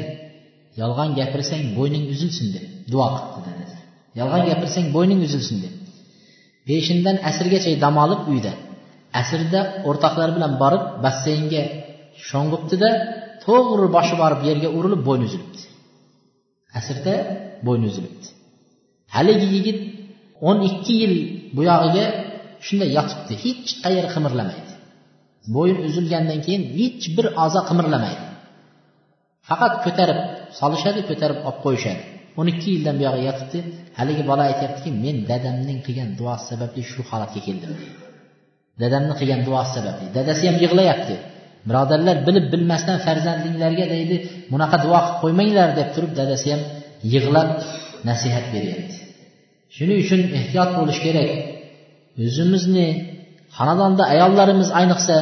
yolg'on 0.81 1.09
gapirsang 1.19 1.63
bo'yning 1.77 2.03
uzilsin 2.13 2.47
deb 2.55 2.65
duo 2.91 3.07
qilibdi 3.15 3.41
dadasi 3.47 3.79
yolg'on 4.19 4.43
gapirsang 4.49 4.87
bo'yning 4.95 5.19
uzilsin 5.27 5.57
deb 5.65 5.73
peshindan 6.67 7.17
asrgacha 7.29 7.71
dam 7.83 7.95
olib 8.05 8.21
uyda. 8.31 8.53
Asrda 9.21 9.61
o'rtoqlari 9.89 10.31
bilan 10.37 10.53
borib 10.61 10.83
basseynga 11.03 11.63
sho'ng'ibdida 12.27 12.89
to'g'ri 13.45 13.87
boshi 13.95 14.15
borib 14.21 14.41
yerga 14.49 14.69
urilib 14.77 15.01
bo'yni 15.07 15.23
uzilibdi. 15.29 15.61
Asrda 16.79 17.13
bo'yni 17.67 17.85
uzilibdi. 17.91 18.27
Haligi 19.15 19.47
yigit 19.55 19.79
o'n 20.47 20.57
ikki 20.69 20.93
yil 21.01 21.13
buyog'iga 21.57 22.05
shunday 22.65 22.89
yotibdi 22.97 23.33
hech 23.43 23.69
qayeri 23.83 24.09
qimirlamaydi. 24.15 24.73
Bo'yin 25.55 25.77
uzilgandan 25.87 26.39
keyin 26.45 26.63
hech 26.77 27.03
bir 27.15 27.25
a'zo 27.43 27.61
qimirlamaydi. 27.69 28.23
Faqat 29.47 29.73
ko'tarib 29.85 30.19
solishadi 30.59 31.01
ko'tarib 31.09 31.39
olib 31.47 31.59
qo'yishadi. 31.65 32.01
O'n 32.39 32.47
ikki 32.53 32.67
yildan 32.75 32.95
buyog'i 33.01 33.23
yotibdi. 33.29 33.59
Haligi 33.99 34.23
bola 34.29 34.43
aytyaptiki 34.49 34.89
men 35.03 35.15
dadamning 35.31 35.79
qilgan 35.85 36.09
duosi 36.19 36.43
sababli 36.51 36.81
shu 36.91 37.01
holatga 37.09 37.39
keldim. 37.47 37.71
Dadamni 38.81 39.13
qilgan 39.19 39.41
duosi 39.47 39.71
sababli. 39.77 40.05
Dadasi 40.17 40.43
ham 40.49 40.57
yig'layapti. 40.63 41.15
Birodarlar 41.69 42.17
bilib 42.27 42.45
bilmasdan 42.53 42.97
farzandinglarga 43.05 43.85
deydi 43.93 44.15
bunaqa 44.51 44.77
duo 44.85 44.99
qilib 45.05 45.17
qo'ymanglar 45.23 45.69
deb 45.79 45.89
turib 45.95 46.11
dadasi 46.19 46.47
ham 46.53 46.61
yig'lab 47.13 47.49
nasihat 48.09 48.45
beryapti. 48.53 48.95
Shuning 49.75 49.99
uchun 50.03 50.21
ehtiyot 50.39 50.69
bo'lish 50.79 50.99
kerak. 51.05 51.29
O'zimizni 52.25 52.87
xonadonda 53.57 54.03
ayollarimiz 54.13 54.69
ayniqsa 54.79 55.15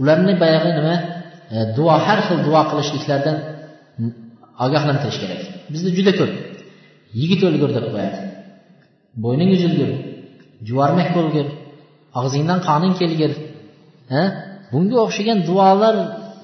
ularni 0.00 0.34
boyagi 0.42 0.70
nima? 0.78 0.96
E, 1.54 1.56
duo 1.76 1.94
har 2.06 2.18
xil 2.26 2.38
duo 2.46 2.60
qilishliklardan 2.70 3.36
ogohlantirish 4.64 5.18
kerak. 5.22 5.40
Bizda 5.72 5.90
juda 5.98 6.12
ko'p. 6.20 6.32
Yigit 7.20 7.40
o'lgur 7.48 7.70
deb 7.76 7.86
qo'yadi. 7.94 8.18
Bo'yning 9.24 9.50
uzilgur 9.56 9.90
juvarmak 10.68 11.08
bo'lgir 11.16 11.46
og'zingdan 12.18 12.60
qoning 12.68 12.94
kelgir 13.00 13.32
ha? 14.12 14.22
Bunga 14.72 14.96
o'xshagan 15.06 15.38
duolar 15.48 15.96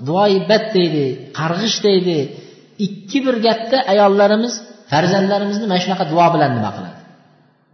duoibat 0.09 0.65
deydi 0.77 1.05
qarg'ish 1.39 1.79
deydi. 1.87 2.19
Ikki 2.87 3.19
bir 3.27 3.37
gapda 3.47 3.79
ayollarimiz 3.93 4.55
farzandlarimizni 4.93 5.67
mana 5.71 5.81
shunaqa 5.85 6.05
duo 6.13 6.27
bilan 6.35 6.51
nima 6.57 6.71
qiladi? 6.77 6.99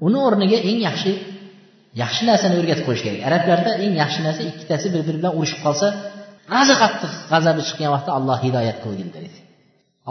Uni 0.06 0.18
o'rniga 0.26 0.58
eng 0.70 0.78
yaxshi 0.88 1.12
yaxshi 2.02 2.22
narsani 2.30 2.54
o'rgatib 2.60 2.84
qo'yish 2.88 3.04
kerak. 3.06 3.20
Arablarda 3.28 3.70
eng 3.84 3.94
yaxshi 4.02 4.20
narsa 4.26 4.42
ikkitasi 4.50 4.86
bir 4.94 5.02
biri 5.06 5.18
bilan 5.20 5.32
urushib 5.38 5.60
qolsa 5.66 5.86
g'azi 6.52 6.74
qattiq 6.82 7.12
g'azabi 7.32 7.60
chiqqan 7.68 7.90
vaqtda 7.94 8.12
alloh 8.18 8.38
hidoyat 8.46 8.78
qilgin 8.84 9.08
deydi. 9.16 9.38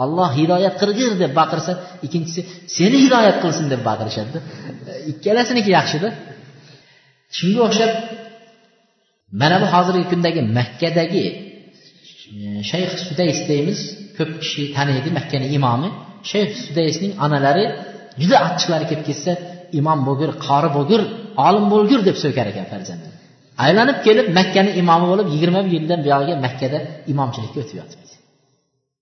Olloh 0.02 0.30
hidoyat 0.38 0.74
qilgin 0.82 1.12
deb 1.22 1.32
baqirsa 1.40 1.72
ikkinchisi 2.06 2.40
seni 2.76 2.96
hidoyat 3.04 3.36
qilsin 3.42 3.66
deb 3.72 3.82
baqirishadida 3.88 4.40
ikkalasiniki 5.12 5.70
yaxshida. 5.78 6.08
Shunga 7.36 7.60
o'xshab 7.68 7.92
mana 9.40 9.56
bu 9.62 9.66
hozirgi 9.74 10.06
kundagi 10.12 10.40
makkadagi 10.58 11.24
e, 11.28 11.36
shayx 12.70 12.92
sudays 13.08 13.38
deymiz 13.50 13.78
ko'p 14.16 14.30
kishi 14.42 14.62
taniydi 14.76 15.08
makkani 15.18 15.46
imomi. 15.56 15.88
Shayx 16.30 16.50
sudaysning 16.66 17.12
onalari 17.24 17.64
juda 18.20 18.36
achchiqlari 18.48 18.84
kelib 18.90 19.04
ketsa 19.10 19.32
imom 19.80 19.98
bo'lgir 20.08 20.30
qori 20.46 20.68
bo'lgir 20.76 21.00
olim 21.46 21.64
bo'lgur 21.74 22.00
deb 22.08 22.16
so'kar 22.24 22.46
ekan 22.52 22.66
farzandini 22.72 23.18
aylanib 23.64 23.98
kelib 24.06 24.26
makkani 24.38 24.70
imomi 24.80 25.06
bo'lib 25.12 25.28
yigirma 25.34 25.60
yildan 25.74 26.00
buyog'iga 26.06 26.34
makkada 26.46 26.78
imomchilikka 27.12 27.58
o'tib 27.62 27.76
yotibdi. 27.80 28.07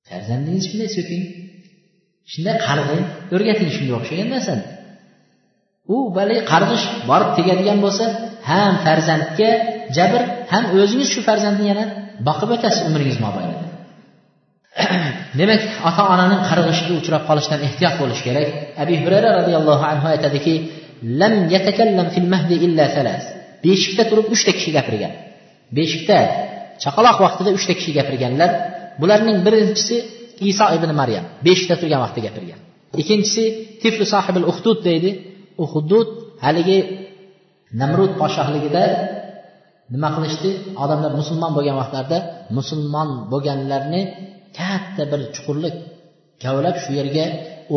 Farzandingizni 0.08 0.68
shunday 0.70 0.90
so'king. 0.96 1.24
Shunday 2.32 2.56
qarg'ing 2.66 3.04
o'rgating 3.34 3.70
shunga 3.76 3.92
o'xshagan 3.98 4.28
narsani 4.34 4.64
u 5.94 5.96
balay 6.16 6.38
qarg'ish 6.52 6.84
borib 7.10 7.30
tegadigan 7.38 7.78
bo'lsa 7.84 8.04
ham 8.50 8.72
farzandga 8.86 9.50
jabr 9.96 10.22
ham 10.52 10.64
o'zingiz 10.80 11.08
shu 11.14 11.20
farzandni 11.28 11.64
yana 11.70 11.84
boqib 12.28 12.50
o'tasiz 12.54 12.80
umringiz 12.88 13.18
mobaynida. 13.26 13.64
Demak 15.40 15.62
ota 15.88 16.02
onaning 16.14 16.42
qarg'ishiga 16.50 16.94
uchrab 17.00 17.22
qolishdan 17.28 17.60
ehtiyot 17.68 17.94
bo'lish 18.00 18.22
kerak. 18.26 18.48
Abi 18.82 18.94
hurayra 19.02 19.30
roziyallohu 19.38 19.84
anhu 19.92 20.06
aytadiki 20.14 20.54
lam 21.20 21.34
yatakallam 21.54 22.06
fil 22.14 22.28
mahdi 22.34 22.56
illa 22.66 22.84
salas 22.96 23.24
beshikda 23.64 24.02
turib 24.10 24.26
uchta 24.34 24.50
kishi 24.58 24.70
gapirgan. 24.76 25.12
Beshikda 25.76 26.18
chaqaloq 26.82 27.16
vaqtida 27.24 27.50
uchta 27.58 27.72
kishi 27.78 27.90
gapirganlar 27.98 28.50
bularning 29.00 29.38
birinchisi 29.46 29.96
iso 30.50 30.66
ibn 30.76 30.90
maryam. 31.00 31.24
Beshikda 31.46 31.74
turgan 31.80 32.00
vaqtda 32.04 32.20
gapirgan 32.26 32.60
ikkinchisi 33.00 33.44
tiflu 33.82 34.04
sohibil 34.14 34.46
uhdud 34.52 34.78
deydi. 34.88 35.10
Uhdud 35.64 36.08
haligi 36.44 36.78
namrud 37.80 38.12
podshohligida 38.20 38.84
nima 39.94 40.08
qilishdi? 40.16 40.50
Odamlar 40.82 41.12
musulmon 41.20 41.52
bo'lgan 41.56 41.76
vaqtlarda 41.80 42.18
musulmon 42.58 43.08
bo'lganlarni 43.32 44.02
katta 44.58 45.02
bir 45.10 45.20
chuqurlik 45.34 45.76
kavlab 46.42 46.76
shu 46.82 46.90
yerga 46.98 47.26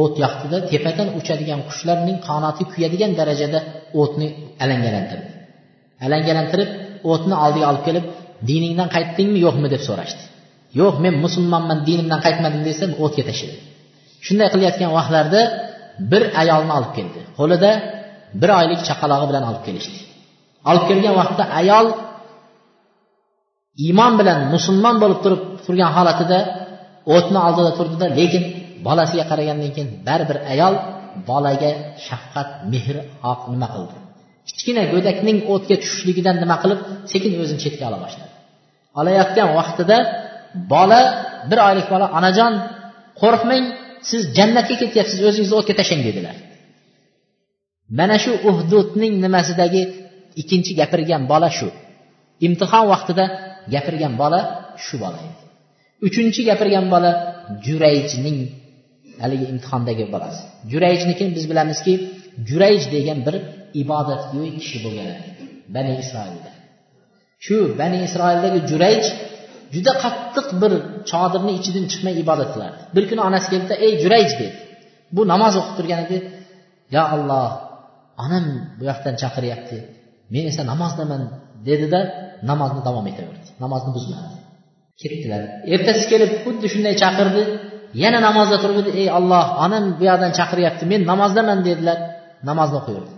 o't 0.01 0.13
yoqdida 0.23 0.57
tepadan 0.71 1.07
uchadigan 1.19 1.59
qushlarning 1.69 2.17
qanoti 2.29 2.63
kuyadigan 2.71 3.11
darajada 3.19 3.59
o'tni 4.01 4.27
alangalantirdi. 4.63 5.29
Alangalantirib 6.05 6.69
o'tni 7.11 7.35
oldiga 7.43 7.65
olib 7.71 7.83
kelib 7.87 8.05
diningdan 8.49 8.89
qaytdingmi 8.95 9.39
yo'qmi 9.45 9.67
deb 9.73 9.81
so'rashdi. 9.89 10.23
Yo'q 10.79 10.95
men 11.03 11.13
musulmonman 11.25 11.79
dinimdan 11.87 12.19
qaytmadim 12.25 12.61
desam 12.69 12.91
o'tga 13.03 13.23
tashladi 13.29 13.57
shunday 14.25 14.47
qilayotgan 14.53 14.91
vaqtlarida 14.97 15.41
bir 16.11 16.23
ayolni 16.41 16.71
olib 16.77 16.91
keldi. 16.97 17.19
Qo'lida 17.39 17.71
bir 18.41 18.49
oylik 18.59 18.79
chaqalog'i 18.87 19.25
bilan 19.31 19.43
olib 19.49 19.63
kelishdi. 19.67 19.97
Olib 20.69 20.85
kelgan 20.89 21.15
vaqtda 21.21 21.43
ayol 21.61 21.87
iymon 23.85 24.13
bilan 24.19 24.39
musulmon 24.53 24.95
bo'lib 25.03 25.19
turib 25.23 25.41
turgan 25.65 25.91
holatida 25.97 26.39
o'tni 27.15 27.39
oldida 27.47 27.71
turdida 27.77 28.07
lekin 28.19 28.43
bolasiga 28.87 29.25
qaragandan 29.31 29.71
keyin 29.75 29.89
baribir 30.07 30.37
ayol 30.53 30.73
bolaga 31.29 31.71
shafqat 32.07 32.49
mehr 32.73 32.95
oq 33.31 33.41
nima 33.53 33.67
qildi. 33.75 33.95
Kichkina 34.47 34.83
go'dakning 34.93 35.37
o'tga 35.53 35.75
tushishligidan 35.81 36.35
nima 36.43 36.55
qilib 36.63 36.79
sekin 37.11 37.31
o'zini 37.41 37.59
chetga 37.63 37.83
ola 37.89 37.97
boshladi. 38.03 38.33
Olayotgan 38.99 39.49
vaqtida 39.59 39.97
bola 40.73 41.01
bir 41.49 41.59
oylik 41.67 41.87
bola 41.93 42.05
onajon 42.17 42.53
qo'rqmang 43.21 43.65
siz 44.09 44.21
jannatga 44.37 44.75
ketyapsiz 44.81 45.19
o'zingizni 45.29 45.55
o'tga 45.59 45.73
tashlang 45.79 46.03
dedilar. 46.07 46.35
Mana 47.99 48.17
shu 48.23 48.31
uhdudning 48.49 49.13
nimasidagi 49.25 49.81
ikkinchi 50.41 50.71
gapirgan 50.79 51.23
bola 51.31 51.49
shu. 51.57 51.67
Imtihon 52.47 52.85
vaqtida 52.93 53.25
gapirgan 53.73 54.13
bola 54.21 54.39
shu 54.85 54.95
bola 55.03 55.19
edi. 55.27 55.39
Uchinchi 56.07 56.41
gapirgan 56.49 56.85
bola 56.93 57.11
jurayjning 57.65 58.39
haligi 59.23 59.45
imtihondagi 59.53 60.05
bolasi. 60.13 60.41
Jurayjniki 60.71 61.25
biz 61.35 61.45
bilamizki 61.51 61.93
jurayj 62.49 62.81
degan 62.95 63.19
bir 63.27 63.35
ibodatgo'y 63.81 64.49
kishi 64.61 64.77
bo'lgan 64.85 65.09
bani 65.75 65.91
isroilda. 66.03 66.51
Shu 67.45 67.57
bani 67.81 67.97
isroildagi 68.07 68.59
jurayj 68.71 69.03
juda 69.75 69.93
qattiq 70.03 70.47
bir 70.61 70.73
chodirni 71.11 71.51
ichidan 71.59 71.85
chiqmay 71.91 72.15
ibodat 72.23 72.49
qilardi 72.53 72.81
bir 72.95 73.03
kuni 73.09 73.21
onasi 73.29 73.47
keldida 73.53 73.75
ey 73.85 73.93
jurayj 74.03 74.31
dedi. 74.39 74.55
Bu 75.15 75.21
namoz 75.33 75.53
o'qib 75.59 75.73
turgan 75.77 75.99
edi. 76.05 76.17
Yo 76.95 77.03
alloh 77.15 77.49
onam 78.23 78.45
bu 78.79 78.83
yoqdan 78.89 79.15
chaqiryapti. 79.21 79.77
Men 80.33 80.43
esa 80.51 80.61
namozdaman 80.71 81.21
dedida 81.67 81.99
namozni 82.49 82.81
davom 82.87 83.05
etaverdi 83.11 83.49
namozni 83.63 83.91
buzmadi. 83.97 84.35
Ketdilar. 85.01 85.41
Ertasi 85.73 86.05
kelib 86.11 86.31
xuddi 86.43 86.67
shunday 86.73 86.95
chaqirdi. 87.03 87.43
Yana 88.03 88.19
namozda 88.27 88.57
turgandi 88.63 88.91
ey 89.01 89.07
olloh 89.17 89.45
onam 89.65 89.83
bu 89.99 90.03
yoqdan 90.09 90.31
chaqiryapti. 90.39 90.83
Men 90.91 91.01
namozdaman 91.11 91.59
dedilar. 91.67 91.97
Namozni 92.49 92.75
o'qiyverdi. 92.81 93.13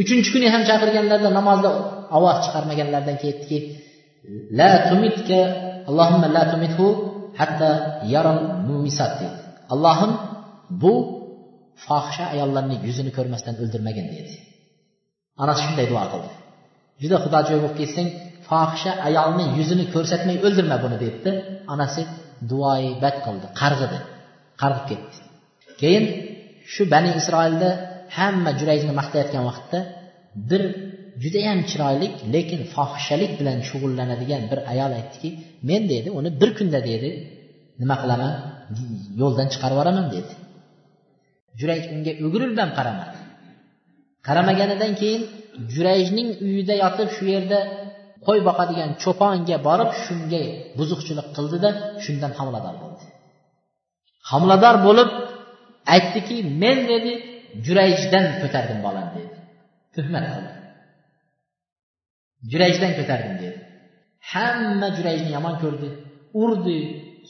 Uchinchi 0.00 0.28
kuni 0.34 0.46
ham 0.54 0.62
chaqirganlarida 0.70 1.30
namozda 1.38 1.70
ovoz 2.16 2.36
chiqarmaganlaridan 2.44 3.16
ketdiki 3.24 3.58
la 4.58 4.70
tumitka 4.88 5.40
allohimma 5.88 6.28
la 6.36 6.42
tumithu 6.52 6.86
hatta 7.40 7.68
yaral 8.14 8.40
mumisat 8.68 9.12
dedi 9.20 9.36
allohim 9.74 10.12
bu 10.82 10.94
fohisha 11.84 12.24
ayollarni 12.34 12.76
yuzini 12.88 13.10
ko'rmasdan 13.16 13.54
o'ldirmagin 13.62 14.06
dedi. 14.16 14.34
Onasi 15.42 15.60
shunday 15.66 15.86
duo 15.92 16.04
qildi. 16.12 16.30
Juda 17.02 17.16
xudojo'y 17.24 17.58
bo'lib 17.62 17.76
ketsang 17.80 18.08
fohisha 18.48 18.92
ayolni 19.08 19.44
yuzini 19.58 19.84
ko'rsatmay 19.94 20.36
o'ldirma 20.46 20.76
buni 20.84 20.96
debdi. 21.04 21.30
Onasi 21.74 22.02
duoibat 22.50 23.16
qildi 23.26 23.46
qarg'idi 23.60 23.98
qarg'ib 24.62 24.84
ketdi. 24.90 25.16
Keyin 25.80 26.04
shu 26.72 26.82
bani 26.94 27.10
isroilda 27.20 27.70
hamma 28.18 28.50
jurayzni 28.60 28.92
maqtayotgan 29.00 29.42
vaqtda 29.50 29.78
bir 30.50 30.62
judayam 31.22 31.60
chiroyli 31.70 32.08
lekin 32.34 32.60
fohishalik 32.74 33.32
bilan 33.40 33.58
shug'ullanadigan 33.68 34.42
bir 34.50 34.58
ayol 34.72 34.92
aytdiki 34.98 35.30
men 35.68 35.82
dedi 35.92 36.08
uni 36.18 36.30
bir 36.40 36.50
kunda 36.58 36.80
dedi 36.90 37.10
nima 37.80 37.96
qilaman? 38.02 38.32
Yo'ldan 39.20 39.46
chiqarib 39.52 39.76
yuboraman 39.76 40.06
dedi. 40.16 40.32
Jurayj 41.60 41.84
unga 41.94 42.12
o'girilib 42.26 42.58
ham 42.62 42.70
qaramadi. 42.78 43.18
Qaramaganidan 44.26 44.92
keyin 45.00 45.22
jurayjning 45.74 46.28
uyida 46.46 46.74
yotib 46.84 47.08
shu 47.16 47.24
yerda 47.34 47.58
qo'y 48.26 48.40
boqadigan 48.48 48.90
cho'ponga 49.02 49.56
borib 49.68 49.90
shunga 50.04 50.42
buzuqchilik 50.78 51.28
qildida 51.36 51.70
shundan 52.04 52.32
homilador 52.38 52.74
bo'ldi. 52.82 53.04
Homilador 54.30 54.76
bo'lib 54.86 55.10
aytdiki 55.94 56.36
men 56.62 56.78
dedi 56.92 57.12
jurayjdan 57.66 58.24
ko'tardim 58.40 58.78
bolani 58.86 59.10
dedi. 59.18 59.36
Tuhmat 59.94 60.24
qildi. 60.32 60.52
Jurayjdan 62.50 62.92
ko'tardim 62.98 63.34
dedi. 63.44 63.58
Hamma 64.32 64.88
jurayjni 64.96 65.30
yomon 65.36 65.54
ko'rdi. 65.62 65.88
Urdi 66.42 66.78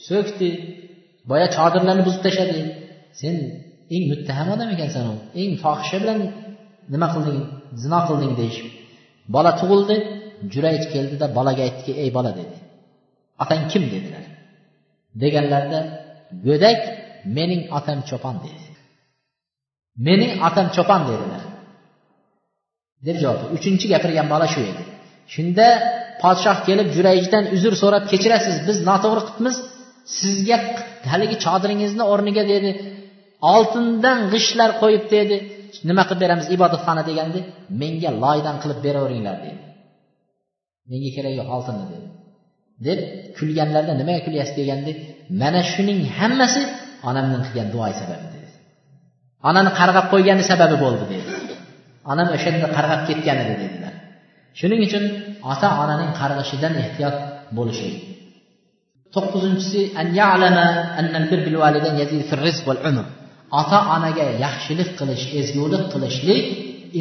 so'kdi. 0.07 0.49
Boya 1.29 1.47
chodirlarni 1.55 2.03
buzib 2.07 2.21
tashladi. 2.27 2.59
Sen 3.19 3.35
eng 3.95 4.03
muttaham 4.11 4.47
odam 4.55 4.69
ekansan 4.75 5.05
u. 5.13 5.15
Eng 5.41 5.51
fohisha 5.63 5.97
bilan 6.03 6.19
nima 6.93 7.07
qilding? 7.13 7.39
Zino 7.83 7.99
qilding 8.07 8.33
deyishib. 8.39 8.67
Bola 9.35 9.51
tug'ildi 9.59 9.95
jurayj 10.53 10.83
keldida 10.93 11.27
bolaga 11.37 11.61
aytdiki 11.67 11.93
ey 12.03 12.09
bola 12.17 12.31
dedi. 12.39 12.57
Otang 13.43 13.63
kim? 13.71 13.83
dedilar. 13.93 14.25
Deganlarida 15.21 15.79
go'dak 16.47 16.79
mening 17.37 17.63
otam 17.77 17.99
cho'pon 18.09 18.35
dedi. 18.45 18.65
Mening 20.07 20.33
otam 20.47 20.67
cho'pon 20.75 21.01
dedilar. 21.09 21.43
Deb 23.05 23.17
javob 23.23 23.41
uchinchi 23.57 23.85
gapirgan 23.93 24.27
bola 24.33 24.47
shu 24.53 24.61
edi. 24.71 24.83
Shunda 25.33 25.67
podshoh 26.23 26.57
kelib 26.67 26.87
jurayjdan 26.95 27.43
uzr 27.55 27.73
so'rab 27.81 28.03
kechirasiz 28.11 28.55
biz 28.67 28.77
noto'g'ri 28.89 29.21
qilibmiz 29.27 29.57
sizga 30.19 30.57
haligi 31.11 31.35
chodiringizni 31.45 32.03
o'rniga 32.13 32.43
dedi. 32.53 32.71
Oltindan 33.53 34.19
g'ishtlar 34.33 34.69
qo'yib 34.81 35.05
dedi. 35.15 35.35
Nima 35.89 36.03
qilib 36.07 36.21
beramiz? 36.23 36.45
Ibodatxona 36.55 37.03
deganda 37.09 37.39
menga 37.81 38.11
loydan 38.23 38.55
qilib 38.63 38.79
beraveringlar 38.85 39.35
dedi. 39.45 39.59
Menga 40.91 41.09
keragi 41.15 41.35
yo'q 41.41 41.49
oltinni 41.57 41.85
dedi. 41.93 42.07
Deb 42.87 42.99
kulganlarida 43.37 43.93
nimaga 44.01 44.21
kulyapsiz 44.27 44.55
deganda 44.61 44.91
mana 45.41 45.61
shuning 45.73 45.99
hammasi 46.17 46.61
onamning 47.09 47.43
qilgan 47.47 47.67
duoi 47.75 47.93
sababi 48.01 48.27
dedi. 48.35 48.49
Onani 49.49 49.71
qarg'ab 49.79 50.05
qo'ygani 50.13 50.43
sababi 50.51 50.75
bo'ldi 50.83 51.05
dedi. 51.13 51.29
Onam 52.11 52.27
o'shanda 52.35 52.67
qarg'ab 52.77 53.01
ketgan 53.09 53.37
edi 53.43 53.55
dedilar. 53.63 53.93
Shuning 54.59 54.81
uchun 54.87 55.03
ota 55.51 55.67
onaning 55.83 56.11
qarg'ishidan 56.19 56.73
ehtiyot 56.83 57.15
bo'lishlik 57.57 57.95
to'qqizinchisi 59.15 59.79
ota 63.59 63.79
onaga 63.95 64.25
yaxshilik 64.45 64.89
qilish 64.99 65.25
ezgulik 65.39 65.83
qilishlik 65.93 66.45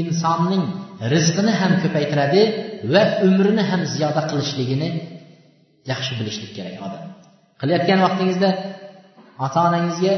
insonning 0.00 0.64
rizqini 1.12 1.52
ham 1.60 1.72
ko'paytiradi 1.82 2.42
va 2.92 3.02
umrini 3.26 3.64
ham 3.70 3.82
ziyoda 3.94 4.22
qilishligini 4.30 4.88
yaxshi 5.92 6.12
bilishlik 6.20 6.50
kerak 6.56 6.76
odam. 6.86 7.02
Qilayotgan 7.60 7.98
vaqtingizda 8.06 8.50
ota 9.44 9.58
onangizga 9.68 10.14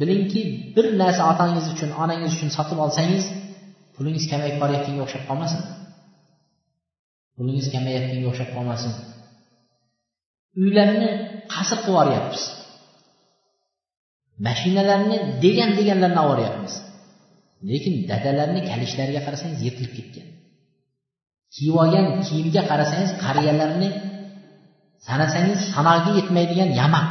bilingki 0.00 0.42
bir 0.76 0.86
narsa 1.02 1.22
otangiz 1.32 1.64
uchun 1.74 1.90
onangiz 2.02 2.30
uchun 2.36 2.50
sotib 2.56 2.78
olsangiz 2.84 3.24
pulingiz 3.96 4.24
kamayib 4.32 4.56
borayotganga 4.62 5.02
o'xshab 5.06 5.24
qolmasin. 5.30 5.60
Pulingiz 7.36 7.66
kamayayotganga 7.74 8.28
o'xshab 8.30 8.50
qolmasin. 8.56 8.92
Uylarni 10.62 11.08
qasr 11.54 11.78
qilib 11.84 11.90
yuboryapmiz. 11.92 12.42
Mashinalarni 14.46 15.16
degan 15.44 15.70
deganlarini 15.78 16.20
olib 16.22 16.30
yuboryapmiz. 16.30 16.74
Lekin 17.70 17.94
dadalarni 18.10 18.60
kalishlariga 18.70 19.20
qarasangiz 19.26 19.60
yirtilib 19.66 19.92
ketgan. 19.98 20.28
Kiyib 21.54 21.76
olgan 21.82 22.06
kiyimga 22.26 22.62
qarasangiz 22.70 23.10
qariyalarni 23.24 23.88
sanasangiz 25.06 25.60
sanoqga 25.74 26.10
yetmaydigan 26.18 26.70
yamaq. 26.80 27.10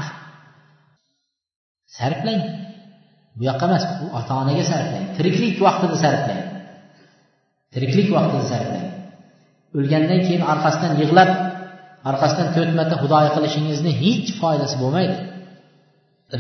Sarflang. 1.98 2.44
Bu 3.38 3.42
yoqqa 3.50 3.66
emas 3.70 3.84
bu 4.00 4.06
ota 4.20 4.34
onaga 4.42 4.64
sarflang. 4.72 5.06
Tiriklik 5.18 5.56
vaqtida 5.66 5.96
sarflang. 6.04 6.44
Tiriklik 7.74 8.08
vaqtida 8.16 8.46
sarflang. 8.52 8.88
O'lgandan 9.78 10.20
keyin 10.26 10.44
orqasidan 10.54 10.94
yig'lab 11.02 11.30
orqasidan 12.10 12.48
to'rt 12.56 12.72
marta 12.80 12.96
xudoyi 13.04 13.30
qilishingizni 13.36 13.92
hech 14.04 14.30
foydasi 14.42 14.76
bo'lmaydi. 14.82 15.18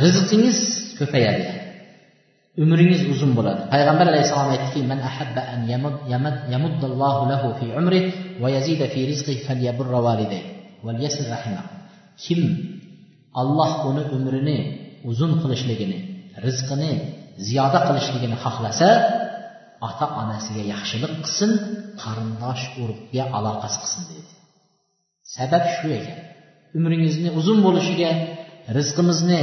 Rizqingiz 0.04 0.60
ko'payadi. 1.00 1.46
Umringiz 2.64 3.02
uzun 3.14 3.32
bo'ladi. 3.38 3.62
Payg'ambar 3.74 4.06
alayhissalom 4.12 4.50
aytdiki 4.56 4.80
man 4.92 5.00
ahabba 5.10 5.42
an 5.54 5.62
lahu 7.32 7.48
fi 7.60 7.66
va 8.42 8.48
yazida 8.56 8.86
fi 8.94 9.00
rizqihi 9.12 9.42
kim 12.24 12.42
alloh 13.42 13.72
uni 13.90 14.04
umrini 14.16 14.58
uzun 15.10 15.32
qilishligini 15.42 16.00
rizqini 16.46 16.92
ziyoda 17.48 17.80
qilishligini 17.88 18.38
xohlasa 18.44 18.90
ota 19.88 20.06
onasiga 20.22 20.64
yaxshilik 20.74 21.14
qilsin 21.24 21.52
qarindosh 22.04 22.64
urug'ga 22.82 23.24
aloqasi 23.38 23.78
qilsin 23.84 24.04
deydi 24.12 24.32
sabab 25.36 25.64
shu 25.76 25.88
ekan 26.00 26.20
umringizni 26.78 27.30
uzun 27.40 27.60
bo'lishiga 27.66 28.12
rizqimizni 28.78 29.42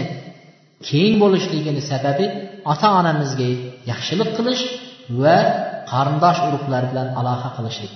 keng 0.88 1.14
bo'lishligini 1.22 1.82
sababi 1.90 2.26
ota 2.72 2.88
onamizga 3.01 3.49
yaxshilik 3.90 4.30
qilish 4.38 4.62
va 5.22 5.36
qarindosh 5.93 6.38
urug'lar 6.49 6.82
bilan 6.90 7.09
aloqa 7.20 7.49
qilishlik. 7.57 7.95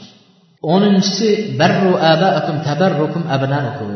O'ninchisi 0.72 1.28
barru 1.60 1.92
abaakum 2.12 2.56
tabarrukum 2.68 3.22
abnaukum. 3.36 3.92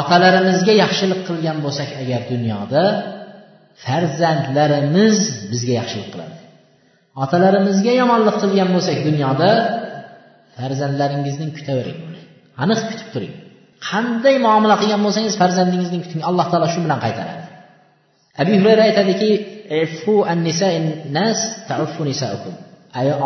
Otalarimizga 0.00 0.74
yaxshilik 0.82 1.20
qilgan 1.28 1.58
bo'lsak 1.64 1.90
agar 2.02 2.20
dunyoda 2.32 2.84
farzandlarimiz 3.84 5.18
bizga 5.50 5.72
yaxshilik 5.80 6.08
qiladi. 6.14 6.36
Otalarimizga 7.22 7.92
yomonlik 8.00 8.36
qilgan 8.42 8.68
bo'lsak 8.74 8.98
dunyoda 9.08 9.50
farzandlaringizning 10.56 11.50
kutavering. 11.56 11.98
Aniq 12.62 12.80
kutib 12.88 13.08
turing. 13.14 13.34
Qanday 13.88 14.36
muomala 14.46 14.76
qilgan 14.82 15.00
bo'lsangiz 15.06 15.34
farzandingizning 15.40 16.02
kuting. 16.04 16.22
Alloh 16.28 16.46
taolo 16.52 16.66
shu 16.74 16.80
bilan 16.84 16.98
qaytaradi. 17.04 17.42
Abu 18.42 18.52
hurayra 18.60 18.82
aytadiki 18.88 19.30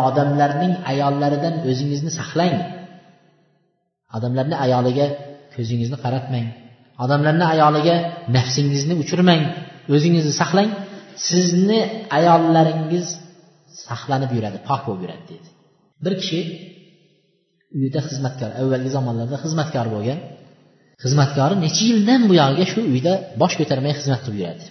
odamlarning 0.06 0.72
ayollaridan 0.92 1.54
o'zingizni 1.68 2.10
saqlang. 2.18 2.56
Odamlarni 4.16 4.56
ayoliga 4.64 5.06
ko'zingizni 5.54 5.96
qaratmang. 6.04 6.46
Odamlarni 7.04 7.44
ayoliga 7.54 7.96
nafsingizni 8.36 8.94
uchirmang. 9.02 9.42
O'zingizni 9.94 10.34
saqlang. 10.42 10.70
Sizni 11.28 11.80
ayollaringiz 12.18 13.06
saqlanib 13.86 14.30
yuradi 14.36 14.58
pok 14.68 14.80
bo'lib 14.86 15.02
yuradi 15.04 15.24
deydi 15.30 15.48
bir 16.04 16.14
kishi 16.20 16.40
uyida 17.76 18.00
xizmatkor 18.08 18.50
avvalgi 18.60 18.90
zamonlarda 18.96 19.36
xizmatkor 19.44 19.86
bo'lgan 19.94 20.18
xizmatkori 21.04 21.54
necha 21.64 21.82
yildan 21.90 22.20
buyog'iga 22.30 22.66
shu 22.72 22.80
uyda 22.92 23.12
bosh 23.40 23.54
ko'tarmay 23.60 23.92
xizmat 23.98 24.20
qilib 24.24 24.38
yuradi. 24.42 24.64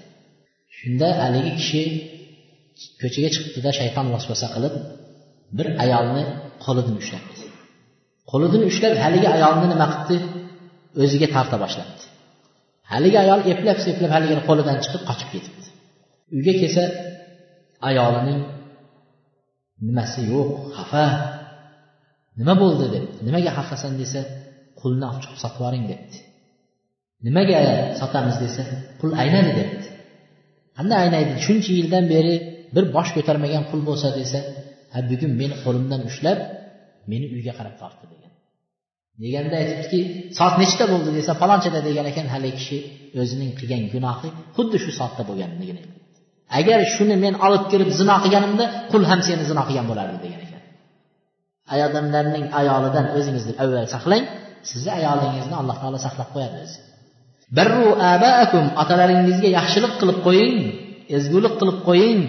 Shunda 0.78 1.08
haligi 1.24 1.52
kishi 1.60 1.82
ko'chaga 3.02 3.30
chiqibdida 3.34 3.72
shayton 3.80 4.06
vasvasa 4.14 4.48
qilib 4.56 4.74
bir 5.58 5.68
ayolni 5.84 6.24
qo'lidan 6.66 6.96
ushlabdi 7.02 7.44
qo'lidan 8.32 8.62
ushlab 8.70 8.94
haligi 9.04 9.28
ayolni 9.38 9.66
nima 9.74 9.88
qilibdi 9.94 10.18
o'ziga 11.04 11.28
torta 11.36 11.56
boshlabdi 11.64 12.04
haligi 12.92 13.18
ayol 13.26 13.40
eplab 13.54 13.78
seplab 13.86 14.12
haligini 14.16 14.42
qo'lidan 14.50 14.78
chiqib 14.84 15.02
qochib 15.10 15.30
ketibdi. 15.34 15.68
Uyga 16.36 16.54
kelsa 16.62 16.84
ayolining 17.90 18.40
nimasi 19.88 20.20
yo'q 20.32 20.50
xafa. 20.78 21.06
Nima 22.40 22.54
bo'ldi 22.64 22.86
deb 22.96 23.06
nimaga 23.28 23.52
xafasan 23.58 23.94
desa 24.02 24.20
qulni 24.82 25.04
olib 25.10 25.22
chiqib 25.24 25.40
sotib 25.44 25.58
yuboring 25.60 25.86
debdi. 25.92 26.18
Nimaga 27.28 27.60
sotamiz 28.02 28.38
desa 28.44 28.64
qul 29.00 29.12
aynadi 29.24 29.52
debdi. 29.60 29.88
Qanday 30.78 30.98
aynaydi? 31.06 31.32
Shuncha 31.46 31.72
yildan 31.80 32.06
beri 32.14 32.34
bir 32.76 32.86
bosh 32.96 33.10
ko'tarmagan 33.18 33.64
qul 33.70 33.82
bo'lsa 33.90 34.08
desa 34.20 34.40
ha 34.94 35.00
bugun 35.10 35.32
meni 35.42 35.56
qo'limdan 35.64 36.02
ushlab 36.10 36.40
meni 37.12 37.26
uyga 37.36 37.54
qarab 37.60 37.76
tortdi 37.82 38.06
degan. 38.14 38.32
Deganda 39.24 39.56
aytibdiki 39.62 40.00
soat 40.38 40.56
nechta 40.62 40.86
bo'ldi 40.94 41.10
desa 41.20 41.32
falonchada 41.42 41.80
degan 41.88 42.06
ekan 42.12 42.28
haligi 42.34 42.56
kishi 42.60 42.78
o'zining 43.22 43.52
qilgan 43.60 43.84
gunohi 43.94 44.30
xuddi 44.56 44.78
shu 44.84 44.92
soatda 45.00 45.24
bo'lganligini. 45.30 45.84
Agar 46.60 46.80
shuni 46.94 47.16
men 47.24 47.34
olib 47.46 47.64
kirib 47.72 47.90
zino 48.00 48.16
qilganimda 48.24 48.66
qul 48.92 49.04
ham 49.10 49.20
seni 49.28 49.44
zino 49.50 49.62
qilgan 49.68 49.86
bo'lardi 49.92 50.18
degan 50.26 50.42
ekan. 50.46 50.62
Odamlarning 51.88 52.46
ayolidan 52.60 53.06
o'zingizni 53.18 53.54
avval 53.64 53.88
saqlang 53.96 54.24
sizni 54.70 54.92
ayolingizni 55.00 55.56
alloh 55.62 55.76
taolo 55.82 55.98
saqlab 56.06 56.30
qo'yadi 56.36 56.58
o'zi. 56.66 56.78
Birru 57.58 57.90
abaakum 58.14 58.66
otalaringizga 58.82 59.50
yaxshilik 59.58 59.94
qilib 60.02 60.20
qo'ying 60.28 60.56
ezgulik 61.18 61.54
qilib 61.60 61.78
qo'ying. 61.90 62.22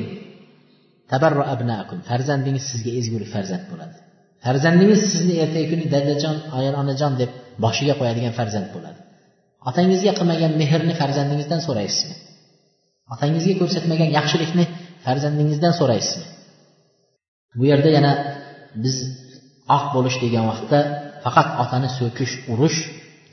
Tabarru 1.12 1.42
abnaakum 1.54 1.98
farzandingiz 2.10 2.64
sizga 2.72 2.90
ezgulik 3.00 3.30
farzand 3.34 3.64
bo'ladi. 3.72 3.96
Farzandingiz 4.44 5.00
sizni 5.12 5.34
ertagi 5.44 5.66
kuni 5.72 5.86
dadajon 5.94 6.36
ayol 6.58 6.74
onajon 6.82 7.12
deb 7.20 7.30
boshiga 7.64 7.94
qo'yadigan 8.00 8.32
farzand 8.38 8.68
bo'ladi. 8.74 9.00
Otangizga 9.68 10.12
qilmagan 10.18 10.52
mehrni 10.62 10.94
farzandingizdan 11.00 11.60
so'raysizmi 11.66 12.14
otangizga 13.12 13.54
ko'rsatmagan 13.60 14.10
yaxshilikni 14.18 14.64
farzandingizdan 15.04 15.72
so'raysiz. 15.80 16.22
Bu 17.58 17.64
yerda 17.70 17.90
yana 17.96 18.12
biz 18.84 18.96
oq 19.76 19.84
bo'lish 19.94 20.16
degan 20.24 20.44
vaqtda 20.50 20.78
faqat 21.24 21.48
otani 21.62 21.88
so'kish 21.98 22.32
urush 22.52 22.78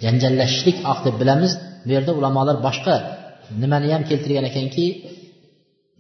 janjallashishlik 0.04 0.78
oq 0.92 1.00
deb 1.06 1.16
bilamiz. 1.22 1.52
Bu 1.86 1.90
yerda 1.96 2.12
ulamolar 2.20 2.58
boshqa 2.68 2.96
nimani 3.62 3.88
ham 3.94 4.04
keltirgan 4.10 4.46
ekanki 4.52 4.86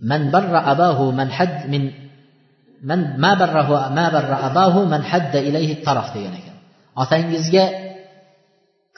man 0.09 0.21
barra 0.33 0.59
abahu 0.73 1.05
man 1.19 1.29
had 1.37 1.53
min 1.73 1.83
man 2.89 3.01
ma 3.23 3.31
barrahu 3.41 3.73
ma 3.97 4.05
barra 4.15 4.37
abahu 4.49 4.79
man 4.93 5.01
hadda 5.11 5.39
ilayhi 5.49 5.73
taraf 5.85 6.07
degan 6.15 6.33
ekan. 6.39 6.55
Otangizga 7.03 7.65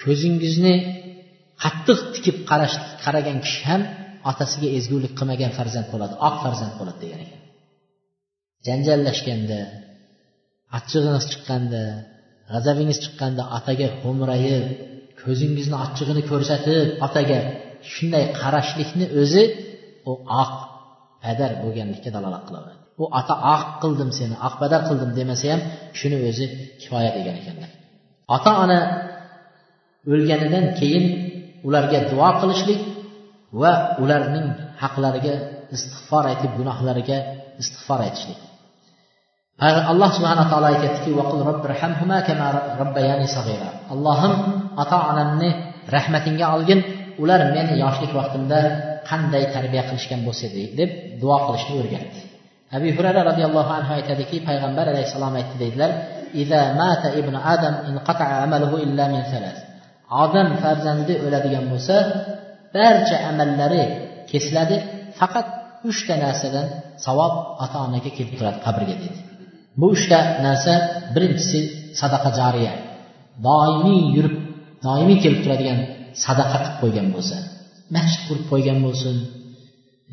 ko'zingizni 0.01 0.75
qattiq 1.63 1.99
tikib 2.13 2.37
qarash 2.49 2.75
qaragan 3.03 3.37
kishi 3.45 3.61
ham 3.69 3.81
otasiga 4.29 4.69
ezgulik 4.77 5.13
qilmagan 5.19 5.51
farzand 5.57 5.87
bo'ladi 5.93 6.13
oq 6.27 6.35
farzand 6.43 6.73
bo'ladi 6.79 6.99
degan 7.03 7.19
ekan. 7.25 7.41
Janjallashganda 8.67 9.59
achchig'ingiz 10.77 11.25
chiqqanda 11.31 11.83
g'azabingiz 12.51 12.97
chiqqanda 13.03 13.43
otaga 13.57 13.87
ho'mrayib 14.01 14.65
ko'zingizni 15.21 15.77
achchig'ini 15.85 16.23
ko'rsatib 16.31 16.87
otaga 17.07 17.39
shunday 17.93 18.25
qarashlikni 18.39 19.05
o'zi 19.21 19.43
u 20.09 20.13
oq 20.41 20.53
padar 21.23 21.51
bo'lganlikka 21.63 22.09
dalolat 22.15 22.43
qilaveradi. 22.47 22.81
U 23.01 23.03
ota 23.19 23.35
oq 23.55 23.63
qildim 23.81 24.09
seni 24.19 24.35
oq 24.47 24.53
padar 24.61 24.81
qildim 24.89 25.11
demasa 25.19 25.45
ham 25.51 25.61
shuni 25.99 26.17
o'zi 26.29 26.45
kifoya 26.81 27.11
degan 27.17 27.35
ekanlar. 27.41 27.69
Ota 28.35 28.51
ona 28.63 28.79
o'lganidan 30.11 30.65
keyin 30.79 31.05
ularga 31.67 31.99
duo 32.11 32.29
qilishlik 32.41 32.79
va 33.61 33.73
ularning 34.03 34.47
haqlariga 34.83 35.33
istig'for 35.75 36.23
aytib 36.31 36.51
gunohlariga 36.59 37.17
istig'for 37.61 37.99
aytishlik. 38.07 38.39
Alloh 39.91 40.09
subhana 40.17 40.43
taolo 40.51 40.67
aytyaptiki 40.73 41.11
allohim 43.93 44.33
ota 44.81 44.97
onamni 45.11 45.49
rahmatingga 45.95 46.45
olgin 46.55 46.79
ular 47.21 47.41
meni 47.55 47.73
yoshlik 47.83 48.11
vaqtimda 48.19 48.59
qanday 49.09 49.43
tarbiya 49.55 49.83
qilishgan 49.89 50.21
bo'lsa 50.27 50.45
deb 50.79 50.89
duo 51.21 51.37
qilishni 51.45 51.73
o'rgatdi. 51.81 52.19
Abu 52.77 52.87
hurara 52.97 53.21
roziyallohu 53.29 53.71
anhu 53.79 53.91
aytadiki 53.99 54.37
payg'ambar 54.47 54.85
alayhissalom 54.93 55.33
aytdi 55.39 55.55
deydilar 55.63 55.91
odam 60.23 60.47
farzandi 60.61 61.13
o'ladigan 61.25 61.65
bo'lsa 61.71 61.95
barcha 62.75 63.17
amallari 63.29 63.83
kesiladi 64.31 64.77
faqat 65.19 65.47
uchta 65.89 66.13
narsadan 66.23 66.67
savob 67.05 67.33
ota 67.63 67.77
onaga 67.87 68.11
kelib 68.17 68.33
turadi 68.39 68.59
qabrga 68.65 68.95
dedi 69.03 69.19
bu 69.79 69.85
uchta 69.95 70.19
narsa 70.45 70.73
birinchisi 71.15 71.59
sadaqa 71.99 72.29
jariya. 72.39 72.73
Doimiy 73.47 74.01
yurib 74.15 74.35
doimiy 74.85 75.17
kelib 75.23 75.39
turadigan 75.43 75.79
sadaqa 76.25 76.57
qilib 76.63 76.75
qo'ygan 76.81 77.07
bo'lsa 77.15 77.37
masjid 77.95 78.21
qurib 78.27 78.45
qo'ygan 78.51 78.79
bo'lsin 78.85 79.15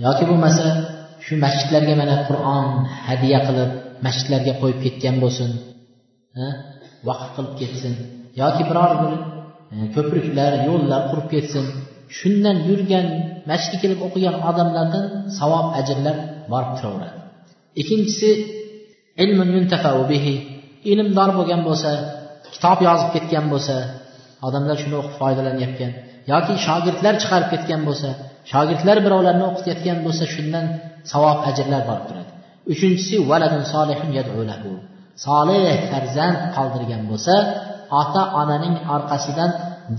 yoki 0.04 0.24
bo'lmasa 0.30 0.66
shu 1.24 1.34
masjidlarga 1.44 1.94
mana 2.02 2.16
qur'on 2.28 2.66
hadya 3.06 3.38
qilib 3.46 3.70
masjidlarga 4.06 4.52
qo'yib 4.62 4.78
ketgan 4.84 5.16
bo'lsin 5.24 5.50
vaqf 7.08 7.28
qilib 7.36 7.54
ketsin 7.60 7.94
yoki 8.42 8.62
biror 8.70 8.92
bir 9.02 9.12
e, 9.74 9.76
ko'priklar 9.94 10.52
yo'llar 10.68 11.02
qurib 11.10 11.28
ketsin 11.34 11.64
shundan 12.16 12.56
yurgan 12.68 13.06
masjidga 13.50 13.78
kelib 13.82 14.00
o'qigan 14.06 14.36
odamlardan 14.48 15.04
savob 15.38 15.66
ajrlar 15.80 16.16
borib 16.52 16.72
turaveradi. 16.78 17.18
Ikkinchisi 17.80 18.30
ilmdor 20.90 21.30
bo'lgan 21.38 21.60
bo'lsa 21.68 21.90
kitob 22.54 22.78
yozib 22.88 23.10
ketgan 23.14 23.44
bo'lsa 23.52 23.76
odamlar 24.46 24.76
shuni 24.82 24.96
o'qib 25.00 25.14
foydalanyapti 25.20 25.86
yoki 26.32 26.54
shogirdlar 26.66 27.14
chiqarib 27.22 27.48
ketgan 27.54 27.80
bo'lsa 27.88 28.08
shogirdlar 28.52 28.96
birovlarni 29.06 29.44
o'qitayotgan 29.50 29.98
bo'lsa 30.06 30.24
shundan 30.34 30.66
savob 31.12 31.38
ajrlar 31.50 31.82
borib 31.90 32.04
turadi. 32.08 32.30
Uchinchisi 32.72 33.14
solihun 33.24 33.64
solih 33.74 33.98
farzand 35.90 36.38
qoldirgan 36.56 37.02
bo'lsa 37.10 37.34
ota 38.00 38.22
onaning 38.40 38.76
orqasidan 38.94 39.50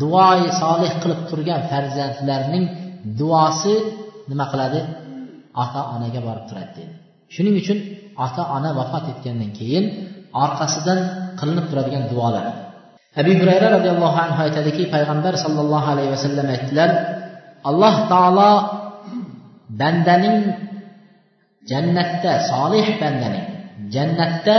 duoi 0.02 0.42
solih 0.62 0.92
qilib 1.02 1.22
turgan 1.30 1.62
farzandlarning 1.72 2.66
duosi 3.20 3.76
nima 4.30 4.46
qiladi? 4.52 4.82
Ota 5.64 5.82
onaga 5.96 6.20
borib 6.28 6.46
turadi 6.50 6.72
dedi. 6.78 6.94
Shuning 7.34 7.56
uchun 7.62 7.78
ota 8.26 8.42
ona 8.56 8.70
vafot 8.80 9.06
etgandan 9.14 9.52
keyin 9.60 9.86
orqasidan 10.44 11.00
qilinib 11.40 11.66
turadigan 11.72 12.04
duolar. 12.12 12.46
Abu 13.22 13.32
hurayra 13.40 13.68
roziyallohu 13.76 14.18
anhu 14.26 14.40
aytadiki 14.46 14.84
payg'ambar 14.94 15.34
sollallohu 15.44 15.88
alayhi 15.94 16.12
vasallam 16.16 16.48
aytdilar 16.56 16.90
alloh 17.70 17.96
taolo 18.12 18.52
bandaning 19.82 20.38
jannatda 21.72 22.32
solih 22.52 22.88
bandaning 23.02 23.46
jannatda 23.96 24.58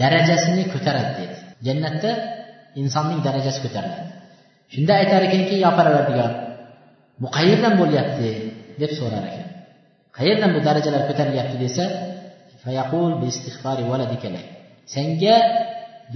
darajasini 0.00 0.62
ko'taradi. 0.72 1.12
dedi. 1.18 1.36
Jannatda 1.66 2.10
insonning 2.80 3.20
darajasi 3.26 3.58
ko'tariladi. 3.64 4.17
Shunda 4.72 4.92
aytar 5.00 5.20
ekanki 5.28 5.54
yo 5.64 5.70
parvardigor 5.78 6.32
bu 7.20 7.26
qayerdan 7.36 7.74
bo'lyapti 7.80 8.28
deb 8.80 8.90
so'rar 8.98 9.24
ekan. 9.30 9.48
Qayerdan 10.18 10.50
bu 10.56 10.60
darajalar 10.66 11.02
ko'tarilyapti 11.08 11.56
desa 11.64 11.84
senga 14.94 15.36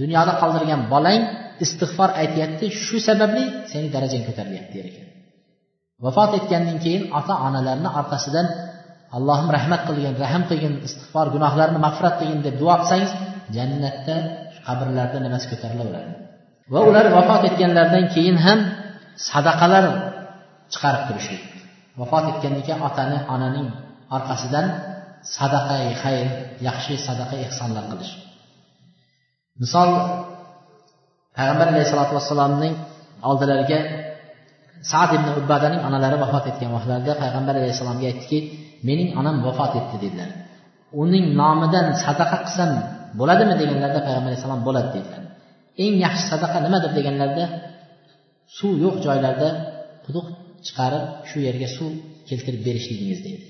dunyoda 0.01 0.33
qoldirgan 0.41 0.81
bolang 0.93 1.21
istig'for 1.65 2.09
aytyapti 2.21 2.65
shu 2.83 2.97
sababli 3.07 3.43
seni 3.71 3.87
darajang 3.95 4.23
ko'tarilyapti 4.27 4.73
der 4.77 4.85
ekan. 4.91 5.07
Vafot 6.03 6.31
etgandan 6.39 6.77
keyin 6.83 7.03
ota 7.19 7.33
onalarni 7.47 7.89
orqasidan 7.99 8.47
allohim 9.17 9.49
rahmat 9.57 9.81
qilgin 9.87 10.13
rahm 10.23 10.43
qilgin 10.49 10.73
istig'for 10.87 11.27
gunohlarni 11.35 11.79
mag'firat 11.85 12.15
qilgin 12.19 12.39
deb 12.47 12.55
duo 12.61 12.73
qilsangiz 12.81 13.11
jannatda 13.55 14.15
qabrlarda 14.67 15.17
nimasi 15.25 15.45
ko'tarilaveradi. 15.51 16.22
Va 16.71 16.79
ular 16.89 17.05
vafot 17.17 17.41
etganlaridan 17.49 18.05
keyin 18.13 18.37
ham 18.45 18.59
sadaqalar 19.29 19.85
chiqarib 20.73 21.03
turishlik 21.07 21.43
vafot 21.99 22.23
etgandan 22.31 22.63
keyin 22.67 22.81
otani 22.87 23.17
onaning 23.33 23.67
orqasidan 24.15 24.65
sadaqa 25.35 25.75
xayr 26.01 26.27
yaxshi 26.67 26.93
sadaqa 27.07 27.35
ehsonlar 27.45 27.83
qilish. 27.91 28.13
Misol 29.61 29.89
payg'ambar 31.37 31.67
alayhissalotu 31.71 32.13
vassalomning 32.17 32.73
oldilariga 33.29 33.79
sad 34.91 35.09
ibn 35.17 35.27
ubbadaning 35.39 35.81
onalari 35.87 36.17
vafot 36.23 36.45
etgan 36.51 36.69
vaqtlarida 36.75 37.13
payg'ambar 37.23 37.53
alayhissalomga 37.61 38.05
aytdiki 38.11 38.39
mening 38.87 39.09
onam 39.19 39.35
vafot 39.47 39.73
etdi 39.79 39.95
dedilar. 40.03 40.29
Uning 41.01 41.25
nomidan 41.41 41.85
sadaqa 42.05 42.37
qilsam 42.45 42.71
bo'ladimi? 43.19 43.53
deganlarida 43.61 44.01
payg'ambar 44.07 44.29
alayhissalom 44.31 44.61
bo'ladi 44.67 44.89
dedilar. 44.97 45.21
Eng 45.83 45.95
yaxshi 46.05 46.25
sadaqa 46.31 46.57
nimadir 46.65 46.91
deganlarida 46.97 47.45
suv 48.57 48.73
yo'q 48.83 48.95
joylarda 49.05 49.49
quduq 50.05 50.27
chiqarib 50.65 51.05
shu 51.29 51.37
yerga 51.47 51.67
suv 51.77 51.91
keltirib 52.29 52.61
berishligingiz 52.67 53.19
deydi. 53.27 53.45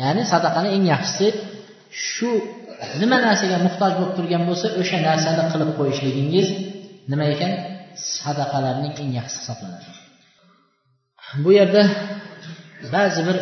Ya'ni 0.00 0.22
sadaqani 0.32 0.68
eng 0.76 0.84
yaxshisi 0.94 1.26
shu 2.10 2.30
nima 3.00 3.16
narsaga 3.26 3.56
muhtoj 3.66 3.92
bo'lib 3.98 4.12
turgan 4.18 4.42
bo'lsa 4.48 4.66
o'sha 4.80 4.98
narsani 5.08 5.42
qilib 5.52 5.70
qo'yishligingiz 5.78 6.48
nima 7.10 7.24
ekan? 7.34 7.52
Sadaqalarning 8.16 8.94
eng 9.02 9.10
yaxshisi 9.18 9.40
hisoblanadi. 9.42 9.88
Bu 11.44 11.50
yerda 11.58 11.82
ba'zi 12.94 13.20
bir 13.28 13.36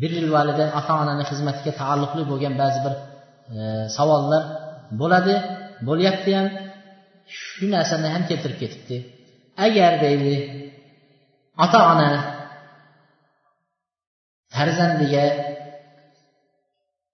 birril 0.00 0.28
validayn 0.36 0.70
ota 0.78 0.92
onani 1.02 1.24
xizmatiga 1.30 1.72
taalluqli 1.80 2.22
bo'lgan 2.30 2.54
ba'zi 2.62 2.78
bir 2.84 2.94
e, 3.56 3.60
savollar 3.96 4.42
bo'ladi. 5.00 5.34
Bo'lyapti 5.86 6.30
ham 6.38 6.46
shu 7.38 7.64
narsani 7.74 8.08
ham 8.14 8.22
keltirib 8.30 8.58
ketibdi. 8.62 8.96
Agar 9.66 9.92
deydi 10.04 10.34
ota 11.64 11.80
ona 11.92 12.10
farzandiga 14.54 15.24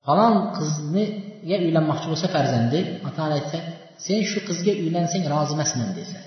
falon 0.07 0.35
qizniga 0.57 1.57
uylanmoqchi 1.67 2.07
bo'lsa 2.13 2.27
farzandi 2.37 2.81
ota 3.09 3.21
ona 3.27 3.35
aytsa 3.41 3.59
sen 4.07 4.21
shu 4.31 4.39
qizga 4.49 4.73
uylansang 4.83 5.25
rozi 5.33 5.53
emasman 5.57 5.91
desa 5.99 6.21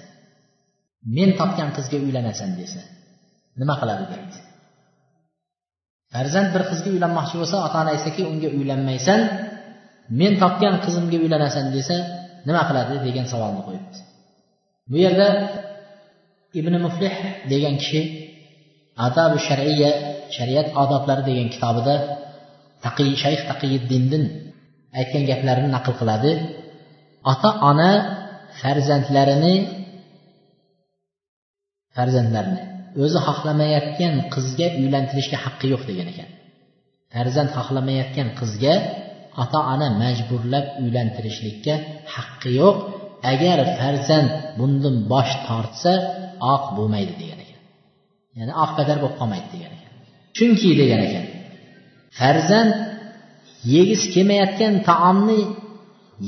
men 1.15 1.29
topgan 1.39 1.69
qizga 1.77 1.97
uylanasan 2.05 2.51
desa 2.59 2.81
nima 3.59 3.75
qiladi 3.81 4.05
deydi. 4.11 4.37
Farzand 6.13 6.49
bir 6.55 6.63
qizga 6.71 6.89
uylanmoqchi 6.95 7.35
bo'lsa 7.41 7.57
ota 7.67 7.77
ona 7.83 7.91
aytsaki 7.95 8.21
unga 8.31 8.49
uylanmaysan 8.57 9.19
men 10.19 10.33
topgan 10.43 10.75
qizimga 10.85 11.17
uylanasan 11.23 11.65
desa 11.75 11.97
nima 12.47 12.61
qiladi 12.69 12.93
degan 13.07 13.25
savolni 13.31 13.61
qo'yibdi 13.67 13.97
bu 14.91 14.97
yerda 15.05 15.27
ibn 16.59 16.73
muflih 16.85 17.15
degan 17.51 17.75
kishi 17.81 18.01
adabu 19.07 19.37
shariya 19.47 19.91
shariat 20.35 20.67
odoblari 20.83 21.23
degan 21.29 21.47
kitobida 21.53 21.95
taqiy 22.85 23.11
shayx 23.23 23.41
taqiyiddindan 23.49 24.23
aytgan 24.99 25.23
gaplarini 25.29 25.69
naql 25.75 25.93
qiladi. 25.99 26.31
Ota 27.31 27.49
ona 27.69 27.91
farzandlarini 28.59 29.55
farzandlarini 31.95 32.61
o'zi 33.03 33.19
xohlamayotgan 33.27 34.13
qizga 34.33 34.67
uylantirishga 34.81 35.37
haqqi 35.45 35.65
yo'q 35.73 35.83
degan 35.89 36.07
ekan. 36.13 36.29
Farzand 37.13 37.49
xohlamayotgan 37.57 38.27
qizga 38.39 38.73
ota 39.43 39.59
ona 39.73 39.87
majburlab 40.03 40.65
uylantirishlikka 40.81 41.73
haqqi 42.15 42.49
yo'q. 42.61 42.77
Agar 43.33 43.59
farzand 43.79 44.29
bundan 44.59 44.95
bosh 45.11 45.33
tortsa 45.47 45.93
oq 46.53 46.63
bo'lmaydi 46.77 47.13
degan 47.21 47.39
ekan. 47.45 47.61
Ya'ni 48.37 48.53
oq 48.63 48.71
qadar 48.77 48.97
bo'lib 49.01 49.15
qolmaydi 49.21 49.47
degan 49.55 49.71
ekan. 49.77 49.93
Chunki 50.37 50.69
degan 50.81 51.01
ekan 51.07 51.25
farzand 52.19 52.71
yegisi 53.73 54.07
kelmayotgan 54.15 54.73
taomni 54.89 55.41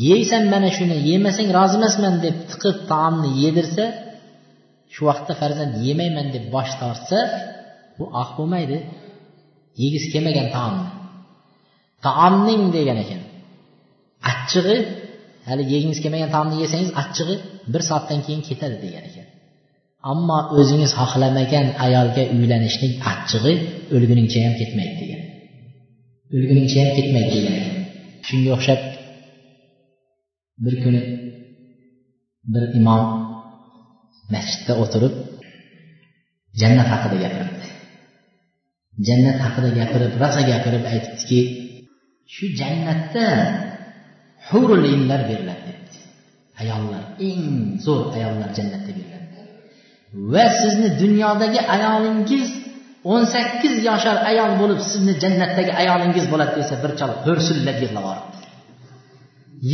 yeysan 0.07 0.43
mana 0.53 0.69
shuni 0.77 0.97
yemasang 1.09 1.49
rozi 1.57 1.75
emasman 1.79 2.15
deb 2.25 2.35
tiqib 2.51 2.77
taomni 2.91 3.29
yedirsa 3.43 3.85
shu 4.93 5.01
vaqtda 5.09 5.33
farzand 5.41 5.73
yemayman 5.87 6.27
deb 6.35 6.45
bosh 6.55 6.71
tortsa 6.81 7.19
bu 7.97 8.05
oq 8.21 8.29
bo'lmaydi. 8.37 8.77
Yegisi 9.81 10.07
kelmagan 10.13 10.47
taomni. 10.55 10.87
Taomning 12.05 12.63
degan 12.77 12.97
ekan. 13.03 13.21
Achchig'i 14.31 14.77
hali 15.47 15.63
yegingiz 15.73 15.99
kelmagan 16.03 16.29
taomni 16.35 16.55
yesangiz 16.63 16.91
achchig'i 17.01 17.35
bir 17.73 17.81
soatdan 17.89 18.19
keyin 18.25 18.41
ketadi 18.49 18.77
degan 18.85 19.03
ekan. 19.09 19.27
Ammo 20.11 20.39
o'zingiz 20.59 20.91
xohlamagan 20.99 21.67
ayolga 21.85 22.23
uylanishning 22.35 22.93
achchig'i 23.11 23.53
o'lguningcha 23.95 24.39
ham 24.45 24.53
ketmaydi 24.61 24.95
degan. 25.01 25.21
O'lguningcha 26.35 26.77
ham 26.83 26.91
ketmaydi 26.97 27.31
degan 27.37 27.53
ekan. 27.59 27.75
Shunga 28.27 28.49
o'xshab 28.57 28.81
bir 30.63 30.73
kuni 30.83 31.01
bir 32.53 32.63
imom 32.79 33.03
masjidda 34.33 34.73
o'tirib 34.83 35.13
jannat 36.61 36.87
haqida 36.93 37.17
gapiribdi. 37.23 37.67
Jannat 39.07 39.37
haqida 39.45 39.69
gapirib 39.79 40.13
rosa 40.21 40.41
gapirib 40.51 40.83
aytibdiki 40.91 41.39
shu 42.33 42.45
jannatda 42.59 43.27
hurul 44.49 44.85
inlar 44.95 45.21
beriladi 45.29 45.63
debdi. 45.69 45.97
Ayollar 46.61 47.03
eng 47.29 47.43
zo'r 47.85 48.03
ayollar 48.17 48.49
jannatda 48.57 48.91
beriladi. 48.97 49.27
Va 50.33 50.45
sizni 50.61 50.89
dunyodagi 51.01 51.59
ayolingiz 51.75 52.47
o'n 53.11 53.23
sakkiz 53.35 53.75
yashar 53.89 54.17
ayol 54.31 54.51
bo'lib 54.61 54.79
sizni 54.91 55.13
jannatdagi 55.23 55.71
ayolingiz 55.81 56.25
bo'ladi 56.31 56.53
desa 56.59 56.75
bir 56.83 56.91
chol 56.99 57.11
hursillab 57.25 57.77
yig'lab 57.83 58.03
yuboribdi. 58.05 58.37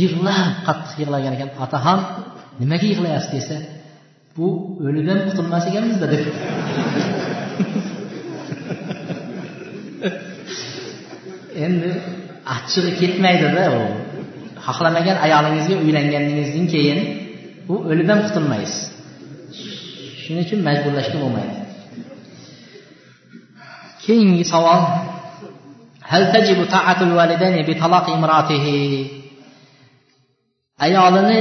Yig'lab 0.00 0.48
qattiq 0.66 0.96
yig'lagan 1.02 1.32
ekan. 1.36 1.50
Otaxon 1.64 2.00
nimaga 2.60 2.86
yig'layapsiz? 2.92 3.32
desa 3.36 3.56
bu 4.36 4.46
o'limdan 4.86 5.18
qutulmas 5.28 5.64
ekanmizda 5.70 6.06
deb. 6.12 6.24
Endi 11.66 11.90
achchig'i 12.54 12.92
ketmaydida 13.00 13.64
u. 13.78 13.82
Xohlamagan 14.66 15.16
ayolingizga 15.26 15.76
uylanganingizdan 15.84 16.66
keyin 16.74 16.98
u 17.72 17.74
o'lidan 17.90 18.18
qutulmaysiz. 18.26 18.82
Shuning 20.22 20.44
uchun 20.46 20.60
majburlashga 20.68 21.16
bo'lmaydi. 21.22 21.56
Keyingi 24.04 24.44
savol. 24.52 24.82
Ayolini 30.86 31.38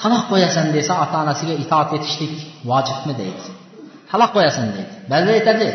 taloq 0.00 0.22
qo'yasan 0.30 0.66
desa 0.76 0.92
ota 1.04 1.16
onasiga 1.24 1.54
itoat 1.64 1.90
etishlik 1.96 2.34
vojibmi 2.70 3.14
deydi. 3.20 3.42
Taloq 4.10 4.30
qo'yasan 4.36 4.66
deydi. 4.74 4.92
Ba'zilar 5.10 5.34
aytadi 5.40 5.66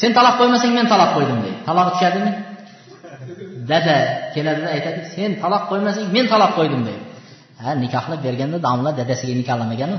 sen 0.00 0.10
taloq 0.18 0.34
qo'ymasang 0.40 0.72
men 0.78 0.86
taloq 0.92 1.10
qo'ydim 1.16 1.38
deydi. 1.44 1.58
Taloq 1.68 1.86
tushadimi? 1.94 2.32
Dada 3.70 3.96
keladida 4.34 4.68
aytadi 4.76 5.00
sen 5.14 5.30
taloq 5.42 5.62
qo'ymasang 5.70 6.06
men 6.16 6.24
taloq 6.32 6.52
qo'ydim 6.58 6.82
deydi 6.88 7.04
ha 7.60 7.68
nikohlab 7.84 8.20
berganda 8.26 8.58
domla 8.66 8.90
dadasiga 8.98 9.34
nikohlamaganu 9.40 9.96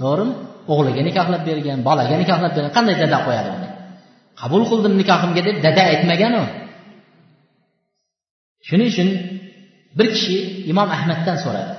to'g'rimi? 0.00 0.34
O'g'liga 0.72 1.02
nikohlab 1.08 1.42
bergan 1.48 1.78
bolaga 1.88 2.14
nikohlab 2.22 2.52
bergan 2.56 2.72
qanday 2.76 2.96
dada 3.02 3.18
qo'yadi 3.26 3.48
uni? 3.56 3.68
Qabul 4.40 4.62
qildim 4.70 4.94
nikohimga 5.00 5.42
deb 5.48 5.56
dada 5.66 5.82
aytmagan 5.92 6.32
u 6.40 6.44
shuning 8.68 8.88
uchun 8.92 9.08
bir 9.98 10.06
kishi 10.14 10.36
imom 10.72 10.88
ahmaddan 10.96 11.36
so'radi. 11.44 11.74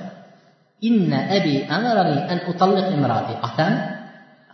Inna 0.88 1.18
abi 1.36 1.54
amarani 1.76 2.18
an 2.32 2.38
utalliq 2.50 2.86
imrati. 2.96 3.34
Otam 3.48 3.72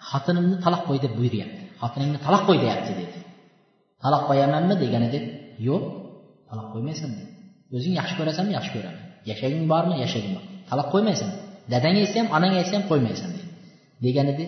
xotinimni 0.09 0.57
taloq 0.65 0.83
qo'y 0.89 0.99
deb 1.05 1.13
buyuryapti. 1.19 1.63
Xotiningni 1.81 2.19
taloq 2.27 2.43
qo'y 2.49 2.59
deyapti 2.65 2.93
dedi. 3.01 3.19
Taloq 4.03 4.23
qo'yamanmi? 4.29 4.75
degani 4.83 5.09
deb 5.15 5.25
yo'q. 5.69 5.83
Taloq 6.55 6.69
qo'ymaysan 6.75 7.11
o'zing 7.77 7.95
yaxshi 8.01 8.15
ko'rasanmi? 8.19 8.53
Yaxshi 8.59 8.73
ko'raman. 8.77 9.03
Yashaging 9.31 9.65
bormi? 9.73 9.95
Yashaging 10.05 10.33
bor. 10.37 10.45
Taloq 10.71 10.89
qo'ymaysan. 10.95 11.31
Dadang 11.73 11.97
aytsa 12.03 12.17
ham 12.21 12.29
onang 12.37 12.53
aytsa 12.61 12.75
ham 12.79 12.85
qo'ymaysan 12.91 13.31
deydi 13.35 13.51
degan 14.05 14.27
edi 14.33 14.45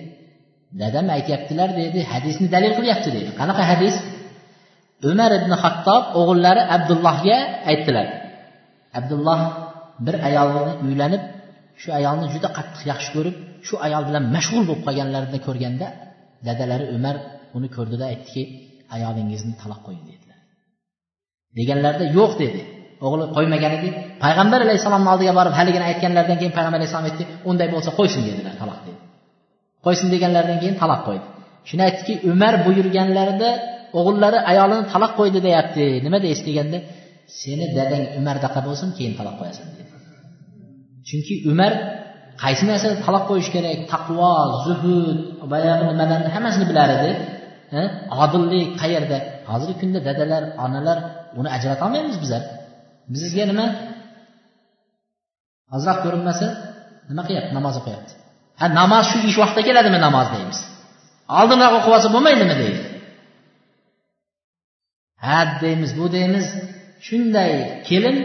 dadam 0.83 1.07
aytyaptilar 1.17 1.69
dedi 1.81 2.01
hadisni 2.13 2.47
dalil 2.55 2.73
qilyapti 2.79 3.09
dedi. 3.17 3.31
Qanaqa 3.41 3.63
hadis? 3.71 3.95
Umar 5.11 5.31
ibn 5.41 5.53
hattob 5.63 6.03
o'g'illari 6.21 6.63
abdullohga 6.77 7.39
aytdilar. 7.71 8.07
Abdulloh 8.99 9.41
bir 10.07 10.17
ayolni 10.29 10.73
uylanib 10.87 11.23
shu 11.81 11.89
ayolni 11.99 12.27
juda 12.35 12.49
qattiq 12.57 12.83
yaxshi 12.93 13.11
ko'rib 13.17 13.37
shu 13.67 13.75
ayol 13.87 14.03
bilan 14.09 14.25
mashg'ul 14.37 14.65
bo'lib 14.69 14.83
qolganlarini 14.87 15.39
ko'rganda 15.47 15.87
dadalari 16.47 16.87
umar 16.97 17.17
uni 17.57 17.69
ko'rdida 17.77 18.05
aytdiki 18.13 18.43
ayolingizni 18.97 19.55
taloq 19.63 19.81
qo'ying 19.87 20.05
dedi. 20.11 20.26
Deganlarida 21.59 22.05
yo'q 22.19 22.33
dedi. 22.43 22.61
O'g'li 23.07 23.25
qo'ymagan 23.37 23.73
edi 23.79 23.89
payg'ambar 24.25 24.61
alayhissalomni 24.67 25.09
oldiga 25.15 25.33
borib 25.39 25.55
haligini 25.59 25.85
aytganlaridan 25.91 26.37
keyin 26.41 26.53
payg'ambar 26.57 26.79
alayhissalom 26.81 27.07
aytdi 27.11 27.25
unday 27.51 27.69
bo'lsa 27.75 27.91
qo'ysin 27.99 28.21
dedilar 28.29 28.55
taloq 28.63 28.79
dedi. 28.87 28.99
Qo'ysin 29.85 30.07
deganlaridan 30.15 30.59
keyin 30.63 30.77
taloq 30.83 31.01
qo'ydi. 31.09 31.27
Shuni 31.69 31.83
aytdiki 31.89 32.15
umar 32.33 32.55
buyurganlarida 32.67 33.51
o'g'illari 33.99 34.39
ayolini 34.51 34.85
taloq 34.93 35.13
qo'ydi 35.21 35.39
deyapti. 35.47 35.85
Nima 36.07 36.19
deysiz 36.25 36.45
deganda 36.49 36.79
seni 37.41 37.67
dadang 37.77 38.05
umardaqa 38.19 38.61
bo'lsin 38.67 38.89
keyin 38.97 39.15
taloq 39.19 39.35
qo'yasan 39.41 39.67
dedi. 39.77 39.91
Chunki 41.09 41.35
umar 41.53 41.73
qaysi 42.43 42.65
narsada 42.71 42.97
taloq 43.07 43.25
qo'yish 43.31 43.51
kerak? 43.55 43.79
Taqvo 43.93 44.33
zuhud 44.65 45.19
boyagi 45.53 45.85
nimalarni 45.91 46.31
hammasini 46.37 46.67
bilar 46.71 46.89
edi 46.97 47.11
adillik 48.23 48.69
qayerda? 48.83 49.19
Hozirgi 49.51 49.75
kunda 49.81 50.01
dadalar 50.09 50.43
onalar 50.65 50.99
uni 51.39 51.49
ajratolmaymiz 51.57 52.17
bizlar. 52.23 52.43
Bizga 53.15 53.45
nima 53.51 53.67
ozroq 55.77 55.99
ko'rinmasa 56.05 56.47
nima 57.11 57.23
qilyapti 57.29 57.53
namoz 57.59 57.75
o'qiyapti. 57.81 58.13
Ha 58.61 58.67
namoz 58.81 59.05
shu 59.11 59.19
ish 59.29 59.39
vaqtida 59.43 59.63
keladimi 59.69 59.99
namoz 60.07 60.27
deymiz. 60.35 60.59
Oldinroq 61.39 61.73
o'qib 61.79 61.93
olsa 61.97 62.09
bo'lmaydimi 62.15 62.57
deydi. 62.63 62.81
Ha 65.27 65.39
deymiz 65.63 65.91
bu 65.99 66.07
deymiz 66.17 66.47
shunday 67.07 67.53
kelin 67.89 68.17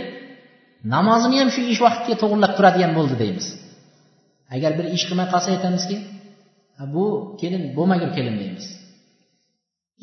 namozini 0.95 1.35
ham 1.41 1.49
shu 1.55 1.61
ish 1.73 1.81
vaqtiga 1.85 2.15
to'g'irlab 2.21 2.53
turadigan 2.57 2.91
bo'ldi 2.97 3.15
deymiz. 3.23 3.47
Agar 4.55 4.71
bir 4.77 4.85
ish 4.95 5.03
qilmay 5.09 5.27
qolsa 5.33 5.49
aytamizki 5.55 5.97
bu 6.95 7.05
kelin 7.41 7.63
bo'lmagur 7.77 8.09
kelin 8.17 8.35
deymiz. 8.41 8.65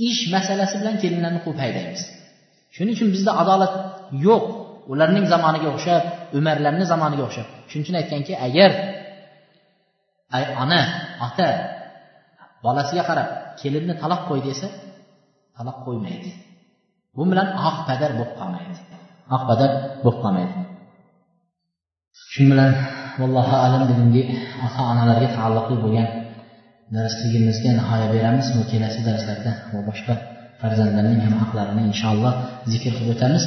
Ish 0.09 0.21
masalasi 0.35 0.75
bilan 0.81 0.97
kelinlarni 1.03 1.41
quvib 1.45 1.61
haydaymiz. 1.65 2.03
Shuning 2.79 2.95
uchun 2.97 3.09
bizda 3.15 3.33
adolat 3.43 3.73
yo'q. 4.27 4.45
Ularning 4.93 5.27
zamoniga 5.33 5.69
o'xshab 5.77 6.03
umarlarni 6.39 6.85
zamoniga 6.93 7.23
o'xshab. 7.29 7.47
Shuning 7.69 7.85
uchun 7.85 7.97
aytganki 8.01 8.33
agar 8.47 8.71
ona 10.63 10.81
ota 11.27 11.49
bolasiga 12.65 13.03
qarab 13.11 13.29
kelinni 13.61 13.95
taloq 14.03 14.21
qo'y 14.29 14.41
desa 14.49 14.69
taloq 15.57 15.79
qo'ymaydi. 15.87 16.31
Bu 17.17 17.23
bilan 17.31 17.49
oq 17.69 17.77
padar 17.89 18.11
bo'lib 18.19 18.33
qolmaydi. 18.41 18.75
Oq 19.35 19.43
padar 19.51 19.71
bo'lib 20.05 20.19
qolmaydi. 20.25 20.55
Shuning 22.33 22.51
bilan 22.53 22.71
vallohu 23.21 23.55
alam 23.65 23.83
bugungi 23.91 24.23
ota 24.67 24.81
onalarga 24.93 25.29
taalluqli 25.37 25.77
bo'lgan 25.85 26.09
darsligimizga 26.95 27.71
nihoya 27.79 28.07
beramiz. 28.15 28.47
Va 28.57 28.65
kelasi 28.73 29.01
darslarda 29.09 29.51
va 29.73 29.81
boshqa 29.91 30.15
farzandlarning 30.63 31.21
ham 31.27 31.35
haqlarini 31.43 31.83
inshaalloh 31.91 32.35
zikr 32.73 32.93
qilib 32.97 33.15
o'tamiz. 33.15 33.45